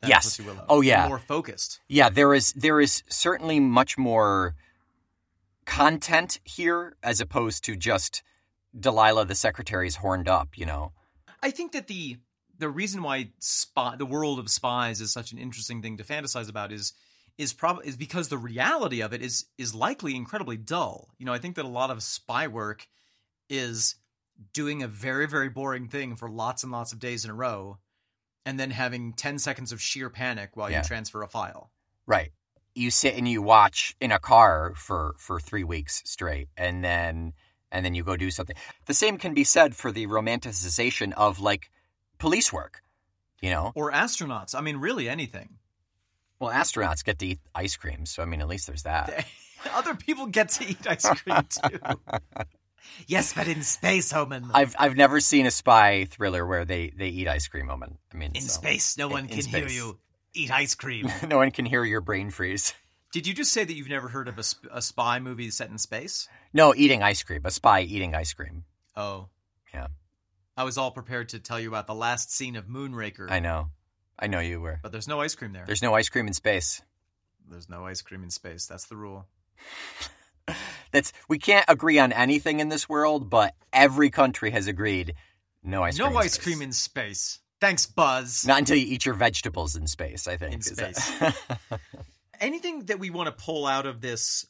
Yes. 0.07 0.39
Oh, 0.67 0.81
yeah. 0.81 1.07
more 1.07 1.19
focused. 1.19 1.79
Yeah, 1.87 2.09
there 2.09 2.33
is 2.33 2.53
there 2.53 2.79
is 2.79 3.03
certainly 3.07 3.59
much 3.59 3.97
more 3.97 4.55
content 5.65 6.39
here 6.43 6.95
as 7.03 7.21
opposed 7.21 7.63
to 7.65 7.75
just 7.75 8.23
Delilah 8.77 9.25
the 9.25 9.35
secretary's 9.35 9.97
horned 9.97 10.27
up. 10.27 10.57
You 10.57 10.65
know. 10.65 10.91
I 11.43 11.51
think 11.51 11.73
that 11.73 11.87
the 11.87 12.17
the 12.57 12.69
reason 12.69 13.03
why 13.03 13.29
spy 13.39 13.95
the 13.95 14.05
world 14.05 14.39
of 14.39 14.49
spies 14.49 15.01
is 15.01 15.11
such 15.11 15.31
an 15.31 15.37
interesting 15.37 15.81
thing 15.81 15.97
to 15.97 16.03
fantasize 16.03 16.49
about 16.49 16.71
is 16.71 16.93
is 17.37 17.53
probably 17.53 17.87
is 17.87 17.97
because 17.97 18.29
the 18.29 18.37
reality 18.37 19.01
of 19.01 19.13
it 19.13 19.21
is 19.21 19.45
is 19.57 19.75
likely 19.75 20.15
incredibly 20.15 20.57
dull. 20.57 21.09
You 21.19 21.25
know, 21.25 21.33
I 21.33 21.39
think 21.39 21.55
that 21.55 21.65
a 21.65 21.69
lot 21.69 21.91
of 21.91 22.01
spy 22.01 22.47
work 22.47 22.87
is 23.49 23.95
doing 24.53 24.81
a 24.81 24.87
very 24.87 25.27
very 25.27 25.49
boring 25.49 25.87
thing 25.87 26.15
for 26.15 26.29
lots 26.29 26.63
and 26.63 26.71
lots 26.71 26.91
of 26.91 26.99
days 26.99 27.23
in 27.23 27.29
a 27.29 27.35
row 27.35 27.77
and 28.45 28.59
then 28.59 28.71
having 28.71 29.13
10 29.13 29.39
seconds 29.39 29.71
of 29.71 29.81
sheer 29.81 30.09
panic 30.09 30.51
while 30.55 30.69
Yeah. 30.71 30.79
you 30.79 30.83
transfer 30.83 31.21
a 31.21 31.27
file. 31.27 31.71
Right. 32.05 32.31
You 32.73 32.89
sit 32.91 33.15
and 33.15 33.27
you 33.27 33.41
watch 33.41 33.95
in 33.99 34.11
a 34.11 34.19
car 34.19 34.73
for 34.75 35.15
for 35.17 35.39
3 35.39 35.63
weeks 35.63 36.01
straight 36.05 36.47
and 36.57 36.83
then 36.83 37.33
and 37.71 37.85
then 37.85 37.93
you 37.95 38.03
go 38.03 38.17
do 38.17 38.31
something. 38.31 38.55
The 38.85 38.93
same 38.93 39.17
can 39.17 39.33
be 39.33 39.43
said 39.43 39.75
for 39.75 39.91
the 39.91 40.07
romanticization 40.07 41.13
of 41.13 41.39
like 41.39 41.69
police 42.17 42.51
work, 42.51 42.81
you 43.41 43.49
know. 43.49 43.71
Or 43.75 43.91
astronauts. 43.91 44.53
I 44.55 44.61
mean, 44.61 44.77
really 44.77 45.07
anything. 45.09 45.57
Well, 46.39 46.51
astronauts 46.51 47.03
get 47.03 47.19
to 47.19 47.27
eat 47.27 47.39
ice 47.53 47.75
cream, 47.75 48.05
so 48.05 48.23
I 48.23 48.25
mean 48.25 48.41
at 48.41 48.47
least 48.47 48.67
there's 48.67 48.83
that. 48.83 49.25
Other 49.73 49.93
people 49.95 50.25
get 50.27 50.49
to 50.49 50.65
eat 50.67 50.87
ice 50.87 51.07
cream 51.07 51.45
too. 51.49 51.79
yes, 53.07 53.33
but 53.33 53.47
in 53.47 53.63
space, 53.63 54.13
Omen. 54.13 54.49
I've 54.53 54.75
I've 54.79 54.95
never 54.95 55.19
seen 55.19 55.45
a 55.45 55.51
spy 55.51 56.05
thriller 56.05 56.45
where 56.45 56.65
they 56.65 56.89
they 56.95 57.07
eat 57.07 57.27
ice 57.27 57.47
cream, 57.47 57.69
Omen. 57.69 57.97
I 58.13 58.17
mean, 58.17 58.31
in 58.35 58.41
so- 58.41 58.59
space, 58.61 58.97
no 58.97 59.07
in- 59.07 59.11
one 59.13 59.23
in 59.25 59.29
can 59.41 59.45
hear 59.45 59.67
you 59.67 59.99
eat 60.33 60.51
ice 60.51 60.75
cream. 60.75 61.09
no 61.27 61.37
one 61.37 61.51
can 61.51 61.65
hear 61.65 61.83
your 61.83 62.01
brain 62.01 62.29
freeze. 62.29 62.73
Did 63.11 63.27
you 63.27 63.33
just 63.33 63.51
say 63.51 63.65
that 63.65 63.73
you've 63.73 63.89
never 63.89 64.07
heard 64.07 64.29
of 64.29 64.37
a, 64.37 64.43
sp- 64.47 64.71
a 64.71 64.81
spy 64.81 65.19
movie 65.19 65.49
set 65.51 65.69
in 65.69 65.77
space? 65.77 66.29
No, 66.53 66.73
eating 66.73 67.03
ice 67.03 67.21
cream. 67.23 67.41
A 67.43 67.51
spy 67.51 67.81
eating 67.81 68.15
ice 68.15 68.31
cream. 68.33 68.63
Oh. 68.95 69.27
Yeah. 69.73 69.87
I 70.55 70.63
was 70.63 70.77
all 70.77 70.91
prepared 70.91 71.27
to 71.29 71.39
tell 71.39 71.59
you 71.59 71.67
about 71.67 71.87
the 71.87 71.93
last 71.95 72.31
scene 72.33 72.55
of 72.55 72.67
Moonraker, 72.67 73.29
I 73.29 73.39
know. 73.39 73.67
I 74.17 74.27
know 74.27 74.39
you 74.39 74.61
were. 74.61 74.79
but 74.81 74.93
there's 74.93 75.07
no 75.09 75.19
ice 75.19 75.35
cream 75.35 75.51
there. 75.51 75.65
There's 75.65 75.81
no 75.81 75.93
ice 75.93 76.07
cream 76.07 76.27
in 76.27 76.33
space. 76.33 76.81
There's 77.49 77.67
no 77.67 77.85
ice 77.85 78.01
cream 78.01 78.23
in 78.23 78.29
space. 78.29 78.65
That's 78.65 78.85
the 78.85 78.95
rule. 78.95 79.25
That's 80.91 81.13
we 81.27 81.39
can't 81.39 81.65
agree 81.67 81.99
on 81.99 82.11
anything 82.11 82.59
in 82.59 82.69
this 82.69 82.87
world, 82.87 83.29
but 83.29 83.55
every 83.73 84.09
country 84.09 84.51
has 84.51 84.67
agreed 84.67 85.15
no 85.63 85.83
ice 85.83 85.97
no 85.97 86.05
cream. 86.05 86.17
in 86.17 86.23
ice 86.23 86.33
space. 86.33 86.43
cream 86.43 86.61
in 86.61 86.71
space. 86.71 87.39
Thanks, 87.59 87.85
Buzz. 87.85 88.45
Not 88.45 88.59
until 88.59 88.77
you 88.77 88.87
eat 88.87 89.05
your 89.05 89.13
vegetables 89.13 89.75
in 89.75 89.85
space, 89.85 90.27
I 90.27 90.35
think. 90.37 90.55
In 90.55 90.61
space. 90.61 91.11
Anything 92.41 92.85
that 92.85 92.97
we 92.97 93.11
want 93.11 93.27
to 93.27 93.43
pull 93.43 93.67
out 93.67 93.85
of 93.85 94.01
this 94.01 94.47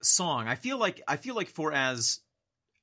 song, 0.00 0.46
I 0.46 0.54
feel 0.54 0.78
like 0.78 1.02
I 1.08 1.16
feel 1.16 1.34
like 1.34 1.48
for 1.48 1.72
as 1.72 2.20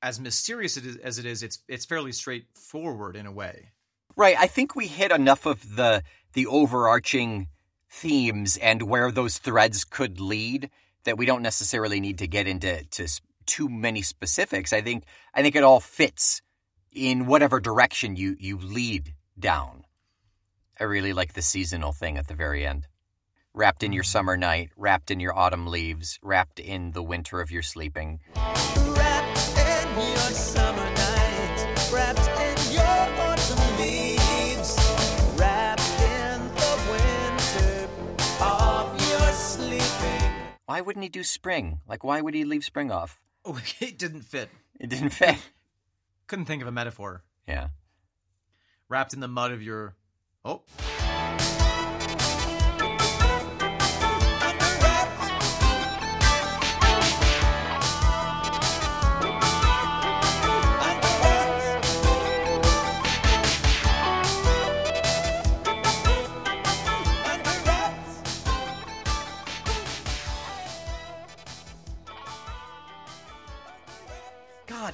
as 0.02 0.20
mysterious 0.20 0.76
it 0.76 0.84
is, 0.86 0.96
as 0.96 1.18
it 1.18 1.24
is, 1.24 1.42
it's 1.42 1.60
it's 1.68 1.84
fairly 1.86 2.12
straightforward 2.12 3.16
in 3.16 3.26
a 3.26 3.32
way. 3.32 3.70
right. 4.16 4.36
I 4.38 4.46
think 4.46 4.76
we 4.76 4.86
hit 4.86 5.10
enough 5.10 5.46
of 5.46 5.76
the 5.76 6.02
the 6.34 6.46
overarching 6.46 7.48
themes 7.88 8.56
and 8.58 8.82
where 8.82 9.10
those 9.10 9.38
threads 9.38 9.84
could 9.84 10.20
lead 10.20 10.70
that 11.04 11.18
we 11.18 11.26
don't 11.26 11.42
necessarily 11.42 12.00
need 12.00 12.18
to 12.18 12.26
get 12.26 12.46
into 12.46 12.84
to 12.84 13.08
too 13.46 13.68
many 13.68 14.02
specifics. 14.02 14.72
I 14.72 14.80
think 14.80 15.04
I 15.34 15.42
think 15.42 15.56
it 15.56 15.64
all 15.64 15.80
fits 15.80 16.42
in 16.92 17.26
whatever 17.26 17.60
direction 17.60 18.16
you 18.16 18.36
you 18.38 18.58
lead 18.58 19.14
down. 19.38 19.84
I 20.78 20.84
really 20.84 21.12
like 21.12 21.34
the 21.34 21.42
seasonal 21.42 21.92
thing 21.92 22.16
at 22.16 22.28
the 22.28 22.34
very 22.34 22.66
end. 22.66 22.86
Wrapped 23.52 23.82
in 23.82 23.92
your 23.92 24.04
summer 24.04 24.36
night, 24.36 24.70
wrapped 24.76 25.10
in 25.10 25.18
your 25.18 25.36
autumn 25.36 25.66
leaves, 25.66 26.18
wrapped 26.22 26.60
in 26.60 26.92
the 26.92 27.02
winter 27.02 27.40
of 27.40 27.50
your 27.50 27.62
sleeping. 27.62 28.20
Why 40.80 40.86
wouldn't 40.86 41.02
he 41.02 41.10
do 41.10 41.22
spring? 41.24 41.80
Like, 41.86 42.04
why 42.04 42.22
would 42.22 42.32
he 42.32 42.42
leave 42.42 42.64
spring 42.64 42.90
off? 42.90 43.20
Oh, 43.44 43.60
it 43.80 43.98
didn't 43.98 44.22
fit. 44.22 44.48
It 44.80 44.88
didn't 44.88 45.10
fit. 45.10 45.36
Couldn't 46.26 46.46
think 46.46 46.62
of 46.62 46.68
a 46.68 46.72
metaphor. 46.72 47.22
Yeah. 47.46 47.68
Wrapped 48.88 49.12
in 49.12 49.20
the 49.20 49.28
mud 49.28 49.52
of 49.52 49.62
your 49.62 49.94
oh 50.42 50.62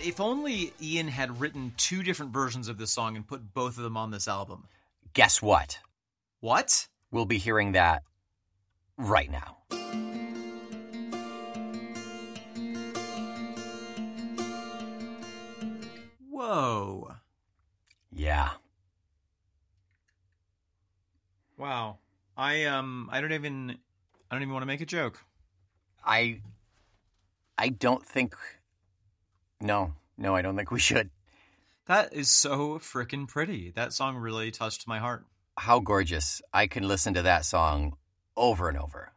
if 0.07 0.21
only 0.21 0.73
Ian 0.81 1.09
had 1.09 1.41
written 1.41 1.73
two 1.77 2.05
different 2.05 2.33
versions 2.33 2.69
of 2.69 2.79
this 2.79 2.93
song 2.93 3.17
and 3.17 3.27
put 3.27 3.53
both 3.53 3.77
of 3.77 3.83
them 3.83 3.97
on 3.97 4.13
this 4.13 4.29
album. 4.29 4.69
Guess 5.15 5.43
what? 5.43 5.81
What? 6.39 6.87
We'll 7.11 7.27
be 7.27 7.39
hearing 7.39 7.73
that 7.73 8.05
right 8.97 9.29
now. 9.29 9.57
Whoa. 16.31 17.15
Yeah. 18.13 18.51
Wow. 21.59 21.99
I 22.37 22.65
um 22.67 23.09
I 23.11 23.21
don't 23.21 23.33
even 23.33 23.77
I 24.31 24.35
don't 24.35 24.43
even 24.43 24.53
want 24.53 24.63
to 24.63 24.67
make 24.67 24.81
a 24.81 24.87
joke. 24.87 25.25
I 26.05 26.43
I 27.59 27.71
don't 27.71 28.07
think 28.07 28.37
no, 29.61 29.95
no, 30.19 30.35
I 30.35 30.43
don't 30.43 30.57
think 30.57 30.71
we 30.71 30.81
should. 30.81 31.11
That 31.87 32.13
is 32.13 32.29
so 32.29 32.79
freaking 32.79 33.29
pretty. 33.29 33.71
That 33.71 33.93
song 33.93 34.17
really 34.17 34.51
touched 34.51 34.89
my 34.89 34.99
heart. 34.99 35.25
How 35.57 35.79
gorgeous. 35.79 36.43
I 36.53 36.67
can 36.67 36.87
listen 36.87 37.15
to 37.15 37.23
that 37.23 37.45
song 37.45 37.97
over 38.37 38.69
and 38.69 38.77
over. 38.77 39.13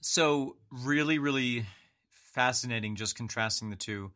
So 0.00 0.56
really, 0.70 1.18
really 1.18 1.64
fascinating. 2.10 2.96
Just 2.96 3.16
contrasting 3.16 3.70
the 3.70 3.76
two. 3.76 4.10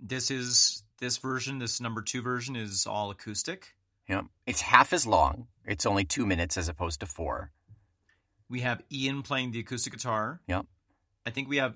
This 0.00 0.30
is 0.30 0.84
this 1.00 1.18
version. 1.18 1.58
This 1.58 1.80
number 1.80 2.02
two 2.02 2.22
version 2.22 2.54
is 2.56 2.86
all 2.86 3.10
acoustic. 3.10 3.74
Yep. 4.08 4.26
It's 4.46 4.60
half 4.60 4.92
as 4.92 5.06
long. 5.06 5.48
It's 5.66 5.86
only 5.86 6.04
two 6.04 6.24
minutes 6.24 6.56
as 6.56 6.68
opposed 6.68 7.00
to 7.00 7.06
four. 7.06 7.50
We 8.48 8.60
have 8.60 8.82
Ian 8.90 9.22
playing 9.22 9.50
the 9.50 9.60
acoustic 9.60 9.92
guitar. 9.92 10.40
Yep. 10.46 10.66
I 11.26 11.30
think 11.30 11.48
we 11.48 11.58
have 11.58 11.74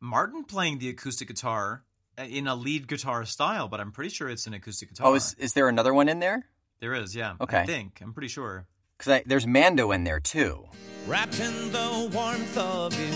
Martin 0.00 0.44
playing 0.44 0.78
the 0.78 0.90
acoustic 0.90 1.28
guitar 1.28 1.82
in 2.28 2.46
a 2.46 2.54
lead 2.54 2.86
guitar 2.88 3.24
style, 3.24 3.68
but 3.68 3.80
I'm 3.80 3.92
pretty 3.92 4.10
sure 4.10 4.28
it's 4.28 4.46
an 4.46 4.54
acoustic 4.54 4.90
guitar. 4.90 5.08
Oh, 5.08 5.14
is, 5.14 5.34
is 5.38 5.52
there 5.54 5.68
another 5.68 5.92
one 5.94 6.08
in 6.08 6.18
there? 6.20 6.46
there 6.80 6.94
is, 6.94 7.14
yeah. 7.14 7.34
Okay. 7.40 7.58
I 7.60 7.66
think 7.66 8.00
I'm 8.02 8.12
pretty 8.14 8.28
sure. 8.28 8.66
Because 8.96 9.22
there's 9.26 9.46
Mando 9.46 9.92
in 9.92 10.04
there 10.04 10.20
too. 10.20 10.64
Wrapped 11.06 11.38
in 11.40 11.72
the 11.72 12.10
warmth 12.12 12.56
of 12.58 12.98
you, 12.98 13.12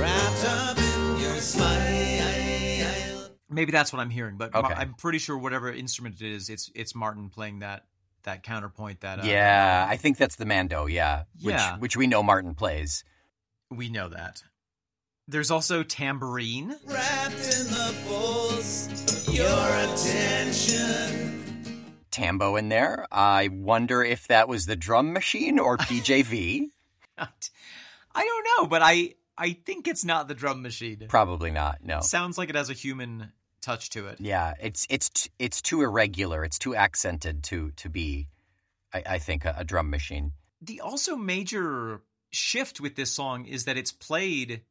wrapped 0.00 0.44
up 0.44 0.78
in 0.78 1.20
your 1.20 1.36
smile. 1.36 3.30
Maybe 3.48 3.70
that's 3.72 3.92
what 3.92 4.00
I'm 4.00 4.10
hearing, 4.10 4.36
but 4.36 4.54
Okay. 4.54 4.74
I'm 4.74 4.94
pretty 4.94 5.18
sure 5.18 5.38
whatever 5.38 5.72
instrument 5.72 6.20
it 6.20 6.30
is, 6.32 6.48
it's 6.50 6.70
it's 6.74 6.94
Martin 6.94 7.28
playing 7.30 7.60
that 7.60 7.84
that 8.24 8.42
counterpoint. 8.42 9.00
That 9.00 9.20
uh, 9.20 9.22
yeah, 9.24 9.86
I 9.88 9.96
think 9.96 10.16
that's 10.18 10.34
the 10.36 10.44
Mando. 10.46 10.86
Yeah, 10.86 11.24
which 11.42 11.54
Yeah. 11.54 11.78
which 11.78 11.96
we 11.96 12.06
know 12.08 12.22
Martin 12.24 12.54
plays. 12.54 13.04
we 13.70 13.88
know 13.88 14.08
that. 14.08 14.42
There's 15.28 15.50
also 15.50 15.82
tambourine. 15.82 16.76
Wrapped 16.86 17.34
in 17.34 17.66
the 17.66 17.94
folds 18.06 19.28
of 19.28 19.34
your 19.34 19.48
attention. 19.78 21.42
Tambo 22.12 22.54
in 22.54 22.68
there. 22.68 23.06
I 23.10 23.48
wonder 23.48 24.04
if 24.04 24.28
that 24.28 24.48
was 24.48 24.66
the 24.66 24.76
drum 24.76 25.12
machine 25.12 25.58
or 25.58 25.76
PJV. 25.78 26.68
I 27.18 27.28
don't 28.14 28.46
know, 28.56 28.68
but 28.68 28.82
I 28.82 29.14
I 29.36 29.52
think 29.52 29.88
it's 29.88 30.04
not 30.04 30.28
the 30.28 30.34
drum 30.34 30.62
machine. 30.62 31.06
Probably 31.08 31.50
not. 31.50 31.78
No. 31.82 32.00
Sounds 32.00 32.38
like 32.38 32.48
it 32.48 32.54
has 32.54 32.70
a 32.70 32.74
human 32.74 33.32
touch 33.60 33.90
to 33.90 34.06
it. 34.06 34.20
Yeah, 34.20 34.54
it's 34.60 34.86
it's 34.88 35.28
it's 35.40 35.60
too 35.60 35.82
irregular. 35.82 36.44
It's 36.44 36.58
too 36.58 36.76
accented 36.76 37.42
to 37.44 37.72
to 37.72 37.90
be, 37.90 38.28
I, 38.94 39.02
I 39.06 39.18
think, 39.18 39.44
a, 39.44 39.56
a 39.58 39.64
drum 39.64 39.90
machine. 39.90 40.32
The 40.62 40.80
also 40.80 41.16
major 41.16 42.00
shift 42.30 42.80
with 42.80 42.94
this 42.94 43.10
song 43.10 43.46
is 43.46 43.64
that 43.64 43.76
it's 43.76 43.92
played, 43.92 44.62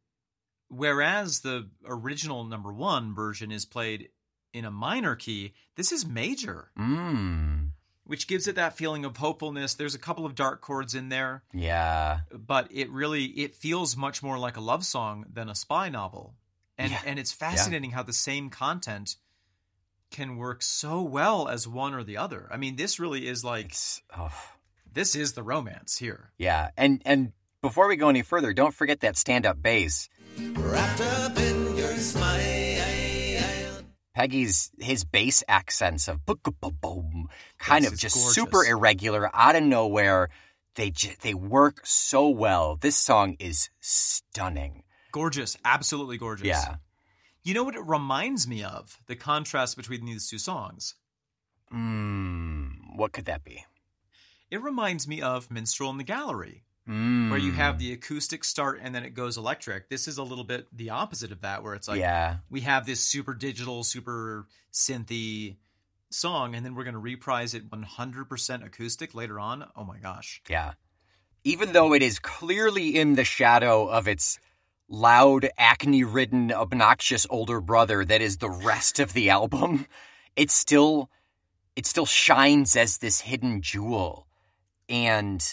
whereas 0.70 1.42
the 1.42 1.70
original 1.88 2.44
number 2.44 2.72
one 2.74 3.14
version 3.16 3.52
is 3.52 3.66
played 3.66 4.10
in 4.54 4.66
a 4.66 4.72
minor 4.72 5.16
key. 5.16 5.54
This 5.76 5.92
is 5.92 6.06
major, 6.06 6.72
Mmm. 6.80 7.70
which 8.06 8.28
gives 8.28 8.48
it 8.48 8.56
that 8.56 8.78
feeling 8.78 9.04
of 9.06 9.18
hopefulness. 9.18 9.74
There's 9.74 9.96
a 9.96 10.00
couple 10.00 10.26
of 10.26 10.36
dark 10.36 10.62
chords 10.62 10.96
in 10.96 11.10
there, 11.10 11.44
Yeah. 11.54 12.22
but 12.32 12.72
it 12.72 12.90
really 12.90 13.26
it 13.26 13.56
feels 13.56 13.98
much 13.98 14.24
more 14.24 14.38
like 14.38 14.58
a 14.58 14.62
love 14.62 14.86
song 14.86 15.26
than 15.32 15.50
a 15.50 15.56
spy 15.56 15.90
novel. 15.90 16.36
And 16.78 16.92
Yeah. 16.92 17.02
and 17.06 17.20
it's 17.20 17.32
fascinating 17.32 17.92
how 17.92 18.04
the 18.04 18.14
same 18.14 18.50
content 18.50 19.18
can 20.12 20.38
work 20.38 20.62
so 20.62 21.02
well 21.02 21.48
as 21.48 21.68
one 21.68 21.94
or 21.94 22.04
the 22.04 22.18
other. 22.18 22.48
I 22.52 22.58
mean, 22.58 22.76
this 22.76 23.00
really 23.00 23.28
is 23.28 23.44
like 23.44 23.76
oh. 24.18 24.32
this 24.92 25.16
is 25.16 25.34
the 25.34 25.44
romance 25.44 25.98
here. 25.98 26.32
Yeah, 26.38 26.70
and 26.78 27.02
and 27.06 27.34
before 27.62 27.88
we 27.88 27.96
go 27.96 28.10
any 28.10 28.22
further, 28.22 28.54
don't 28.54 28.74
forget 28.74 29.00
that 29.02 29.18
stand-up 29.18 29.62
bass. 29.62 30.08
Wrapped 30.38 31.02
up 31.02 31.38
in 31.38 31.76
your 31.78 31.96
smile. 31.98 33.82
Peggy's 34.14 34.72
his 34.80 35.04
bass 35.04 35.44
accents 35.48 36.08
of 36.08 36.26
boom, 36.26 36.38
boom, 36.62 36.78
boom, 36.82 37.28
kind 37.58 37.84
Yes, 37.84 37.94
of 37.94 38.00
just 38.00 38.16
gorgeous. 38.16 38.34
super 38.36 38.64
irregular, 38.66 39.30
out 39.36 39.56
of 39.56 39.64
nowhere. 39.64 40.30
They 40.76 40.90
j- 40.92 41.16
they 41.22 41.34
work 41.34 41.86
so 41.86 42.28
well. 42.30 42.76
This 42.78 42.98
song 42.98 43.36
is 43.40 43.70
stunning. 43.80 44.84
Gorgeous, 45.12 45.56
absolutely 45.64 46.18
gorgeous. 46.18 46.48
Yeah. 46.48 46.76
You 47.44 47.54
know 47.54 47.64
what 47.64 47.76
it 47.76 47.86
reminds 47.86 48.48
me 48.48 48.64
of? 48.64 49.00
The 49.08 49.16
contrast 49.16 49.78
between 49.78 50.06
these 50.06 50.28
two 50.30 50.40
songs. 50.40 50.96
Mm, 51.74 52.96
what 52.98 53.12
could 53.14 53.26
that 53.26 53.44
be? 53.44 53.64
It 54.52 54.62
reminds 54.62 55.08
me 55.08 55.22
of 55.22 55.50
Minstrel 55.52 55.90
in 55.92 55.98
the 55.98 56.04
Gallery, 56.04 56.64
Mm. 56.88 57.32
where 57.32 57.40
you 57.40 57.52
have 57.52 57.80
the 57.80 57.94
acoustic 57.94 58.44
start 58.44 58.80
and 58.80 58.94
then 58.94 59.04
it 59.04 59.16
goes 59.16 59.38
electric. 59.38 59.90
This 59.90 60.08
is 60.08 60.20
a 60.20 60.24
little 60.24 60.44
bit 60.44 60.68
the 60.72 60.92
opposite 60.92 61.32
of 61.32 61.42
that, 61.42 61.64
where 61.64 61.74
it's 61.74 61.88
like 61.88 62.00
yeah, 62.00 62.38
we 62.50 62.62
have 62.62 62.86
this 62.86 63.00
super 63.00 63.34
digital, 63.34 63.84
super 63.84 64.46
synthy 64.72 65.56
song, 66.12 66.54
and 66.54 66.64
then 66.64 66.76
we're 66.76 66.84
going 66.84 66.94
to 66.94 67.00
reprise 67.00 67.56
it 67.56 67.70
100% 67.70 68.66
acoustic 68.66 69.16
later 69.16 69.40
on. 69.40 69.66
Oh 69.76 69.84
my 69.84 69.98
gosh. 69.98 70.42
yeah. 70.48 70.74
Even 71.44 71.74
though 71.74 71.94
it 71.94 72.02
is 72.04 72.20
clearly 72.20 72.98
in 72.98 73.16
the 73.16 73.24
shadow 73.24 73.88
of 73.88 74.08
its 74.08 74.40
loud, 74.88 75.50
acne-ridden, 75.58 76.52
obnoxious 76.52 77.26
older 77.30 77.62
brother 77.62 78.06
that 78.06 78.22
is 78.22 78.38
the 78.38 78.50
rest 78.50 79.00
of 79.00 79.14
the 79.14 79.30
album, 79.30 79.86
it 80.36 80.52
still 80.52 81.10
it 81.76 81.86
still 81.86 82.06
shines 82.06 82.76
as 82.76 83.00
this 83.00 83.22
hidden 83.22 83.62
jewel. 83.62 84.28
And 84.88 85.44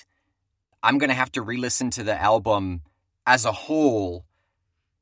I'm 0.83 0.99
going 0.99 1.09
to 1.09 1.15
have 1.15 1.33
to 1.33 1.43
re-listen 1.43 1.91
to 1.93 2.03
the 2.03 2.21
album 2.21 2.83
as 3.27 3.45
a 3.45 3.53
whole 3.53 4.25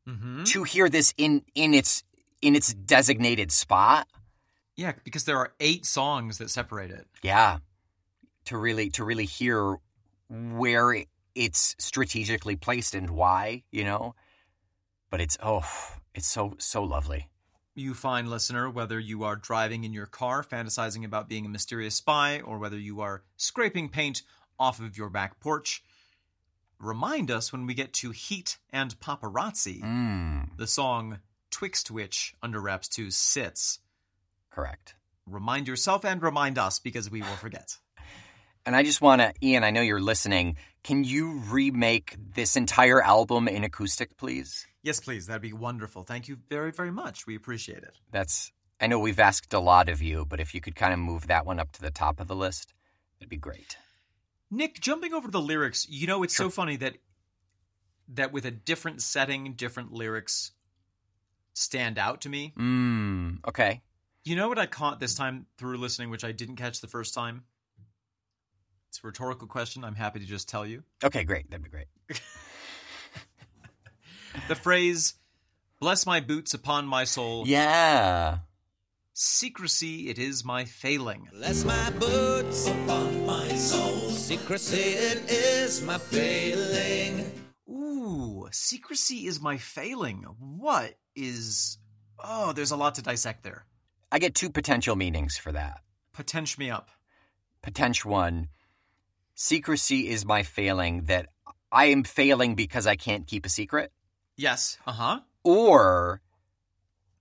hmm 0.06 0.44
to 0.44 0.64
hear 0.64 0.88
this 0.88 1.12
in 1.16 1.42
in 1.54 1.74
its 1.74 2.02
in 2.42 2.56
its 2.56 2.72
designated 2.72 3.52
spot. 3.52 4.08
Yeah, 4.76 4.92
because 5.04 5.24
there 5.24 5.36
are 5.36 5.52
eight 5.60 5.84
songs 5.84 6.38
that 6.38 6.50
separate 6.50 6.90
it. 6.90 7.06
Yeah. 7.22 7.58
To 8.46 8.56
really 8.56 8.90
to 8.90 9.04
really 9.04 9.26
hear 9.26 9.76
where 10.28 11.04
it's 11.34 11.76
strategically 11.78 12.56
placed 12.56 12.94
and 12.94 13.10
why, 13.10 13.62
you 13.70 13.84
know? 13.84 14.14
But 15.10 15.20
it's 15.20 15.36
oh, 15.42 15.64
it's 16.14 16.26
so 16.26 16.54
so 16.58 16.82
lovely. 16.82 17.28
You 17.74 17.94
fine 17.94 18.26
listener, 18.26 18.68
whether 18.68 18.98
you 18.98 19.22
are 19.22 19.36
driving 19.36 19.84
in 19.84 19.92
your 19.92 20.06
car 20.06 20.42
fantasizing 20.42 21.04
about 21.04 21.28
being 21.28 21.46
a 21.46 21.48
mysterious 21.48 21.94
spy 21.94 22.40
or 22.40 22.58
whether 22.58 22.78
you 22.78 23.00
are 23.00 23.22
scraping 23.36 23.88
paint 23.88 24.22
off 24.60 24.78
of 24.78 24.96
your 24.96 25.08
back 25.08 25.40
porch, 25.40 25.82
remind 26.78 27.30
us 27.30 27.50
when 27.52 27.66
we 27.66 27.74
get 27.74 27.92
to 27.94 28.10
Heat 28.10 28.58
and 28.70 28.98
Paparazzi, 29.00 29.82
Mm, 29.82 30.56
the 30.56 30.66
song 30.66 31.18
Twixt 31.50 31.90
which 31.90 32.34
Under 32.42 32.60
Wraps 32.60 32.88
2 32.88 33.10
sits. 33.10 33.80
correct. 34.50 34.94
Remind 35.26 35.68
yourself 35.68 36.04
and 36.04 36.22
remind 36.22 36.58
us 36.58 36.78
because 36.78 37.10
we 37.10 37.22
will 37.22 37.36
forget. 37.36 37.76
And 38.66 38.76
I 38.76 38.82
just 38.82 39.00
want 39.00 39.22
to 39.22 39.32
Ian, 39.42 39.64
I 39.64 39.70
know 39.70 39.80
you're 39.80 40.02
listening. 40.02 40.56
Can 40.84 41.02
you 41.02 41.38
remake 41.48 42.14
this 42.34 42.56
entire 42.56 43.02
album 43.02 43.48
in 43.48 43.64
acoustic, 43.64 44.18
please? 44.18 44.66
Yes, 44.82 45.00
please. 45.00 45.26
That'd 45.26 45.40
be 45.40 45.54
wonderful. 45.54 46.02
Thank 46.02 46.28
you 46.28 46.36
very, 46.50 46.70
very 46.70 46.90
much. 46.92 47.26
We 47.26 47.34
appreciate 47.36 47.78
it. 47.78 47.96
That's 48.12 48.52
I 48.78 48.86
know 48.86 48.98
we've 48.98 49.18
asked 49.18 49.54
a 49.54 49.60
lot 49.60 49.88
of 49.88 50.02
you, 50.02 50.26
but 50.26 50.40
if 50.40 50.54
you 50.54 50.60
could 50.60 50.76
kind 50.76 50.92
of 50.92 50.98
move 50.98 51.26
that 51.28 51.46
one 51.46 51.58
up 51.58 51.72
to 51.72 51.80
the 51.80 51.90
top 51.90 52.20
of 52.20 52.28
the 52.28 52.36
list, 52.36 52.74
it'd 53.18 53.30
be 53.30 53.38
great. 53.38 53.78
Nick, 54.50 54.80
jumping 54.80 55.12
over 55.14 55.28
to 55.28 55.32
the 55.32 55.40
lyrics, 55.40 55.86
you 55.88 56.06
know 56.06 56.22
it's 56.22 56.36
so 56.36 56.50
funny 56.50 56.76
that 56.76 56.96
that 58.08 58.32
with 58.32 58.44
a 58.44 58.50
different 58.50 59.02
setting, 59.02 59.52
different 59.54 59.92
lyrics 59.92 60.52
stand 61.54 61.98
out 61.98 62.22
to 62.22 62.28
me. 62.28 62.52
Mm, 62.58 63.38
okay. 63.46 63.82
You 64.24 64.36
know 64.36 64.48
what 64.48 64.58
I 64.58 64.66
caught 64.66 65.00
this 65.00 65.14
time 65.14 65.46
through 65.56 65.78
listening, 65.78 66.10
which 66.10 66.24
I 66.24 66.32
didn't 66.32 66.56
catch 66.56 66.80
the 66.80 66.88
first 66.88 67.14
time? 67.14 67.44
It's 68.88 69.00
a 69.02 69.06
rhetorical 69.06 69.46
question. 69.46 69.84
I'm 69.84 69.94
happy 69.94 70.18
to 70.18 70.26
just 70.26 70.48
tell 70.48 70.66
you. 70.66 70.82
Okay, 71.04 71.22
great. 71.22 71.48
That'd 71.50 71.62
be 71.62 71.70
great. 71.70 71.86
The 74.48 74.54
phrase, 74.54 75.14
bless 75.80 76.06
my 76.06 76.20
boots 76.20 76.54
upon 76.54 76.86
my 76.86 77.04
soul, 77.04 77.46
Yeah. 77.46 78.38
Secrecy 79.24 80.08
it 80.08 80.18
is 80.18 80.46
my 80.46 80.64
failing. 80.64 81.28
Bless 81.30 81.62
my 81.64 81.90
boots 81.90 82.66
upon 82.66 83.26
my 83.26 83.48
soul. 83.50 84.08
Secrecy 84.10 84.76
it 84.78 85.30
is 85.30 85.82
my 85.82 85.98
failing. 85.98 87.30
Ooh, 87.68 88.48
secrecy 88.50 89.26
is 89.26 89.38
my 89.38 89.58
failing. 89.58 90.22
What 90.38 90.94
is. 91.14 91.76
Oh, 92.18 92.52
there's 92.54 92.70
a 92.70 92.76
lot 92.76 92.94
to 92.94 93.02
dissect 93.02 93.42
there. 93.44 93.66
I 94.10 94.18
get 94.18 94.34
two 94.34 94.48
potential 94.48 94.96
meanings 94.96 95.36
for 95.36 95.52
that. 95.52 95.80
Potential 96.14 96.60
me 96.60 96.70
up. 96.70 96.88
Potential 97.62 98.10
one, 98.10 98.48
secrecy 99.34 100.08
is 100.08 100.24
my 100.24 100.42
failing 100.42 101.04
that 101.04 101.26
I 101.70 101.86
am 101.86 102.04
failing 102.04 102.54
because 102.54 102.86
I 102.86 102.96
can't 102.96 103.26
keep 103.26 103.44
a 103.44 103.50
secret, 103.50 103.92
Yes. 104.38 104.78
Uh 104.86 104.92
huh. 104.92 105.20
or 105.44 106.22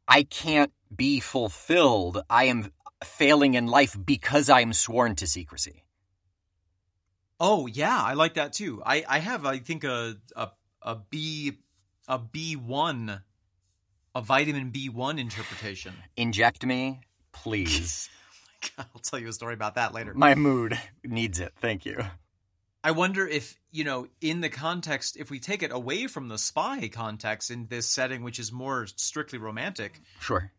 I 0.08 0.24
can't 0.24 0.72
be 0.94 1.20
fulfilled. 1.20 2.24
I 2.30 2.46
am 2.46 2.72
failing 3.04 3.54
in 3.54 3.68
life 3.68 3.98
because 4.04 4.50
I 4.50 4.62
am 4.62 4.74
sworn 4.74 5.16
to 5.16 5.28
secrecy. 5.28 5.84
Oh 7.40 7.68
yeah, 7.68 8.02
I 8.02 8.14
like 8.14 8.34
that 8.34 8.54
too. 8.54 8.82
I 8.86 9.06
I 9.08 9.20
have 9.20 9.46
I 9.46 9.60
think 9.60 9.84
a 9.84 10.18
a 10.36 10.50
a 10.82 10.96
B 10.96 11.54
a 12.08 12.20
B 12.20 12.56
one 12.56 13.22
a 14.16 14.22
vitamin 14.22 14.72
B 14.72 14.90
one 14.90 15.20
interpretation. 15.20 15.94
Inject 16.18 16.66
me, 16.66 17.02
please. 17.32 18.10
I'll 18.78 19.02
tell 19.02 19.20
you 19.20 19.30
a 19.30 19.34
story 19.34 19.54
about 19.54 19.76
that 19.76 19.94
later. 19.94 20.14
My 20.14 20.36
mood 20.36 20.78
needs 21.04 21.40
it. 21.40 21.54
Thank 21.62 21.86
you. 21.86 22.04
I 22.84 22.92
wonder 22.92 23.28
if, 23.28 23.58
you 23.72 23.84
know, 23.84 24.08
in 24.22 24.40
the 24.40 24.50
context, 24.50 25.18
if 25.18 25.30
we 25.30 25.40
take 25.40 25.64
it 25.64 25.72
away 25.72 26.08
from 26.08 26.30
the 26.30 26.38
spy 26.38 26.88
context 26.88 27.52
in 27.52 27.68
this 27.68 27.88
setting, 27.88 28.24
which 28.24 28.40
is 28.40 28.54
more 28.54 28.88
strictly 28.96 29.38
romantic, 29.38 30.02
Sure. 30.22 30.52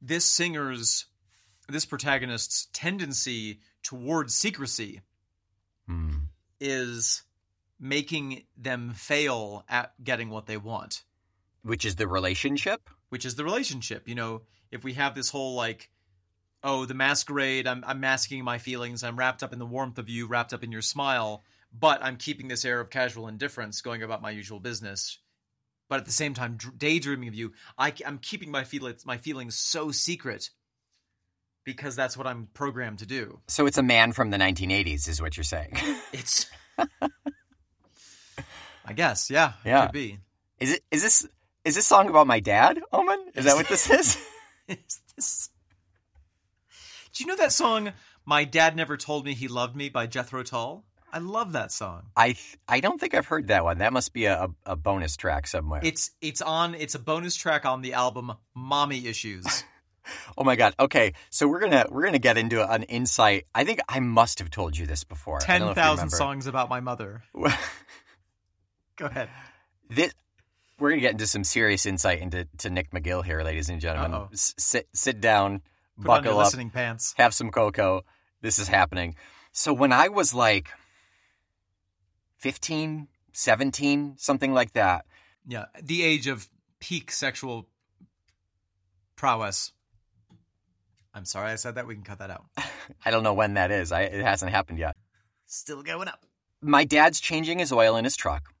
This 0.00 0.24
singer's, 0.24 1.06
this 1.68 1.84
protagonist's 1.86 2.68
tendency 2.72 3.60
towards 3.82 4.34
secrecy 4.34 5.00
Hmm. 5.86 6.18
is 6.60 7.22
making 7.80 8.44
them 8.56 8.92
fail 8.92 9.64
at 9.68 9.92
getting 10.04 10.28
what 10.30 10.46
they 10.46 10.56
want, 10.56 11.02
Which 11.62 11.84
is 11.84 11.96
the 11.96 12.06
relationship? 12.06 12.88
which 13.08 13.24
is 13.24 13.34
the 13.34 13.44
relationship. 13.44 14.06
You 14.06 14.14
know, 14.14 14.42
if 14.70 14.84
we 14.84 14.92
have 14.94 15.14
this 15.14 15.30
whole 15.30 15.54
like, 15.54 15.90
oh, 16.62 16.84
the 16.84 16.94
masquerade, 16.94 17.66
I'm, 17.66 17.82
I'm 17.86 17.98
masking 18.00 18.44
my 18.44 18.58
feelings, 18.58 19.02
I'm 19.02 19.18
wrapped 19.18 19.42
up 19.42 19.52
in 19.52 19.58
the 19.58 19.66
warmth 19.66 19.98
of 19.98 20.08
you, 20.08 20.26
wrapped 20.26 20.52
up 20.52 20.62
in 20.62 20.70
your 20.70 20.82
smile, 20.82 21.42
but 21.72 22.04
I'm 22.04 22.16
keeping 22.18 22.46
this 22.48 22.64
air 22.64 22.78
of 22.80 22.90
casual 22.90 23.26
indifference, 23.28 23.80
going 23.80 24.02
about 24.02 24.22
my 24.22 24.30
usual 24.30 24.60
business. 24.60 25.18
But 25.90 25.98
at 25.98 26.06
the 26.06 26.12
same 26.12 26.32
time, 26.34 26.56
daydreaming 26.78 27.28
of 27.28 27.34
you, 27.34 27.52
I, 27.76 27.92
am 28.06 28.18
keeping 28.18 28.52
my 28.52 28.62
feelings, 28.62 29.04
my 29.04 29.18
feelings 29.18 29.56
so 29.56 29.90
secret 29.90 30.48
because 31.64 31.96
that's 31.96 32.16
what 32.16 32.28
I'm 32.28 32.48
programmed 32.54 33.00
to 33.00 33.06
do. 33.06 33.40
So 33.48 33.66
it's 33.66 33.76
a 33.76 33.82
man 33.82 34.12
from 34.12 34.30
the 34.30 34.36
1980s, 34.38 35.08
is 35.08 35.20
what 35.20 35.36
you're 35.36 35.44
saying. 35.44 35.76
It's, 36.12 36.46
I 38.86 38.92
guess, 38.94 39.30
yeah, 39.30 39.54
Yeah. 39.64 39.82
it 39.82 39.86
could 39.86 39.92
be. 39.92 40.18
Is 40.60 40.72
it? 40.74 40.82
Is 40.92 41.02
this? 41.02 41.26
Is 41.64 41.74
this 41.74 41.86
song 41.86 42.08
about 42.08 42.26
my 42.26 42.40
dad, 42.40 42.80
Omen? 42.92 43.32
Is 43.34 43.44
that 43.44 43.56
what 43.56 43.68
this 43.68 43.90
is? 43.90 44.16
Is 44.68 45.00
this? 45.16 45.50
Do 47.12 47.24
you 47.24 47.28
know 47.28 47.36
that 47.36 47.52
song 47.52 47.92
"My 48.24 48.44
Dad 48.44 48.76
Never 48.76 48.96
Told 48.96 49.24
Me 49.24 49.34
He 49.34 49.48
Loved 49.48 49.74
Me" 49.76 49.88
by 49.88 50.06
Jethro 50.06 50.42
Tull? 50.42 50.84
I 51.12 51.18
love 51.18 51.52
that 51.52 51.72
song. 51.72 52.06
I 52.16 52.32
th- 52.32 52.58
I 52.68 52.80
don't 52.80 53.00
think 53.00 53.14
I've 53.14 53.26
heard 53.26 53.48
that 53.48 53.64
one. 53.64 53.78
That 53.78 53.92
must 53.92 54.12
be 54.12 54.26
a, 54.26 54.48
a, 54.64 54.76
bonus 54.76 55.16
track 55.16 55.46
somewhere. 55.46 55.80
It's 55.82 56.12
it's 56.20 56.40
on. 56.40 56.74
It's 56.74 56.94
a 56.94 56.98
bonus 56.98 57.36
track 57.36 57.64
on 57.64 57.82
the 57.82 57.94
album 57.94 58.32
"Mommy 58.54 59.06
Issues." 59.06 59.64
oh 60.38 60.44
my 60.44 60.56
god. 60.56 60.74
Okay, 60.78 61.14
so 61.30 61.48
we're 61.48 61.60
gonna 61.60 61.86
we're 61.90 62.04
gonna 62.04 62.18
get 62.18 62.38
into 62.38 62.68
an 62.68 62.84
insight. 62.84 63.46
I 63.54 63.64
think 63.64 63.80
I 63.88 64.00
must 64.00 64.38
have 64.38 64.50
told 64.50 64.76
you 64.76 64.86
this 64.86 65.04
before. 65.04 65.36
I 65.36 65.38
don't 65.38 65.46
Ten 65.46 65.60
know 65.60 65.70
if 65.70 65.76
you 65.76 65.82
thousand 65.82 65.96
remember. 66.06 66.16
songs 66.16 66.46
about 66.46 66.68
my 66.68 66.80
mother. 66.80 67.22
Go 68.96 69.06
ahead. 69.06 69.28
this 69.88 70.12
we're 70.78 70.90
gonna 70.90 71.02
get 71.02 71.12
into 71.12 71.26
some 71.26 71.44
serious 71.44 71.86
insight 71.86 72.20
into 72.20 72.46
to 72.58 72.70
Nick 72.70 72.90
McGill 72.90 73.24
here, 73.24 73.42
ladies 73.42 73.68
and 73.68 73.80
gentlemen. 73.80 74.28
S- 74.32 74.54
sit 74.58 74.88
sit 74.94 75.20
down, 75.20 75.62
Put 75.96 76.06
buckle 76.06 76.38
up, 76.38 76.52
pants. 76.72 77.14
have 77.18 77.34
some 77.34 77.50
cocoa. 77.50 78.04
This 78.40 78.58
is 78.58 78.68
happening. 78.68 79.16
So 79.52 79.72
when 79.72 79.92
I 79.92 80.08
was 80.08 80.32
like 80.32 80.68
15, 82.40 83.06
17, 83.32 84.14
something 84.16 84.52
like 84.52 84.72
that. 84.72 85.04
Yeah, 85.46 85.66
the 85.80 86.02
age 86.02 86.26
of 86.26 86.48
peak 86.80 87.12
sexual 87.12 87.66
prowess. 89.14 89.72
I'm 91.12 91.26
sorry 91.26 91.50
I 91.50 91.56
said 91.56 91.74
that. 91.74 91.86
We 91.86 91.94
can 91.94 92.02
cut 92.02 92.18
that 92.18 92.30
out. 92.30 92.46
I 93.04 93.10
don't 93.10 93.22
know 93.22 93.34
when 93.34 93.54
that 93.54 93.70
is. 93.70 93.92
I, 93.92 94.02
it 94.02 94.24
hasn't 94.24 94.52
happened 94.52 94.78
yet. 94.78 94.96
Still 95.46 95.82
going 95.82 96.08
up. 96.08 96.24
My 96.62 96.84
dad's 96.84 97.20
changing 97.20 97.58
his 97.58 97.72
oil 97.72 97.96
in 97.96 98.04
his 98.04 98.16
truck, 98.16 98.54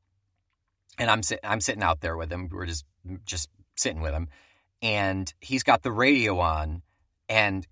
and 0.98 1.10
I'm 1.10 1.22
sit- 1.22 1.40
I'm 1.44 1.60
sitting 1.60 1.82
out 1.82 2.00
there 2.00 2.16
with 2.16 2.30
him. 2.30 2.48
We're 2.50 2.66
just 2.66 2.84
just 3.24 3.48
sitting 3.76 4.00
with 4.00 4.12
him, 4.12 4.28
and 4.82 5.32
he's 5.40 5.62
got 5.62 5.82
the 5.82 5.92
radio 5.92 6.38
on, 6.40 6.82
and 7.28 7.66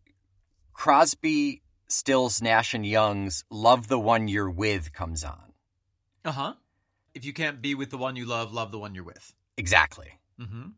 Crosby, 0.73 1.63
Stills, 1.89 2.41
Nash 2.41 2.75
and 2.75 2.87
Young's 2.87 3.45
"Love 3.51 3.89
the 3.89 3.99
One 3.99 4.29
You're 4.29 4.51
With" 4.51 4.93
comes 4.93 5.25
on. 5.25 5.48
Uh 6.25 6.33
huh. 6.33 6.55
If 7.15 7.25
you 7.25 7.33
can't 7.33 7.63
be 7.63 7.75
with 7.75 7.91
the 7.91 7.99
one 7.99 8.17
you 8.17 8.27
love, 8.27 8.53
love 8.53 8.71
the 8.71 8.79
one 8.79 8.95
you're 8.95 9.05
with. 9.05 9.35
Exactly. 9.57 10.13
Mm-hmm. 10.41 10.69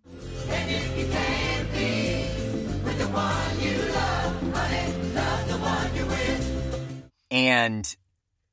And 7.30 7.96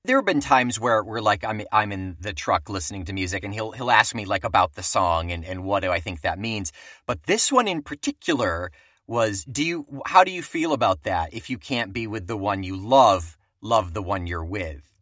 there 0.03 0.17
have 0.17 0.25
been 0.25 0.39
times 0.39 0.79
where 0.79 1.03
we're 1.03 1.21
like 1.21 1.43
I'm 1.43 1.61
I'm 1.71 1.91
in 1.91 2.17
the 2.19 2.33
truck 2.33 2.69
listening 2.69 3.05
to 3.05 3.13
music 3.13 3.43
and 3.43 3.53
he'll 3.53 3.71
he'll 3.71 3.91
ask 3.91 4.15
me 4.15 4.25
like 4.25 4.43
about 4.43 4.75
the 4.75 4.83
song 4.83 5.31
and, 5.31 5.43
and 5.43 5.63
what 5.63 5.81
do 5.81 5.91
I 5.91 5.99
think 5.99 6.21
that 6.21 6.39
means. 6.39 6.71
But 7.05 7.23
this 7.23 7.51
one 7.51 7.67
in 7.67 7.81
particular 7.81 8.71
was 9.05 9.43
do 9.43 9.63
you 9.63 10.01
how 10.05 10.23
do 10.23 10.31
you 10.31 10.41
feel 10.41 10.73
about 10.73 11.03
that? 11.03 11.33
If 11.33 11.49
you 11.49 11.57
can't 11.57 11.93
be 11.93 12.07
with 12.07 12.27
the 12.27 12.37
one 12.37 12.63
you 12.63 12.75
love, 12.75 13.37
love 13.61 13.93
the 13.93 14.01
one 14.01 14.27
you're 14.27 14.45
with. 14.45 14.96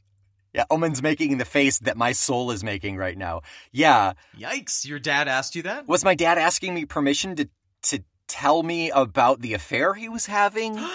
Yeah, 0.56 0.64
Omen's 0.70 1.04
making 1.04 1.38
the 1.38 1.44
face 1.44 1.80
that 1.80 1.98
my 1.98 2.14
soul 2.14 2.50
is 2.52 2.64
making 2.64 2.96
right 2.96 3.18
now. 3.18 3.42
Yeah. 3.74 4.14
Yikes! 4.40 4.86
Your 4.86 5.00
dad 5.00 5.28
asked 5.28 5.54
you 5.54 5.64
that? 5.64 5.86
Was 5.86 6.06
my 6.06 6.16
dad 6.16 6.38
asking 6.38 6.74
me 6.74 6.86
permission 6.86 7.36
to 7.36 7.50
to 7.84 8.00
tell 8.30 8.64
me 8.64 8.90
about 8.90 9.42
the 9.42 9.54
affair 9.54 9.94
he 9.94 10.08
was 10.10 10.26
having? 10.26 10.80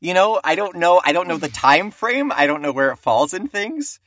You 0.00 0.14
know, 0.14 0.40
I 0.44 0.54
don't 0.54 0.76
know. 0.76 1.02
I 1.04 1.10
don't 1.10 1.26
know 1.26 1.38
the 1.38 1.48
time 1.48 1.90
frame. 1.90 2.30
I 2.30 2.46
don't 2.46 2.62
know 2.62 2.70
where 2.70 2.92
it 2.92 2.98
falls 2.98 3.34
in 3.34 3.48
things. 3.48 3.98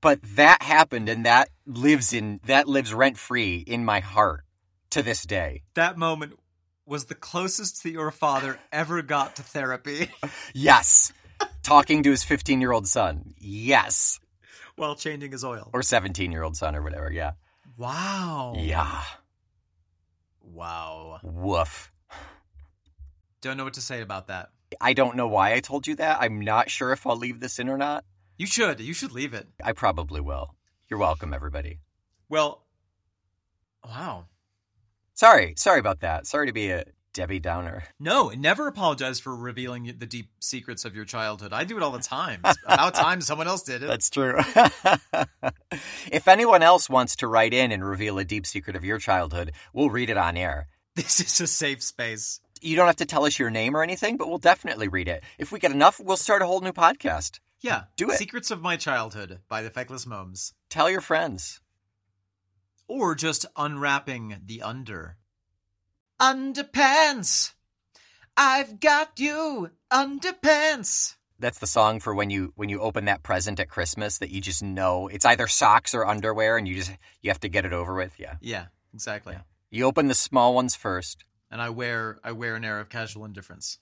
But 0.00 0.18
that 0.22 0.62
happened 0.62 1.10
and 1.10 1.26
that 1.26 1.50
lives 1.66 2.14
in 2.14 2.40
that 2.46 2.66
lives 2.66 2.94
rent 2.94 3.18
free 3.18 3.56
in 3.56 3.84
my 3.84 4.00
heart 4.00 4.44
to 4.88 5.02
this 5.02 5.24
day. 5.24 5.60
That 5.74 5.98
moment 5.98 6.38
was 6.86 7.04
the 7.04 7.14
closest 7.14 7.82
that 7.82 7.90
your 7.90 8.10
father 8.10 8.58
ever 8.72 9.02
got 9.02 9.36
to 9.36 9.42
therapy 9.42 10.08
Yes. 10.54 11.12
Talking 11.62 12.02
to 12.02 12.10
his 12.10 12.24
15-year-old 12.24 12.86
son. 12.88 13.34
Yes. 13.38 14.18
while 14.76 14.94
changing 14.96 15.32
his 15.32 15.44
oil. 15.44 15.70
Or 15.72 15.80
17-year-old 15.80 16.56
son 16.56 16.74
or 16.74 16.82
whatever. 16.82 17.12
Yeah. 17.12 17.32
Wow. 17.76 18.54
Yeah. 18.56 19.02
Wow. 20.42 21.20
Woof. 21.22 21.92
Don't 23.40 23.56
know 23.56 23.64
what 23.64 23.74
to 23.74 23.82
say 23.82 24.00
about 24.00 24.28
that. 24.28 24.50
I 24.80 24.92
don't 24.92 25.16
know 25.16 25.28
why 25.28 25.54
I 25.54 25.60
told 25.60 25.86
you 25.86 25.96
that. 25.96 26.18
I'm 26.20 26.40
not 26.40 26.70
sure 26.70 26.92
if 26.92 27.06
I'll 27.06 27.16
leave 27.16 27.40
this 27.40 27.58
in 27.58 27.68
or 27.68 27.78
not. 27.78 28.04
You 28.36 28.46
should. 28.46 28.80
You 28.80 28.92
should 28.94 29.12
leave 29.12 29.34
it. 29.34 29.46
I 29.62 29.72
probably 29.72 30.20
will. 30.20 30.54
You're 30.88 30.98
welcome, 30.98 31.34
everybody. 31.34 31.78
Well, 32.28 32.64
wow. 33.84 34.26
Sorry, 35.14 35.54
sorry 35.56 35.78
about 35.80 36.00
that. 36.00 36.26
Sorry 36.26 36.46
to 36.46 36.52
be 36.52 36.70
a 36.70 36.84
Debbie 37.12 37.40
Downer. 37.40 37.84
No, 37.98 38.28
never 38.28 38.68
apologize 38.68 39.18
for 39.18 39.34
revealing 39.34 39.94
the 39.98 40.06
deep 40.06 40.30
secrets 40.40 40.84
of 40.84 40.94
your 40.94 41.04
childhood. 41.04 41.52
I 41.52 41.64
do 41.64 41.76
it 41.76 41.82
all 41.82 41.90
the 41.90 41.98
time. 41.98 42.40
It's 42.44 42.58
about 42.64 42.94
time 42.94 43.20
someone 43.20 43.48
else 43.48 43.62
did 43.62 43.82
it. 43.82 43.86
That's 43.86 44.10
true. 44.10 44.38
if 46.12 46.28
anyone 46.28 46.62
else 46.62 46.88
wants 46.88 47.16
to 47.16 47.26
write 47.26 47.52
in 47.52 47.72
and 47.72 47.84
reveal 47.84 48.18
a 48.18 48.24
deep 48.24 48.46
secret 48.46 48.76
of 48.76 48.84
your 48.84 48.98
childhood, 48.98 49.52
we'll 49.72 49.90
read 49.90 50.10
it 50.10 50.16
on 50.16 50.36
air. 50.36 50.68
This 50.94 51.20
is 51.20 51.40
a 51.40 51.46
safe 51.46 51.82
space. 51.82 52.40
You 52.60 52.76
don't 52.76 52.86
have 52.86 52.96
to 52.96 53.06
tell 53.06 53.24
us 53.24 53.38
your 53.38 53.50
name 53.50 53.76
or 53.76 53.82
anything, 53.82 54.16
but 54.16 54.28
we'll 54.28 54.38
definitely 54.38 54.88
read 54.88 55.08
it. 55.08 55.24
If 55.38 55.50
we 55.50 55.58
get 55.58 55.70
enough, 55.72 55.98
we'll 55.98 56.16
start 56.16 56.42
a 56.42 56.46
whole 56.46 56.60
new 56.60 56.72
podcast. 56.72 57.40
Yeah. 57.60 57.84
Do 57.96 58.10
it. 58.10 58.18
Secrets 58.18 58.50
of 58.50 58.60
My 58.60 58.76
Childhood 58.76 59.40
by 59.48 59.62
the 59.62 59.70
Feckless 59.70 60.06
Momes. 60.06 60.54
Tell 60.68 60.90
your 60.90 61.00
friends. 61.00 61.60
Or 62.88 63.14
just 63.14 63.46
unwrapping 63.56 64.42
the 64.44 64.62
under. 64.62 65.16
Underpants! 66.20 67.54
I've 68.36 68.78
got 68.78 69.18
you! 69.18 69.70
Underpants! 69.90 71.16
That's 71.38 71.58
the 71.58 71.66
song 71.66 72.00
for 72.00 72.14
when 72.14 72.28
you 72.28 72.52
when 72.56 72.68
you 72.68 72.80
open 72.80 73.06
that 73.06 73.22
present 73.22 73.58
at 73.58 73.70
Christmas 73.70 74.18
that 74.18 74.30
you 74.30 74.42
just 74.42 74.62
know 74.62 75.08
it's 75.08 75.24
either 75.24 75.46
socks 75.46 75.94
or 75.94 76.06
underwear 76.06 76.58
and 76.58 76.68
you 76.68 76.74
just 76.74 76.92
you 77.22 77.30
have 77.30 77.40
to 77.40 77.48
get 77.48 77.64
it 77.64 77.72
over 77.72 77.94
with. 77.94 78.20
Yeah. 78.20 78.34
Yeah, 78.42 78.66
exactly. 78.92 79.38
You 79.70 79.86
open 79.86 80.08
the 80.08 80.14
small 80.14 80.54
ones 80.54 80.76
first. 80.76 81.24
And 81.50 81.62
I 81.62 81.70
wear 81.70 82.18
I 82.22 82.32
wear 82.32 82.54
an 82.54 82.66
air 82.66 82.80
of 82.80 82.90
casual 82.90 83.24
indifference. 83.24 83.78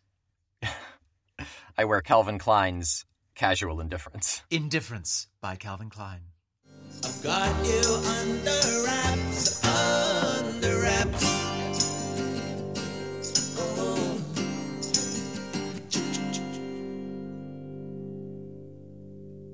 I 1.77 1.85
wear 1.85 2.01
Calvin 2.03 2.39
Klein's 2.39 3.05
casual 3.35 3.81
indifference. 3.81 4.43
Indifference 4.49 5.27
by 5.41 5.57
Calvin 5.57 5.91
Klein. 5.91 6.21
I've 7.05 7.21
got 7.21 7.67
you 7.67 7.83
under 8.21 8.85
wraps, 8.85 9.65
under 9.65 10.81
wraps. 10.83 11.38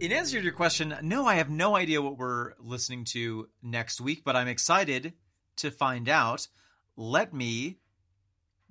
In 0.04 0.12
answer 0.12 0.36
to 0.36 0.44
your 0.44 0.52
question, 0.52 0.94
no, 1.00 1.24
I 1.24 1.36
have 1.36 1.48
no 1.48 1.74
idea 1.76 2.02
what 2.02 2.18
we're 2.18 2.52
listening 2.58 3.04
to 3.06 3.48
next 3.62 4.02
week, 4.02 4.20
but 4.22 4.36
I'm 4.36 4.48
excited 4.48 5.14
to 5.56 5.70
find 5.70 6.10
out. 6.10 6.46
Let 6.94 7.32
me 7.32 7.78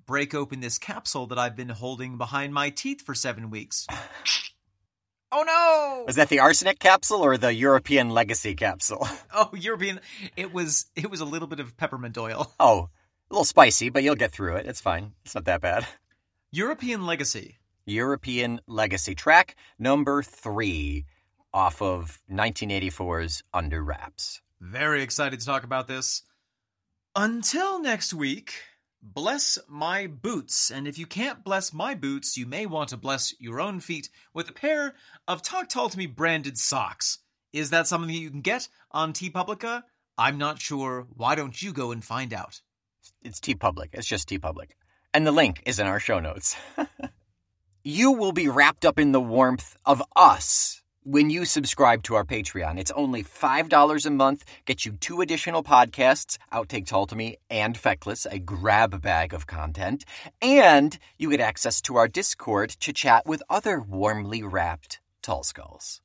break 0.06 0.36
open 0.36 0.60
this 0.60 0.78
capsule 0.78 1.26
that 1.26 1.40
I've 1.40 1.56
been 1.56 1.70
holding 1.70 2.20
behind 2.20 2.54
my 2.54 2.70
teeth 2.70 3.02
for 3.02 3.16
seven 3.16 3.50
weeks. 3.50 3.88
Oh 5.32 5.42
no! 5.42 6.04
Was 6.06 6.18
that 6.18 6.30
the 6.30 6.38
arsenic 6.38 6.78
capsule 6.78 7.22
or 7.22 7.36
the 7.36 7.52
European 7.52 8.12
legacy 8.12 8.54
capsule? 8.54 9.08
Oh, 9.34 9.50
European. 9.56 10.02
It 10.38 10.54
was. 10.54 10.86
It 10.96 11.10
was 11.10 11.20
a 11.20 11.26
little 11.26 11.48
bit 11.48 11.60
of 11.60 11.76
peppermint 11.76 12.16
oil. 12.16 12.54
Oh, 12.60 12.90
a 13.32 13.34
little 13.34 13.44
spicy, 13.44 13.90
but 13.90 14.04
you'll 14.04 14.14
get 14.14 14.32
through 14.32 14.58
it. 14.58 14.68
It's 14.68 14.82
fine. 14.82 15.14
It's 15.26 15.34
not 15.34 15.46
that 15.46 15.62
bad. 15.62 15.88
European 16.52 17.08
Legacy. 17.08 17.58
European 17.88 18.62
Legacy 18.68 19.16
track 19.16 19.56
number 19.80 20.22
three 20.22 21.06
off 21.54 21.82
of 21.82 22.20
1984's 22.32 23.44
Under 23.54 23.84
Wraps. 23.84 24.42
Very 24.60 25.04
excited 25.04 25.40
to 25.40 25.46
talk 25.46 25.64
about 25.64 25.88
this. 25.88 26.24
Until 27.16 27.82
next 27.82 28.14
week, 28.14 28.54
bless 29.02 29.60
my 29.68 30.08
boots. 30.08 30.72
And 30.72 30.88
if 30.88 30.98
you 30.98 31.06
can't 31.06 31.44
bless 31.44 31.74
my 31.74 31.94
boots, 31.94 32.38
you 32.38 32.46
may 32.46 32.66
want 32.66 32.90
to 32.90 32.98
bless 32.98 33.34
your 33.40 33.60
own 33.60 33.80
feet 33.80 34.10
with 34.34 34.50
a 34.50 34.54
pair 34.54 34.96
of 35.28 35.42
Talk 35.42 35.70
Tull 35.70 35.90
to 35.90 35.98
Me 35.98 36.08
branded 36.08 36.58
socks. 36.58 37.20
Is 37.52 37.70
that 37.70 37.88
something 37.88 38.08
that 38.08 38.20
you 38.20 38.32
can 38.32 38.42
get 38.42 38.68
on 38.92 39.14
T 39.14 39.30
Publica? 39.30 39.84
I'm 40.18 40.38
not 40.38 40.60
sure. 40.60 41.08
Why 41.16 41.36
don't 41.36 41.60
you 41.62 41.74
go 41.74 41.92
and 41.92 42.04
find 42.04 42.34
out? 42.34 42.62
It's 43.22 43.40
TeePublic. 43.40 43.90
It's 43.94 44.08
just 44.08 44.30
TeePublic. 44.30 44.72
And 45.14 45.26
the 45.28 45.32
link 45.32 45.62
is 45.66 45.80
in 45.80 45.88
our 45.88 46.00
show 46.00 46.20
notes. 46.20 46.56
you 47.84 48.12
will 48.12 48.32
be 48.32 48.48
wrapped 48.48 48.86
up 48.86 49.00
in 49.00 49.12
the 49.12 49.22
warmth 49.22 49.76
of 49.86 50.02
us 50.16 50.83
when 51.04 51.30
you 51.30 51.46
subscribe 51.46 52.04
to 52.04 52.16
our 52.16 52.24
Patreon. 52.24 52.80
It's 52.80 52.92
only 52.92 53.24
$5 53.24 54.06
a 54.06 54.10
month, 54.10 54.46
gets 54.66 54.86
you 54.86 54.94
two 54.94 55.22
additional 55.22 55.64
podcasts, 55.64 56.38
Outtake 56.52 56.86
Tull 56.86 57.08
to 57.08 57.16
Me 57.16 57.38
and 57.50 57.78
Feckless, 57.78 58.26
a 58.26 58.40
grab 58.40 59.02
bag 59.02 59.34
of 59.34 59.48
content, 59.48 60.06
and 60.42 60.98
you 61.18 61.30
get 61.30 61.40
access 61.40 61.82
to 61.82 61.98
our 61.98 62.08
Discord 62.08 62.70
to 62.70 62.94
chat 62.94 63.26
with 63.26 63.44
other 63.50 63.82
warmly 63.82 64.44
wrapped 64.44 65.00
tall 65.22 65.44
skulls. 65.44 66.02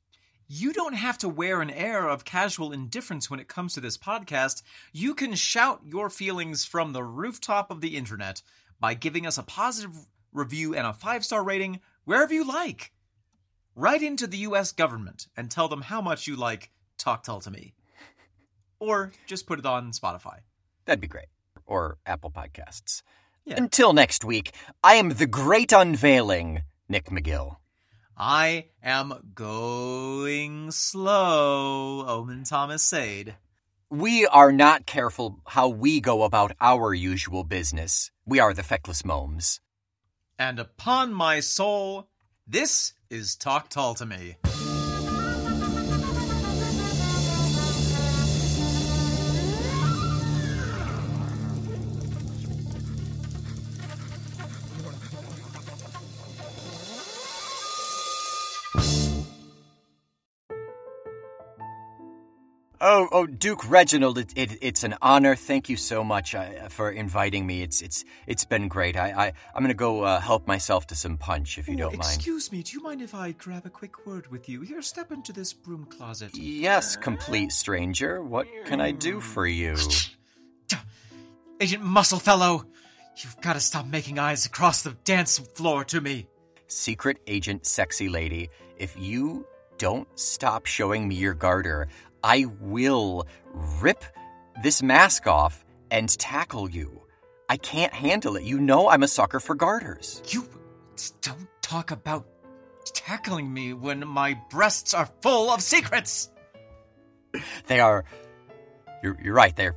You 0.47 0.73
don't 0.73 0.95
have 0.95 1.17
to 1.19 1.29
wear 1.29 1.61
an 1.61 1.69
air 1.69 2.09
of 2.09 2.25
casual 2.25 2.71
indifference 2.71 3.29
when 3.29 3.39
it 3.39 3.47
comes 3.47 3.75
to 3.75 3.81
this 3.81 3.97
podcast. 3.97 4.63
You 4.91 5.13
can 5.13 5.35
shout 5.35 5.81
your 5.85 6.09
feelings 6.09 6.65
from 6.65 6.91
the 6.91 7.03
rooftop 7.03 7.69
of 7.69 7.81
the 7.81 7.95
internet 7.95 8.41
by 8.79 8.95
giving 8.95 9.27
us 9.27 9.37
a 9.37 9.43
positive 9.43 9.91
review 10.33 10.73
and 10.73 10.87
a 10.87 10.93
five 10.93 11.23
star 11.23 11.43
rating 11.43 11.81
wherever 12.05 12.33
you 12.33 12.43
like. 12.43 12.91
Write 13.79 14.03
into 14.03 14.27
the 14.27 14.39
US 14.39 14.73
government 14.73 15.27
and 15.37 15.49
tell 15.49 15.69
them 15.69 15.83
how 15.83 16.01
much 16.01 16.27
you 16.27 16.35
like 16.35 16.69
Talk 16.97 17.23
Tull 17.23 17.39
to 17.39 17.49
Me. 17.49 17.75
Or 18.77 19.13
just 19.25 19.47
put 19.47 19.57
it 19.57 19.65
on 19.65 19.93
Spotify. 19.93 20.39
That'd 20.83 20.99
be 20.99 21.07
great. 21.07 21.27
Or 21.65 21.97
Apple 22.05 22.29
Podcasts. 22.29 23.03
Yeah. 23.45 23.55
Until 23.55 23.93
next 23.93 24.25
week, 24.25 24.53
I 24.83 24.95
am 24.95 25.11
the 25.11 25.27
great 25.27 25.71
unveiling, 25.71 26.63
Nick 26.89 27.05
McGill. 27.05 27.55
I 28.17 28.65
am 28.83 29.31
going 29.33 30.71
slow, 30.71 32.05
Omen 32.05 32.43
Thomas 32.43 32.83
Sade. 32.83 33.35
We 33.89 34.25
are 34.27 34.51
not 34.51 34.87
careful 34.87 35.39
how 35.47 35.69
we 35.69 36.01
go 36.01 36.23
about 36.23 36.51
our 36.59 36.93
usual 36.93 37.45
business. 37.45 38.11
We 38.25 38.41
are 38.41 38.53
the 38.53 38.61
feckless 38.61 39.05
momes. 39.05 39.61
And 40.37 40.59
upon 40.59 41.13
my 41.13 41.39
soul, 41.39 42.09
this 42.45 42.91
is 43.09 43.35
Talk 43.35 43.69
Tull 43.69 43.95
to 43.95 44.05
Me. 44.05 44.35
Oh, 62.81 63.09
oh, 63.11 63.25
Duke 63.25 63.69
Reginald, 63.69 64.17
it, 64.17 64.31
it, 64.37 64.57
it's 64.61 64.85
an 64.85 64.95
honor. 65.01 65.35
Thank 65.35 65.67
you 65.67 65.75
so 65.75 66.01
much 66.01 66.33
uh, 66.33 66.69
for 66.69 66.89
inviting 66.89 67.45
me. 67.45 67.61
It's 67.61 67.81
it's 67.81 68.05
it's 68.25 68.45
been 68.45 68.69
great. 68.69 68.95
I, 68.95 69.09
I 69.11 69.33
I'm 69.53 69.63
gonna 69.63 69.73
go 69.73 70.03
uh, 70.03 70.21
help 70.21 70.47
myself 70.47 70.87
to 70.87 70.95
some 70.95 71.17
punch 71.17 71.57
if 71.57 71.67
you 71.67 71.75
don't 71.75 71.97
mind. 71.97 72.15
Excuse 72.15 72.53
me, 72.53 72.63
do 72.63 72.77
you 72.77 72.81
mind 72.81 73.01
if 73.01 73.13
I 73.13 73.33
grab 73.33 73.65
a 73.65 73.69
quick 73.69 74.05
word 74.05 74.31
with 74.31 74.47
you? 74.47 74.61
Here, 74.61 74.81
step 74.81 75.11
into 75.11 75.33
this 75.33 75.51
broom 75.51 75.85
closet. 75.85 76.33
Yes, 76.35 76.95
complete 76.95 77.51
stranger. 77.51 78.23
What 78.23 78.47
can 78.65 78.79
I 78.79 78.91
do 78.91 79.19
for 79.19 79.45
you? 79.45 79.75
Agent 81.59 81.83
Musclefellow, 81.83 82.63
you've 83.17 83.41
got 83.41 83.53
to 83.53 83.59
stop 83.59 83.85
making 83.85 84.17
eyes 84.17 84.45
across 84.45 84.83
the 84.83 84.91
dance 85.03 85.37
floor 85.37 85.83
to 85.83 85.99
me. 85.99 86.27
Secret 86.67 87.17
Agent 87.27 87.65
Sexy 87.65 88.07
Lady, 88.07 88.49
if 88.77 88.95
you 88.97 89.45
don't 89.77 90.07
stop 90.17 90.65
showing 90.65 91.07
me 91.07 91.15
your 91.15 91.33
garter, 91.33 91.89
I 92.23 92.45
will 92.59 93.27
rip 93.81 94.03
this 94.63 94.83
mask 94.83 95.27
off 95.27 95.65
and 95.91 96.09
tackle 96.17 96.69
you. 96.69 97.01
I 97.47 97.57
can't 97.57 97.93
handle 97.93 98.35
it. 98.35 98.43
You 98.43 98.59
know 98.59 98.89
I'm 98.89 99.03
a 99.03 99.07
sucker 99.07 99.39
for 99.39 99.55
garters. 99.55 100.21
You 100.27 100.47
don't 101.21 101.47
talk 101.61 101.91
about 101.91 102.27
tackling 102.93 103.51
me 103.51 103.73
when 103.73 104.07
my 104.07 104.39
breasts 104.49 104.93
are 104.93 105.09
full 105.21 105.49
of 105.49 105.61
secrets. 105.61 106.29
They 107.67 107.79
are. 107.79 108.05
You're, 109.03 109.17
you're 109.23 109.33
right. 109.33 109.55
They're. 109.55 109.75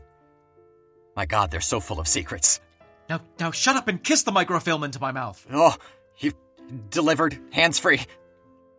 My 1.17 1.27
God, 1.27 1.51
they're 1.51 1.61
so 1.61 1.81
full 1.81 2.01
of 2.01 2.09
secrets. 2.09 2.61
Now, 3.09 3.21
now, 3.39 3.51
shut 3.51 3.77
up 3.77 3.89
and 3.89 4.03
kiss 4.03 4.23
the 4.23 4.33
microfilm 4.33 4.85
into 4.85 5.01
my 5.01 5.13
mouth. 5.13 5.47
Oh, 5.53 5.77
you 6.19 6.33
delivered 6.89 7.39
hands 7.53 7.79
free. 7.79 8.01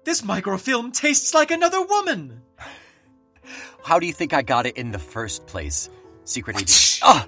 This 0.04 0.24
microfilm 0.24 0.92
tastes 0.92 1.34
like 1.34 1.52
another 1.52 1.82
woman. 1.84 2.42
How 3.84 4.00
do 4.00 4.08
you 4.08 4.14
think 4.14 4.34
I 4.34 4.42
got 4.42 4.66
it 4.66 4.78
in 4.78 4.92
the 4.92 5.00
first 5.00 5.46
place, 5.48 5.90
Secret 6.24 6.58
Agent? 6.58 7.00
Ah! 7.04 7.28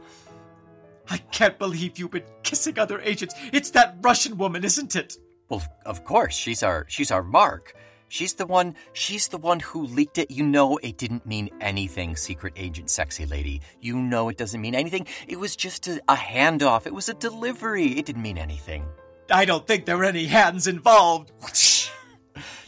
I 1.09 1.17
can't 1.17 1.59
believe 1.59 1.99
you've 1.99 2.11
been 2.11 2.23
kissing 2.43 2.79
other 2.79 2.99
agents. 3.01 3.35
It's 3.53 3.71
that 3.71 3.97
Russian 4.01 4.37
woman, 4.37 4.63
isn't 4.63 4.95
it? 4.95 5.17
Well, 5.49 5.63
of 5.85 6.03
course, 6.03 6.35
she's 6.35 6.63
our 6.63 6.85
she's 6.89 7.11
our 7.11 7.23
mark. 7.23 7.75
She's 8.07 8.33
the 8.33 8.45
one 8.45 8.75
she's 8.93 9.27
the 9.27 9.37
one 9.37 9.59
who 9.59 9.85
leaked 9.85 10.17
it. 10.17 10.31
You 10.31 10.45
know 10.45 10.77
it 10.77 10.97
didn't 10.97 11.25
mean 11.25 11.49
anything, 11.61 12.15
secret 12.15 12.53
agent 12.55 12.89
sexy 12.89 13.25
lady. 13.25 13.61
You 13.81 13.97
know 13.97 14.29
it 14.29 14.37
doesn't 14.37 14.61
mean 14.61 14.75
anything. 14.75 15.05
It 15.27 15.39
was 15.39 15.55
just 15.55 15.87
a, 15.87 16.01
a 16.07 16.15
handoff. 16.15 16.87
It 16.87 16.93
was 16.93 17.09
a 17.09 17.13
delivery. 17.13 17.99
It 17.99 18.05
didn't 18.05 18.21
mean 18.21 18.37
anything. 18.37 18.85
I 19.29 19.45
don't 19.45 19.65
think 19.65 19.85
there 19.85 19.97
were 19.97 20.05
any 20.05 20.25
hands 20.25 20.67
involved. 20.67 21.31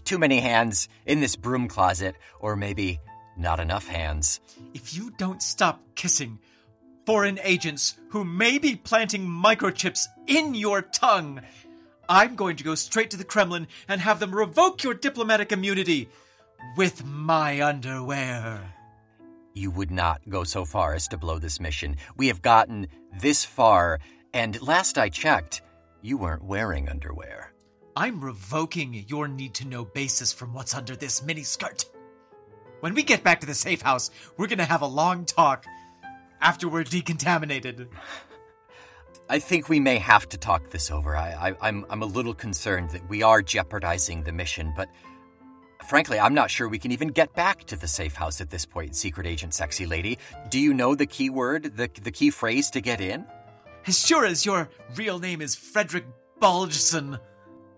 Too 0.04 0.18
many 0.18 0.40
hands 0.40 0.90
in 1.06 1.20
this 1.20 1.36
broom 1.36 1.68
closet, 1.68 2.16
or 2.40 2.56
maybe 2.56 3.00
not 3.40 3.60
enough 3.60 3.88
hands. 3.88 4.40
If 4.74 4.96
you 4.96 5.12
don't 5.18 5.42
stop 5.42 5.82
kissing 5.96 6.40
foreign 7.06 7.40
agents 7.44 7.96
who 8.10 8.26
may 8.26 8.58
be 8.58 8.76
planting 8.76 9.26
microchips 9.26 10.08
in 10.28 10.54
your 10.54 10.82
tongue, 10.82 11.42
I'm 12.10 12.36
going 12.36 12.58
to 12.58 12.64
go 12.64 12.76
straight 12.76 13.12
to 13.12 13.18
the 13.18 13.24
Kremlin 13.24 13.68
and 13.88 14.02
have 14.02 14.20
them 14.20 14.36
revoke 14.36 14.84
your 14.84 14.94
diplomatic 14.94 15.52
immunity 15.52 16.10
with 16.76 17.06
my 17.06 17.62
underwear. 17.62 18.74
You 19.54 19.72
would 19.72 19.92
not 19.92 20.22
go 20.30 20.44
so 20.44 20.66
far 20.66 20.94
as 20.94 21.08
to 21.10 21.18
blow 21.18 21.40
this 21.40 21.60
mission. 21.60 21.98
We 22.16 22.28
have 22.28 22.42
gotten 22.42 22.88
this 23.20 23.44
far, 23.44 24.00
and 24.34 24.62
last 24.62 24.98
I 24.98 25.10
checked, 25.10 25.62
you 26.02 26.18
weren't 26.18 26.44
wearing 26.44 26.90
underwear. 26.90 27.54
I'm 27.96 28.24
revoking 28.24 29.06
your 29.08 29.28
need 29.28 29.56
to 29.56 29.68
know 29.68 29.84
basis 29.84 30.32
from 30.32 30.54
what's 30.54 30.76
under 30.76 30.96
this 30.96 31.22
miniskirt. 31.22 31.86
When 32.80 32.94
we 32.94 33.02
get 33.02 33.24
back 33.24 33.40
to 33.42 33.48
the 33.48 33.56
safe 33.56 33.82
house, 33.82 34.12
we're 34.38 34.48
gonna 34.48 34.66
have 34.66 34.82
a 34.84 34.88
long 34.88 35.26
talk 35.26 35.66
after 36.42 36.70
we're 36.70 36.84
decontaminated. 36.84 37.88
I 39.30 39.40
think 39.40 39.68
we 39.68 39.80
may 39.80 39.98
have 39.98 40.30
to 40.30 40.38
talk 40.38 40.70
this 40.70 40.92
over. 40.92 41.18
I, 41.18 41.50
I, 41.50 41.56
I'm, 41.68 41.86
I'm 41.90 42.04
a 42.04 42.06
little 42.06 42.34
concerned 42.34 42.92
that 42.92 43.10
we 43.10 43.24
are 43.24 43.42
jeopardizing 43.42 44.24
the 44.24 44.32
mission, 44.32 44.74
but 44.76 44.90
frankly, 45.88 46.20
I'm 46.20 46.34
not 46.34 46.52
sure 46.52 46.70
we 46.70 46.80
can 46.80 46.92
even 46.92 47.10
get 47.10 47.34
back 47.34 47.66
to 47.66 47.76
the 47.76 47.88
safe 47.88 48.16
house 48.16 48.40
at 48.42 48.52
this 48.52 48.66
point, 48.66 48.96
Secret 48.96 49.26
Agent 49.26 49.54
Sexy 49.54 49.86
Lady. 49.86 50.18
Do 50.50 50.60
you 50.60 50.74
know 50.74 50.94
the 50.94 51.08
key 51.08 51.30
word, 51.30 51.76
the, 51.76 51.90
the 52.04 52.12
key 52.12 52.30
phrase 52.30 52.70
to 52.72 52.80
get 52.80 53.02
in? 53.02 53.26
As 53.88 54.06
sure 54.06 54.26
as 54.26 54.46
your 54.46 54.70
real 54.96 55.18
name 55.18 55.42
is 55.42 55.56
Frederick 55.56 56.06
Bulgeson, 56.40 57.20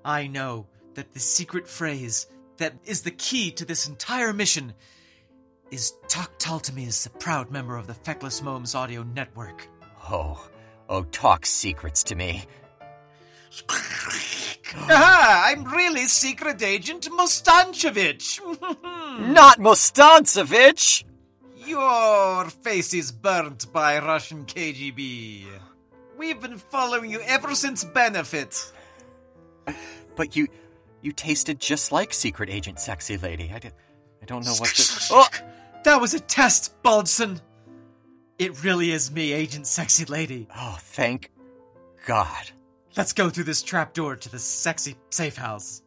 I 0.04 0.28
know 0.28 0.68
that 0.96 1.14
the 1.14 1.20
secret 1.20 1.68
phrase 1.68 2.28
that 2.60 2.76
is 2.86 3.02
the 3.02 3.12
key 3.12 3.52
to 3.52 3.66
this 3.66 3.88
entire 3.88 4.32
mission 4.32 4.74
is 5.72 5.94
Talk 6.08 6.38
Tull 6.38 6.60
to 6.62 6.74
Me 6.74 6.86
is 6.86 7.06
a 7.06 7.10
proud 7.10 7.52
member 7.52 7.76
of 7.76 7.88
the 7.88 7.94
Feckless 7.94 8.42
Momes 8.42 8.76
audio 8.76 9.04
network. 9.04 9.68
Oh, 10.10 10.48
oh, 10.88 11.04
talk 11.04 11.46
secrets 11.46 12.04
to 12.06 12.16
me. 12.16 12.46
Aha! 13.70 15.46
I'm 15.48 15.64
really 15.66 16.06
Secret 16.06 16.62
Agent 16.62 17.10
Mustanchevich. 17.12 18.40
Not 19.34 19.60
Mustancevich! 19.60 21.04
Your 21.66 22.46
face 22.46 22.94
is 22.94 23.12
burnt 23.12 23.72
by 23.72 24.00
Russian 24.00 24.46
KGB. 24.46 25.46
We've 26.18 26.42
been 26.42 26.58
following 26.58 27.10
you 27.12 27.22
ever 27.22 27.56
since 27.56 27.84
Benefit. 27.84 28.72
But 30.16 30.36
you, 30.36 30.48
You 31.02 31.12
tasted 31.12 31.60
just 31.60 31.92
like 31.92 32.14
Secret 32.14 32.50
Agent 32.50 32.80
Sexy 32.80 33.18
Lady. 33.18 33.52
I, 33.54 33.60
did, 33.60 33.74
I 34.22 34.26
don't 34.26 34.46
know 34.46 34.54
what 34.54 34.70
to. 34.70 35.04
Oh! 35.12 35.28
That 35.84 36.02
was 36.02 36.14
a 36.14 36.20
test, 36.20 36.82
Bulgeson! 36.84 37.40
It 38.38 38.64
really 38.64 38.92
is 38.92 39.12
me, 39.12 39.34
Agent 39.34 39.68
Sexy 39.68 40.06
Lady. 40.06 40.48
oh, 40.56 40.78
thank 40.80 41.32
God. 42.06 42.52
Let's 42.98 43.14
go 43.14 43.30
through 43.30 43.46
this 43.46 43.62
trapdoor 43.62 44.16
to 44.16 44.30
the 44.30 44.40
sexy 44.40 44.96
safe 45.10 45.38
house. 45.38 45.84